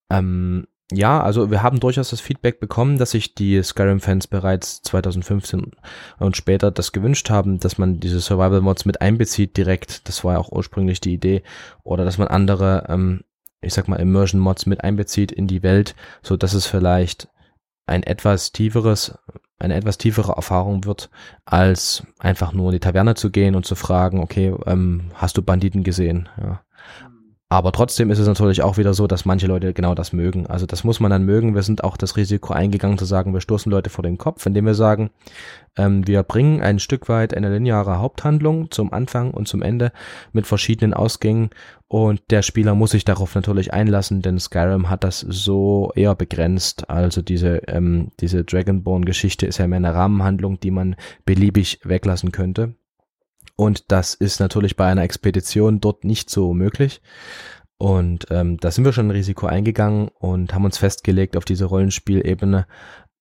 Ähm, 0.10 0.66
ja, 0.92 1.22
also 1.22 1.50
wir 1.50 1.64
haben 1.64 1.80
durchaus 1.80 2.10
das 2.10 2.20
Feedback 2.20 2.60
bekommen, 2.60 2.98
dass 2.98 3.12
sich 3.12 3.34
die 3.34 3.62
Skyrim-Fans 3.64 4.28
bereits 4.28 4.82
2015 4.82 5.72
und 6.20 6.38
später 6.38 6.70
das 6.70 6.92
gewünscht 6.92 7.30
haben, 7.30 7.60
dass 7.60 7.78
man 7.78 8.00
diese 8.00 8.20
Survival-Mods 8.20 8.86
mit 8.86 9.02
einbezieht 9.02 9.56
direkt. 9.56 10.08
Das 10.10 10.24
war 10.24 10.34
ja 10.34 10.40
auch 10.40 10.52
ursprünglich 10.52 11.00
die 11.00 11.14
Idee. 11.14 11.44
Oder 11.84 12.04
dass 12.04 12.18
man 12.18 12.28
andere, 12.28 12.86
ähm, 12.90 13.22
ich 13.62 13.74
sag 13.74 13.88
mal, 13.88 13.98
Immersion-Mods 13.98 14.66
mit 14.66 14.84
einbezieht 14.84 15.32
in 15.32 15.48
die 15.48 15.64
Welt, 15.64 15.96
so 16.22 16.36
dass 16.36 16.54
es 16.54 16.66
vielleicht 16.66 17.30
ein 17.86 18.04
etwas 18.04 18.52
tieferes, 18.52 19.18
eine 19.60 19.76
etwas 19.76 19.98
tiefere 19.98 20.34
Erfahrung 20.34 20.86
wird, 20.86 21.10
als 21.46 22.04
einfach 22.20 22.52
nur 22.52 22.68
in 22.68 22.74
die 22.74 22.80
Taverne 22.80 23.16
zu 23.16 23.32
gehen 23.32 23.56
und 23.56 23.66
zu 23.66 23.76
fragen, 23.76 24.20
okay, 24.20 24.54
ähm, 24.66 25.12
hast 25.14 25.38
du 25.38 25.42
Banditen 25.42 25.84
gesehen? 25.84 26.28
Ja. 26.38 26.62
Aber 27.52 27.74
trotzdem 27.74 28.12
ist 28.12 28.20
es 28.20 28.28
natürlich 28.28 28.64
auch 28.64 28.78
wieder 28.78 28.94
so, 28.94 29.08
dass 29.08 29.26
manche 29.26 29.46
Leute 29.46 29.74
genau 29.74 29.94
das 29.94 30.14
mögen. 30.14 30.48
Also 30.48 30.66
das 30.66 30.86
muss 30.86 31.02
man 31.02 31.12
dann 31.12 31.26
mögen. 31.26 31.54
Wir 31.54 31.64
sind 31.64 31.84
auch 31.84 31.98
das 31.98 32.16
Risiko 32.16 32.54
eingegangen 32.54 32.98
zu 32.98 33.04
sagen, 33.04 33.34
wir 33.34 33.42
stoßen 33.42 33.70
Leute 33.70 33.90
vor 33.90 34.04
den 34.04 34.18
Kopf, 34.18 34.46
indem 34.46 34.66
wir 34.66 34.74
sagen, 34.74 35.10
ähm, 35.76 36.08
wir 36.08 36.24
bringen 36.24 36.62
ein 36.62 36.80
Stück 36.80 37.10
weit 37.10 37.36
eine 37.36 37.52
lineare 37.52 38.00
Haupthandlung 38.00 38.72
zum 38.72 38.94
Anfang 38.94 39.32
und 39.32 39.50
zum 39.50 39.62
Ende 39.64 39.92
mit 40.32 40.48
verschiedenen 40.48 40.94
Ausgängen 40.94 41.50
und 41.90 42.22
der 42.30 42.42
Spieler 42.42 42.74
muss 42.74 42.92
sich 42.92 43.04
darauf 43.04 43.36
natürlich 43.36 43.74
einlassen, 43.74 44.22
denn 44.22 44.40
Skyrim 44.40 44.90
hat 44.90 45.04
das 45.04 45.20
so 45.20 45.92
eher 45.94 46.16
begrenzt. 46.16 46.90
Also 46.90 47.22
diese, 47.22 47.68
ähm, 47.68 48.12
diese 48.22 48.46
Dragonborn-Geschichte 48.46 49.46
ist 49.46 49.58
ja 49.58 49.68
mehr 49.68 49.76
eine 49.76 49.94
Rahmenhandlung, 49.94 50.62
die 50.62 50.72
man 50.72 50.96
beliebig 51.26 51.82
weglassen 51.84 52.32
könnte. 52.32 52.76
Und 53.56 53.92
das 53.92 54.14
ist 54.14 54.40
natürlich 54.40 54.76
bei 54.76 54.88
einer 54.88 55.04
Expedition 55.04 55.80
dort 55.80 56.04
nicht 56.04 56.30
so 56.30 56.54
möglich. 56.54 57.02
Und 57.78 58.28
ähm, 58.30 58.58
da 58.58 58.70
sind 58.70 58.86
wir 58.86 58.94
schon 58.94 59.08
ein 59.08 59.12
Risiko 59.12 59.48
eingegangen 59.48 60.10
und 60.20 60.54
haben 60.54 60.66
uns 60.66 60.78
festgelegt 60.78 61.36
auf 61.36 61.46
diese 61.46 61.66
Rollenspielebene. 61.66 62.68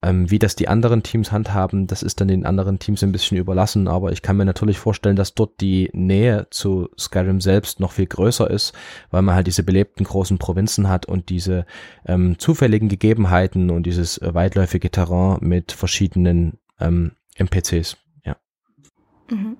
Ähm, 0.03 0.31
wie 0.31 0.39
das 0.39 0.57
die 0.57 0.68
anderen 0.68 1.03
Teams 1.03 1.31
handhaben, 1.31 1.87
das 1.87 2.03
ist 2.03 2.21
dann 2.21 2.29
den 2.29 2.47
anderen 2.47 2.79
Teams 2.79 3.03
ein 3.03 3.12
bisschen 3.12 3.37
überlassen, 3.37 3.87
aber 3.87 4.12
ich 4.12 4.23
kann 4.23 4.37
mir 4.37 4.47
natürlich 4.47 4.79
vorstellen, 4.79 5.16
dass 5.16 5.35
dort 5.35 5.61
die 5.61 5.91
Nähe 5.93 6.47
zu 6.51 6.89
Skyrim 6.99 7.43
selbst 7.43 7.81
noch 7.81 7.93
viel 7.93 8.07
größer 8.07 8.51
ist, 8.51 8.75
weil 9.11 9.21
man 9.21 9.35
halt 9.35 9.47
diese 9.47 9.62
belebten 9.62 10.05
großen 10.05 10.39
Provinzen 10.39 10.89
hat 10.89 11.05
und 11.05 11.29
diese 11.29 11.66
ähm, 12.07 12.39
zufälligen 12.39 12.89
Gegebenheiten 12.89 13.71
und 13.71 13.85
dieses 13.85 14.21
weitläufige 14.23 14.91
Terrain 14.91 15.39
mit 15.41 15.73
verschiedenen 15.73 16.59
ähm, 16.81 17.12
NPCs. 17.37 17.99
Ja. 18.25 18.37
Mhm. 19.31 19.59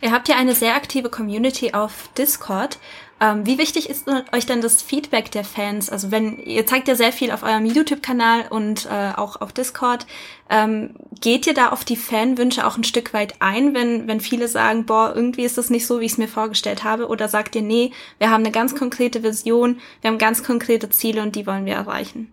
Ihr 0.00 0.12
habt 0.12 0.28
ja 0.28 0.36
eine 0.36 0.54
sehr 0.54 0.74
aktive 0.74 1.10
Community 1.10 1.72
auf 1.74 2.08
Discord. 2.16 2.78
Ähm, 3.22 3.44
wie 3.44 3.58
wichtig 3.58 3.90
ist 3.90 4.06
euch 4.32 4.46
denn 4.46 4.62
das 4.62 4.80
Feedback 4.80 5.30
der 5.30 5.44
Fans? 5.44 5.90
Also 5.90 6.10
wenn 6.10 6.38
ihr 6.38 6.66
zeigt 6.66 6.88
ja 6.88 6.94
sehr 6.94 7.12
viel 7.12 7.30
auf 7.30 7.42
eurem 7.42 7.66
YouTube-Kanal 7.66 8.46
und 8.48 8.86
äh, 8.86 9.12
auch 9.14 9.42
auf 9.42 9.52
Discord, 9.52 10.06
ähm, 10.48 10.94
geht 11.20 11.46
ihr 11.46 11.52
da 11.52 11.68
auf 11.68 11.84
die 11.84 11.96
Fanwünsche 11.96 12.66
auch 12.66 12.78
ein 12.78 12.84
Stück 12.84 13.12
weit 13.12 13.34
ein, 13.40 13.74
wenn 13.74 14.08
wenn 14.08 14.20
viele 14.20 14.48
sagen, 14.48 14.86
boah, 14.86 15.12
irgendwie 15.14 15.44
ist 15.44 15.58
das 15.58 15.68
nicht 15.68 15.86
so, 15.86 16.00
wie 16.00 16.06
ich 16.06 16.12
es 16.12 16.18
mir 16.18 16.28
vorgestellt 16.28 16.82
habe, 16.82 17.08
oder 17.08 17.28
sagt 17.28 17.54
ihr, 17.54 17.62
nee, 17.62 17.92
wir 18.18 18.30
haben 18.30 18.42
eine 18.42 18.52
ganz 18.52 18.74
konkrete 18.74 19.22
Vision, 19.22 19.80
wir 20.00 20.10
haben 20.10 20.18
ganz 20.18 20.42
konkrete 20.42 20.88
Ziele 20.88 21.22
und 21.22 21.36
die 21.36 21.46
wollen 21.46 21.66
wir 21.66 21.74
erreichen? 21.74 22.32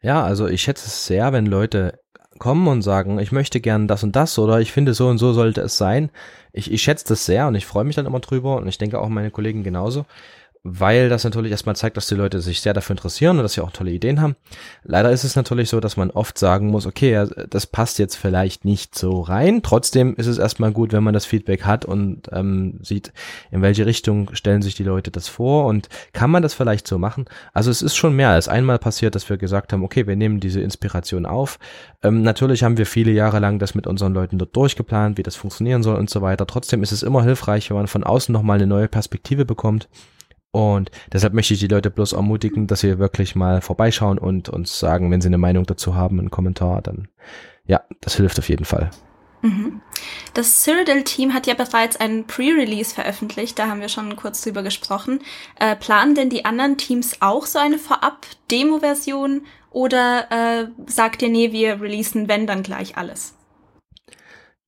Ja, 0.00 0.24
also 0.24 0.46
ich 0.46 0.62
schätze 0.62 0.86
es 0.86 1.04
sehr, 1.04 1.34
wenn 1.34 1.44
Leute 1.44 1.99
kommen 2.40 2.66
und 2.66 2.82
sagen, 2.82 3.20
ich 3.20 3.30
möchte 3.30 3.60
gern 3.60 3.86
das 3.86 4.02
und 4.02 4.16
das 4.16 4.36
oder 4.38 4.60
ich 4.60 4.72
finde 4.72 4.94
so 4.94 5.06
und 5.06 5.18
so 5.18 5.32
sollte 5.32 5.60
es 5.60 5.76
sein. 5.76 6.10
Ich, 6.52 6.72
ich 6.72 6.82
schätze 6.82 7.04
das 7.06 7.24
sehr 7.24 7.46
und 7.46 7.54
ich 7.54 7.66
freue 7.66 7.84
mich 7.84 7.94
dann 7.94 8.06
immer 8.06 8.18
drüber 8.18 8.56
und 8.56 8.66
ich 8.66 8.78
denke 8.78 8.98
auch 8.98 9.08
meine 9.08 9.30
Kollegen 9.30 9.62
genauso 9.62 10.06
weil 10.62 11.08
das 11.08 11.24
natürlich 11.24 11.52
erstmal 11.52 11.74
zeigt, 11.74 11.96
dass 11.96 12.06
die 12.06 12.14
Leute 12.14 12.40
sich 12.40 12.60
sehr 12.60 12.74
dafür 12.74 12.92
interessieren 12.92 13.38
und 13.38 13.42
dass 13.42 13.54
sie 13.54 13.62
auch 13.62 13.70
tolle 13.70 13.92
Ideen 13.92 14.20
haben. 14.20 14.36
Leider 14.82 15.10
ist 15.10 15.24
es 15.24 15.34
natürlich 15.34 15.70
so, 15.70 15.80
dass 15.80 15.96
man 15.96 16.10
oft 16.10 16.36
sagen 16.36 16.66
muss, 16.68 16.86
okay, 16.86 17.26
das 17.48 17.66
passt 17.66 17.98
jetzt 17.98 18.16
vielleicht 18.16 18.66
nicht 18.66 18.94
so 18.94 19.22
rein. 19.22 19.62
Trotzdem 19.62 20.14
ist 20.16 20.26
es 20.26 20.36
erstmal 20.36 20.72
gut, 20.72 20.92
wenn 20.92 21.02
man 21.02 21.14
das 21.14 21.24
Feedback 21.24 21.64
hat 21.64 21.86
und 21.86 22.28
ähm, 22.32 22.78
sieht, 22.82 23.14
in 23.50 23.62
welche 23.62 23.86
Richtung 23.86 24.34
stellen 24.34 24.60
sich 24.60 24.74
die 24.74 24.84
Leute 24.84 25.10
das 25.10 25.28
vor 25.28 25.64
und 25.64 25.88
kann 26.12 26.30
man 26.30 26.42
das 26.42 26.52
vielleicht 26.52 26.86
so 26.86 26.98
machen. 26.98 27.24
Also 27.54 27.70
es 27.70 27.80
ist 27.80 27.96
schon 27.96 28.14
mehr 28.14 28.28
als 28.28 28.46
einmal 28.46 28.78
passiert, 28.78 29.14
dass 29.14 29.30
wir 29.30 29.38
gesagt 29.38 29.72
haben, 29.72 29.82
okay, 29.82 30.06
wir 30.06 30.16
nehmen 30.16 30.40
diese 30.40 30.60
Inspiration 30.60 31.24
auf. 31.24 31.58
Ähm, 32.02 32.20
natürlich 32.20 32.64
haben 32.64 32.76
wir 32.76 32.84
viele 32.84 33.12
Jahre 33.12 33.38
lang 33.38 33.58
das 33.58 33.74
mit 33.74 33.86
unseren 33.86 34.12
Leuten 34.12 34.36
dort 34.36 34.54
durchgeplant, 34.54 35.16
wie 35.16 35.22
das 35.22 35.36
funktionieren 35.36 35.82
soll 35.82 35.96
und 35.96 36.10
so 36.10 36.20
weiter. 36.20 36.46
Trotzdem 36.46 36.82
ist 36.82 36.92
es 36.92 37.02
immer 37.02 37.22
hilfreich, 37.22 37.70
wenn 37.70 37.78
man 37.78 37.86
von 37.86 38.04
außen 38.04 38.30
nochmal 38.30 38.58
eine 38.58 38.66
neue 38.66 38.88
Perspektive 38.88 39.46
bekommt 39.46 39.88
und 40.52 40.90
deshalb 41.12 41.34
möchte 41.34 41.54
ich 41.54 41.60
die 41.60 41.68
Leute 41.68 41.90
bloß 41.90 42.12
ermutigen, 42.12 42.66
dass 42.66 42.80
sie 42.80 42.98
wirklich 42.98 43.36
mal 43.36 43.60
vorbeischauen 43.60 44.18
und 44.18 44.48
uns 44.48 44.78
sagen, 44.78 45.10
wenn 45.10 45.20
sie 45.20 45.28
eine 45.28 45.38
Meinung 45.38 45.64
dazu 45.64 45.94
haben, 45.94 46.18
einen 46.18 46.30
Kommentar, 46.30 46.82
dann 46.82 47.08
ja, 47.66 47.82
das 48.00 48.16
hilft 48.16 48.38
auf 48.38 48.48
jeden 48.48 48.64
Fall. 48.64 48.90
Mhm. 49.42 49.80
Das 50.34 50.62
Cyrodiil-Team 50.64 51.32
hat 51.32 51.46
ja 51.46 51.54
bereits 51.54 51.96
einen 51.96 52.26
Pre-Release 52.26 52.94
veröffentlicht, 52.94 53.58
da 53.58 53.68
haben 53.68 53.80
wir 53.80 53.88
schon 53.88 54.16
kurz 54.16 54.42
drüber 54.42 54.62
gesprochen. 54.62 55.20
Äh, 55.58 55.76
planen 55.76 56.14
denn 56.14 56.30
die 56.30 56.44
anderen 56.44 56.76
Teams 56.76 57.16
auch 57.20 57.46
so 57.46 57.58
eine 57.58 57.78
Vorab-Demo-Version 57.78 59.42
oder 59.70 60.30
äh, 60.30 60.66
sagt 60.86 61.22
ihr, 61.22 61.28
nee, 61.28 61.52
wir 61.52 61.80
releasen, 61.80 62.28
wenn, 62.28 62.46
dann 62.46 62.62
gleich 62.62 62.96
alles? 62.96 63.34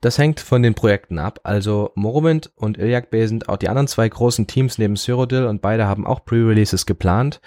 Das 0.02 0.18
hängt 0.18 0.40
von 0.40 0.64
den 0.64 0.74
Projekten 0.74 1.20
ab. 1.20 1.38
Also 1.44 1.92
Morrowind 1.94 2.50
und 2.56 2.76
Iliac 2.76 3.10
Bay 3.10 3.24
sind 3.28 3.48
auch 3.48 3.56
die 3.56 3.68
anderen 3.68 3.86
zwei 3.86 4.08
großen 4.08 4.48
Teams 4.48 4.76
neben 4.76 4.96
Cyrodiil 4.96 5.46
und 5.46 5.62
beide 5.62 5.86
haben 5.86 6.08
auch 6.08 6.24
Pre-Releases 6.24 6.86
geplant. 6.86 7.40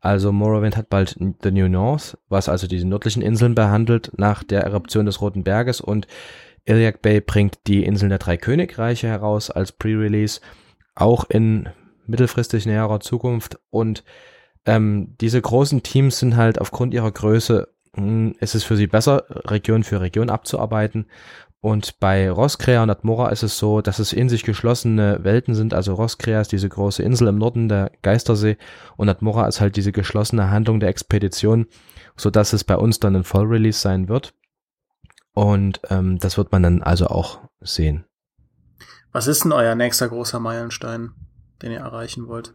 Also 0.00 0.32
Morrowind 0.32 0.76
hat 0.76 0.90
bald 0.90 1.16
The 1.44 1.52
New 1.52 1.68
North, 1.68 2.18
was 2.28 2.48
also 2.48 2.66
diese 2.66 2.88
nördlichen 2.88 3.22
Inseln 3.22 3.54
behandelt 3.54 4.10
nach 4.16 4.42
der 4.42 4.64
Eruption 4.64 5.06
des 5.06 5.20
Roten 5.20 5.44
Berges 5.44 5.80
und 5.80 6.08
Iliac 6.64 7.00
Bay 7.00 7.20
bringt 7.20 7.60
die 7.68 7.84
Inseln 7.84 8.10
der 8.10 8.18
drei 8.18 8.36
Königreiche 8.36 9.06
heraus 9.06 9.48
als 9.48 9.70
Pre-Release, 9.70 10.40
auch 10.96 11.30
in 11.30 11.68
mittelfristig 12.06 12.66
näherer 12.66 12.98
Zukunft 12.98 13.60
und 13.70 14.02
ähm, 14.66 15.14
diese 15.20 15.40
großen 15.40 15.84
Teams 15.84 16.18
sind 16.18 16.36
halt 16.36 16.60
aufgrund 16.60 16.92
ihrer 16.92 17.12
Größe, 17.12 17.68
hm, 17.94 18.34
ist 18.40 18.56
es 18.56 18.64
für 18.64 18.76
sie 18.76 18.88
besser, 18.88 19.24
Region 19.28 19.84
für 19.84 20.00
Region 20.00 20.28
abzuarbeiten 20.28 21.06
und 21.62 22.00
bei 22.00 22.30
Roskrea 22.30 22.82
und 22.82 22.90
Admora 22.90 23.28
ist 23.28 23.42
es 23.42 23.58
so, 23.58 23.82
dass 23.82 23.98
es 23.98 24.14
in 24.14 24.30
sich 24.30 24.44
geschlossene 24.44 25.18
Welten 25.22 25.54
sind. 25.54 25.74
Also 25.74 25.92
Roskrea 25.94 26.40
ist 26.40 26.52
diese 26.52 26.70
große 26.70 27.02
Insel 27.02 27.28
im 27.28 27.36
Norden 27.36 27.68
der 27.68 27.92
Geistersee 28.00 28.56
und 28.96 29.10
Admora 29.10 29.46
ist 29.46 29.60
halt 29.60 29.76
diese 29.76 29.92
geschlossene 29.92 30.50
Handlung 30.50 30.80
der 30.80 30.88
Expedition, 30.88 31.66
so 32.16 32.30
dass 32.30 32.54
es 32.54 32.64
bei 32.64 32.76
uns 32.76 32.98
dann 32.98 33.14
ein 33.14 33.24
Vollrelease 33.24 33.78
sein 33.78 34.08
wird. 34.08 34.32
Und 35.34 35.80
ähm, 35.90 36.18
das 36.18 36.38
wird 36.38 36.50
man 36.50 36.62
dann 36.62 36.82
also 36.82 37.08
auch 37.08 37.40
sehen. 37.60 38.04
Was 39.12 39.26
ist 39.26 39.44
denn 39.44 39.52
euer 39.52 39.74
nächster 39.74 40.08
großer 40.08 40.40
Meilenstein, 40.40 41.10
den 41.60 41.72
ihr 41.72 41.80
erreichen 41.80 42.26
wollt? 42.26 42.54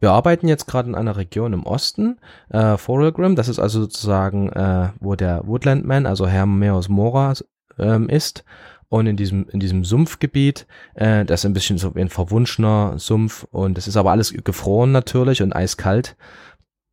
Wir 0.00 0.10
arbeiten 0.10 0.48
jetzt 0.48 0.66
gerade 0.66 0.88
in 0.88 0.94
einer 0.94 1.16
Region 1.16 1.52
im 1.52 1.64
Osten, 1.64 2.18
äh, 2.48 2.76
Forelgrim, 2.76 3.36
das 3.36 3.48
ist 3.48 3.58
also 3.58 3.80
sozusagen, 3.80 4.50
äh, 4.50 4.90
wo 4.98 5.14
der 5.14 5.46
Woodlandman, 5.46 6.06
also 6.06 6.26
Hermeus 6.26 6.88
Mora, 6.88 7.34
ähm, 7.80 8.08
ist. 8.08 8.44
Und 8.88 9.06
in 9.06 9.16
diesem, 9.16 9.48
in 9.48 9.60
diesem 9.60 9.84
Sumpfgebiet, 9.84 10.66
äh, 10.94 11.24
das 11.24 11.40
ist 11.40 11.46
ein 11.46 11.52
bisschen 11.52 11.78
so 11.78 11.94
wie 11.94 12.00
ein 12.00 12.08
verwunschener 12.08 12.98
Sumpf 12.98 13.46
und 13.52 13.78
es 13.78 13.86
ist 13.86 13.96
aber 13.96 14.10
alles 14.10 14.34
gefroren 14.42 14.90
natürlich 14.90 15.42
und 15.42 15.54
eiskalt. 15.54 16.16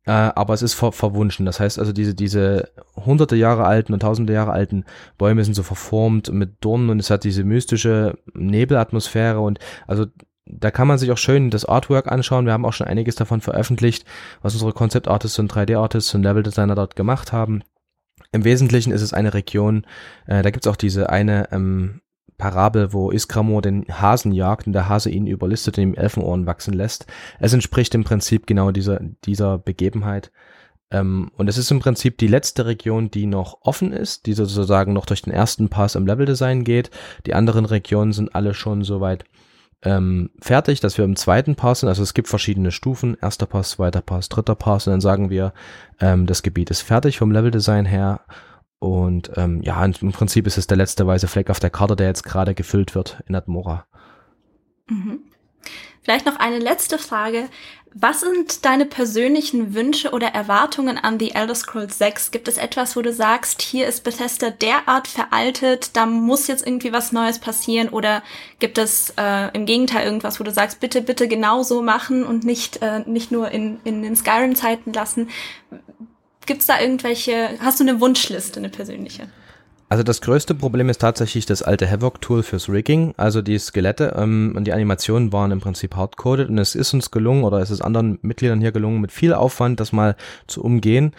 Äh, 0.06 0.12
aber 0.12 0.54
es 0.54 0.62
ist 0.62 0.74
ver 0.74 0.92
verwunschen. 0.92 1.44
Das 1.44 1.60
heißt 1.60 1.78
also, 1.78 1.92
diese, 1.92 2.14
diese 2.14 2.70
hunderte 2.96 3.36
Jahre 3.36 3.64
alten 3.66 3.92
und 3.92 4.00
tausende 4.00 4.32
Jahre 4.32 4.52
alten 4.52 4.84
Bäume 5.18 5.44
sind 5.44 5.54
so 5.54 5.64
verformt 5.64 6.32
mit 6.32 6.56
Dornen 6.60 6.88
und 6.88 7.00
es 7.00 7.10
hat 7.10 7.24
diese 7.24 7.44
mystische 7.44 8.16
Nebelatmosphäre 8.32 9.40
und 9.40 9.58
also 9.86 10.06
da 10.46 10.70
kann 10.70 10.88
man 10.88 10.98
sich 10.98 11.10
auch 11.12 11.18
schön 11.18 11.50
das 11.50 11.66
Artwork 11.66 12.10
anschauen. 12.10 12.46
Wir 12.46 12.54
haben 12.54 12.64
auch 12.64 12.72
schon 12.72 12.86
einiges 12.86 13.16
davon 13.16 13.40
veröffentlicht, 13.40 14.06
was 14.40 14.54
unsere 14.54 14.72
Concept 14.72 15.08
Artists 15.08 15.38
und 15.38 15.52
3D 15.52 15.76
Artists 15.76 16.14
und 16.14 16.22
Level 16.22 16.42
Designer 16.42 16.74
dort 16.74 16.96
gemacht 16.96 17.32
haben. 17.32 17.62
Im 18.32 18.44
Wesentlichen 18.44 18.92
ist 18.92 19.02
es 19.02 19.14
eine 19.14 19.34
Region, 19.34 19.86
äh, 20.26 20.42
da 20.42 20.50
gibt's 20.50 20.66
auch 20.66 20.76
diese 20.76 21.10
eine 21.10 21.50
ähm, 21.52 22.00
Parabel, 22.36 22.92
wo 22.92 23.10
Iskramor 23.10 23.62
den 23.62 23.84
Hasen 23.88 24.32
jagt 24.32 24.66
und 24.66 24.72
der 24.72 24.88
Hase 24.88 25.10
ihn 25.10 25.26
überlistet 25.26 25.76
und 25.76 25.82
ihm 25.82 25.94
Elfenohren 25.94 26.46
wachsen 26.46 26.72
lässt. 26.72 27.06
Es 27.40 27.52
entspricht 27.52 27.94
im 27.94 28.04
Prinzip 28.04 28.46
genau 28.46 28.70
dieser, 28.70 29.00
dieser 29.24 29.58
Begebenheit. 29.58 30.30
Ähm, 30.90 31.30
und 31.36 31.48
es 31.48 31.58
ist 31.58 31.70
im 31.70 31.80
Prinzip 31.80 32.16
die 32.18 32.28
letzte 32.28 32.66
Region, 32.66 33.10
die 33.10 33.26
noch 33.26 33.58
offen 33.62 33.92
ist, 33.92 34.26
die 34.26 34.32
sozusagen 34.32 34.92
noch 34.92 35.06
durch 35.06 35.22
den 35.22 35.32
ersten 35.32 35.68
Pass 35.68 35.96
im 35.96 36.06
Leveldesign 36.06 36.64
geht. 36.64 36.90
Die 37.26 37.34
anderen 37.34 37.64
Regionen 37.64 38.12
sind 38.12 38.34
alle 38.34 38.54
schon 38.54 38.84
soweit 38.84 39.24
ähm, 39.82 40.30
fertig, 40.40 40.80
dass 40.80 40.98
wir 40.98 41.04
im 41.04 41.16
zweiten 41.16 41.54
Pass 41.54 41.80
sind. 41.80 41.88
Also 41.88 42.02
es 42.02 42.14
gibt 42.14 42.28
verschiedene 42.28 42.72
Stufen, 42.72 43.16
erster 43.20 43.46
Pass, 43.46 43.70
zweiter 43.70 44.00
Pass, 44.00 44.28
dritter 44.28 44.54
Pass 44.54 44.86
und 44.86 44.92
dann 44.92 45.00
sagen 45.00 45.30
wir, 45.30 45.52
ähm, 46.00 46.26
das 46.26 46.42
Gebiet 46.42 46.70
ist 46.70 46.82
fertig 46.82 47.18
vom 47.18 47.30
Leveldesign 47.30 47.84
her. 47.84 48.20
Und 48.80 49.32
ähm, 49.36 49.60
ja, 49.62 49.84
im 49.84 50.12
Prinzip 50.12 50.46
ist 50.46 50.58
es 50.58 50.68
der 50.68 50.76
letzte 50.76 51.06
weiße 51.06 51.26
Fleck 51.26 51.50
auf 51.50 51.58
der 51.58 51.70
Karte, 51.70 51.96
der 51.96 52.06
jetzt 52.06 52.22
gerade 52.22 52.54
gefüllt 52.54 52.94
wird 52.94 53.22
in 53.26 53.34
Admora. 53.34 53.86
Mhm. 54.88 55.20
Vielleicht 56.02 56.26
noch 56.26 56.36
eine 56.36 56.58
letzte 56.58 56.98
Frage. 56.98 57.48
Was 57.94 58.20
sind 58.20 58.64
deine 58.64 58.84
persönlichen 58.84 59.74
Wünsche 59.74 60.10
oder 60.10 60.28
Erwartungen 60.28 60.98
an 60.98 61.18
The 61.18 61.32
Elder 61.34 61.54
Scrolls 61.54 61.98
6? 61.98 62.30
Gibt 62.30 62.46
es 62.46 62.58
etwas, 62.58 62.96
wo 62.96 63.02
du 63.02 63.12
sagst, 63.12 63.62
hier 63.62 63.88
ist 63.88 64.04
Bethesda 64.04 64.50
derart 64.50 65.08
veraltet, 65.08 65.96
da 65.96 66.04
muss 66.06 66.46
jetzt 66.46 66.66
irgendwie 66.66 66.92
was 66.92 67.12
Neues 67.12 67.38
passieren? 67.38 67.88
Oder 67.88 68.22
gibt 68.58 68.78
es 68.78 69.14
äh, 69.16 69.50
im 69.54 69.64
Gegenteil 69.64 70.04
irgendwas, 70.04 70.38
wo 70.38 70.44
du 70.44 70.52
sagst, 70.52 70.80
bitte, 70.80 71.00
bitte 71.00 71.28
genau 71.28 71.62
so 71.62 71.82
machen 71.82 72.24
und 72.24 72.44
nicht, 72.44 72.82
äh, 72.82 73.00
nicht 73.00 73.32
nur 73.32 73.50
in, 73.50 73.80
in 73.84 74.02
den 74.02 74.16
Skyrim-Zeiten 74.16 74.92
lassen? 74.92 75.30
Gibt 76.46 76.60
es 76.60 76.66
da 76.66 76.80
irgendwelche, 76.80 77.58
hast 77.60 77.80
du 77.80 77.84
eine 77.84 78.00
Wunschliste, 78.00 78.60
eine 78.60 78.68
persönliche? 78.68 79.28
Also 79.90 80.02
das 80.02 80.20
größte 80.20 80.54
Problem 80.54 80.90
ist 80.90 81.00
tatsächlich 81.00 81.46
das 81.46 81.62
alte 81.62 81.90
Havoc-Tool 81.90 82.42
fürs 82.42 82.68
Rigging. 82.68 83.14
Also 83.16 83.40
die 83.40 83.58
Skelette 83.58 84.14
ähm, 84.18 84.52
und 84.54 84.64
die 84.64 84.72
Animationen 84.74 85.32
waren 85.32 85.50
im 85.50 85.60
Prinzip 85.60 85.96
hardcoded 85.96 86.50
und 86.50 86.58
es 86.58 86.74
ist 86.74 86.92
uns 86.92 87.10
gelungen 87.10 87.44
oder 87.44 87.60
es 87.60 87.70
ist 87.70 87.80
anderen 87.80 88.18
Mitgliedern 88.20 88.60
hier 88.60 88.72
gelungen, 88.72 89.00
mit 89.00 89.12
viel 89.12 89.32
Aufwand 89.32 89.80
das 89.80 89.92
mal 89.92 90.16
zu 90.46 90.62
umgehen 90.62 91.14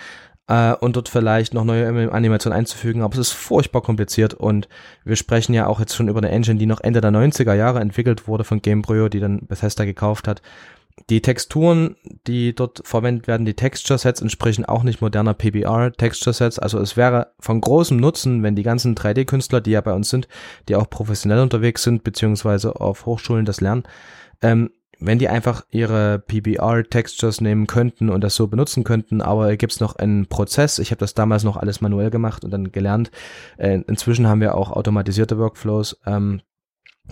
äh, 0.47 0.74
und 0.74 0.95
dort 0.95 1.09
vielleicht 1.09 1.55
noch 1.55 1.63
neue 1.63 2.11
Animationen 2.11 2.59
einzufügen. 2.59 3.01
Aber 3.01 3.13
es 3.13 3.20
ist 3.20 3.32
furchtbar 3.32 3.82
kompliziert 3.82 4.36
und 4.36 4.70
wir 5.03 5.15
sprechen 5.15 5.55
ja 5.55 5.65
auch 5.65 5.80
jetzt 5.80 5.95
schon 5.95 6.07
über 6.07 6.20
eine 6.20 6.30
Engine, 6.30 6.59
die 6.59 6.67
noch 6.67 6.82
Ende 6.82 7.01
der 7.01 7.11
90er 7.11 7.55
Jahre 7.55 7.80
entwickelt 7.80 8.28
wurde 8.28 8.43
von 8.43 8.61
Gamebryo, 8.61 9.09
die 9.09 9.20
dann 9.20 9.47
Bethesda 9.47 9.86
gekauft 9.86 10.28
hat 10.28 10.43
die 11.10 11.22
Texturen, 11.22 11.95
die 12.28 12.54
dort 12.54 12.82
verwendet 12.84 13.28
werden, 13.28 13.45
die 13.45 13.54
Texture 13.54 13.97
Sets 13.97 14.22
entsprechen 14.22 14.66
auch 14.66 14.84
nicht 14.84 15.02
moderner 15.02 15.34
PBR 15.34 15.91
Texture 15.93 16.34
Sets. 16.34 16.60
Also 16.60 16.80
es 16.80 16.97
wäre 16.97 17.34
von 17.39 17.62
großem 17.62 17.97
Nutzen, 17.97 18.43
wenn 18.43 18.56
die 18.56 18.64
ganzen 18.64 18.95
3D-Künstler, 18.95 19.62
die 19.62 19.72
ja 19.72 19.82
bei 19.82 19.93
uns 19.93 20.10
sind, 20.10 20.28
die 20.68 20.76
auch 20.76 20.89
professionell 20.89 21.39
unterwegs 21.39 21.84
sind, 21.84 22.04
beziehungsweise 22.04 22.80
auf 22.80 23.06
Hochschulen 23.06 23.45
das 23.45 23.62
lernen, 23.62 23.84
ähm, 24.41 24.72
wenn 25.00 25.20
die 25.20 25.30
einfach 25.30 25.66
ihre 25.72 26.20
PBR-Textures 26.20 27.39
nehmen 27.39 27.68
könnten 27.68 28.10
und 28.10 28.22
das 28.22 28.36
so 28.36 28.47
benutzen 28.47 28.84
könnten, 28.84 29.22
aber 29.22 29.56
gibt's 29.56 29.80
noch 29.80 29.95
einen 29.95 30.28
Prozess. 30.28 30.78
Ich 30.78 30.91
habe 30.91 31.00
das 31.00 31.14
damals 31.14 31.43
noch 31.43 31.56
alles 31.56 31.80
manuell 31.80 32.10
gemacht 32.10 32.43
und 32.43 32.52
dann 32.52 32.72
gelernt. 32.72 33.10
Äh, 33.58 33.80
inzwischen 33.88 34.28
haben 34.28 34.41
wir 34.41 34.56
auch 34.56 34.72
automatisierte 34.72 35.38
Workflows. 35.38 36.02
Ähm, 36.06 36.41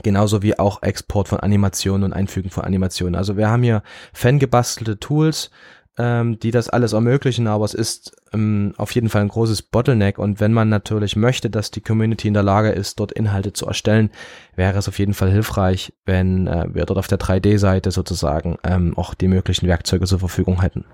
Genauso 0.03 0.43
wie 0.43 0.57
auch 0.57 0.83
Export 0.83 1.27
von 1.27 1.39
Animationen 1.39 2.03
und 2.03 2.13
Einfügen 2.13 2.49
von 2.49 2.63
Animationen. 2.63 3.15
Also 3.15 3.37
wir 3.37 3.49
haben 3.49 3.63
hier 3.63 3.83
fangebastelte 4.13 4.99
Tools, 4.99 5.49
ähm, 5.97 6.39
die 6.39 6.51
das 6.51 6.69
alles 6.69 6.93
ermöglichen, 6.93 7.47
aber 7.47 7.65
es 7.65 7.73
ist 7.73 8.15
ähm, 8.33 8.73
auf 8.77 8.91
jeden 8.91 9.09
Fall 9.09 9.21
ein 9.21 9.29
großes 9.29 9.63
Bottleneck 9.63 10.19
und 10.19 10.39
wenn 10.39 10.53
man 10.53 10.69
natürlich 10.69 11.15
möchte, 11.15 11.49
dass 11.49 11.71
die 11.71 11.81
Community 11.81 12.27
in 12.27 12.35
der 12.35 12.43
Lage 12.43 12.69
ist, 12.69 12.99
dort 12.99 13.11
Inhalte 13.11 13.53
zu 13.53 13.65
erstellen, 13.65 14.11
wäre 14.55 14.77
es 14.77 14.87
auf 14.87 14.99
jeden 14.99 15.15
Fall 15.15 15.31
hilfreich, 15.31 15.93
wenn 16.05 16.47
äh, 16.47 16.67
wir 16.71 16.85
dort 16.85 16.99
auf 16.99 17.07
der 17.07 17.19
3D-Seite 17.19 17.91
sozusagen 17.91 18.57
ähm, 18.63 18.95
auch 18.95 19.15
die 19.15 19.27
möglichen 19.27 19.67
Werkzeuge 19.67 20.05
zur 20.05 20.19
Verfügung 20.19 20.61
hätten. 20.61 20.85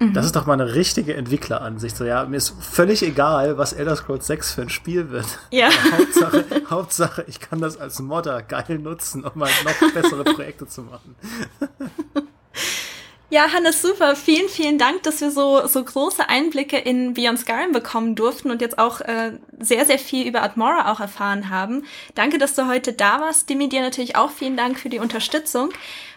Mhm. 0.00 0.14
Das 0.14 0.24
ist 0.24 0.34
doch 0.34 0.46
mal 0.46 0.54
eine 0.54 0.74
richtige 0.74 1.14
Entwickleransicht. 1.14 1.94
So, 1.94 2.04
ja, 2.04 2.24
mir 2.24 2.38
ist 2.38 2.54
völlig 2.58 3.02
egal, 3.02 3.58
was 3.58 3.74
Elder 3.74 3.94
Scrolls 3.96 4.26
6 4.26 4.52
für 4.54 4.62
ein 4.62 4.70
Spiel 4.70 5.10
wird. 5.10 5.26
Ja. 5.50 5.68
Hauptsache, 5.92 6.44
Hauptsache, 6.70 7.24
ich 7.28 7.38
kann 7.38 7.60
das 7.60 7.78
als 7.78 8.00
Modder 8.00 8.42
geil 8.42 8.78
nutzen, 8.78 9.24
um 9.24 9.32
mal 9.34 9.50
noch 9.64 9.92
bessere 9.92 10.24
Projekte 10.24 10.66
zu 10.66 10.82
machen. 10.82 11.14
Ja, 13.32 13.52
Hannes, 13.52 13.80
super. 13.80 14.16
Vielen, 14.16 14.48
vielen 14.48 14.76
Dank, 14.76 15.04
dass 15.04 15.20
wir 15.20 15.30
so, 15.30 15.64
so 15.68 15.84
große 15.84 16.28
Einblicke 16.28 16.76
in 16.76 17.14
Beyond 17.14 17.38
Skyrim 17.38 17.70
bekommen 17.70 18.16
durften 18.16 18.50
und 18.50 18.60
jetzt 18.60 18.76
auch 18.76 19.00
äh, 19.02 19.38
sehr, 19.56 19.86
sehr 19.86 20.00
viel 20.00 20.26
über 20.26 20.42
Admora 20.42 20.90
auch 20.90 20.98
erfahren 20.98 21.48
haben. 21.48 21.84
Danke, 22.16 22.38
dass 22.38 22.56
du 22.56 22.66
heute 22.66 22.92
da 22.92 23.20
warst. 23.20 23.48
Dimi, 23.48 23.68
dir 23.68 23.82
natürlich 23.82 24.16
auch 24.16 24.30
vielen 24.32 24.56
Dank 24.56 24.80
für 24.80 24.88
die 24.88 24.98
Unterstützung. 24.98 25.70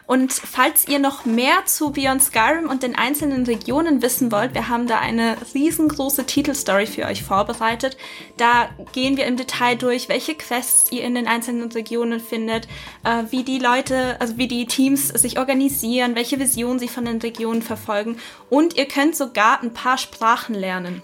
Und 0.06 0.34
falls 0.34 0.88
ihr 0.88 0.99
noch 0.99 1.26
mehr 1.26 1.66
zu 1.66 1.91
Beyond 1.91 2.22
Skyrim 2.22 2.70
und 2.70 2.84
den 2.84 2.95
einzelnen 2.95 3.45
Regionen 3.45 4.01
wissen 4.01 4.32
wollt, 4.32 4.54
wir 4.54 4.68
haben 4.68 4.88
da 4.88 4.99
eine 4.99 5.38
riesengroße 5.54 6.26
Titelstory 6.26 6.86
für 6.86 7.06
euch 7.06 7.24
vorbereitet. 7.24 7.97
Da 8.38 8.70
gehen 8.91 9.16
wir 9.16 9.26
im 9.26 9.38
Detail 9.38 9.76
durch, 9.76 10.10
welche 10.10 10.36
Quests 10.36 10.91
ihr 10.91 11.04
in 11.04 11.16
den 11.16 11.28
einzelnen 11.28 11.72
Regionen 11.72 12.20
findet, 12.20 12.68
äh, 13.04 13.24
wie 13.30 13.43
die 13.43 13.60
Leute, 13.60 14.20
also 14.20 14.38
wie 14.38 14.47
die 14.47 14.66
Teams 14.66 15.08
sich 15.08 15.39
organisieren, 15.39 16.16
welche 16.16 16.39
Vision 16.39 16.80
sie 16.80 16.89
von 16.89 17.06
den 17.06 17.20
Regionen 17.20 17.62
verfolgen. 17.62 18.18
Und 18.49 18.76
ihr 18.76 18.88
könnt 18.88 19.16
sogar 19.16 19.62
ein 19.62 19.74
paar 19.74 19.97
Sprachen 19.97 20.56
lernen. 20.56 21.01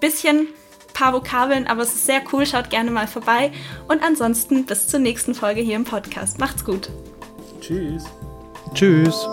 Bisschen 0.00 0.48
paar 0.98 1.12
Vokabeln, 1.12 1.68
aber 1.68 1.82
es 1.82 1.94
ist 1.94 2.06
sehr 2.06 2.22
cool. 2.32 2.44
Schaut 2.44 2.70
gerne 2.70 2.90
mal 2.90 3.06
vorbei. 3.06 3.52
Und 3.86 4.02
ansonsten 4.02 4.66
bis 4.66 4.88
zur 4.88 4.98
nächsten 4.98 5.34
Folge 5.34 5.60
hier 5.60 5.76
im 5.76 5.84
Podcast. 5.84 6.40
Macht's 6.40 6.64
gut. 6.64 6.90
Tschüss. 7.68 8.04
Tschüss. 8.72 9.28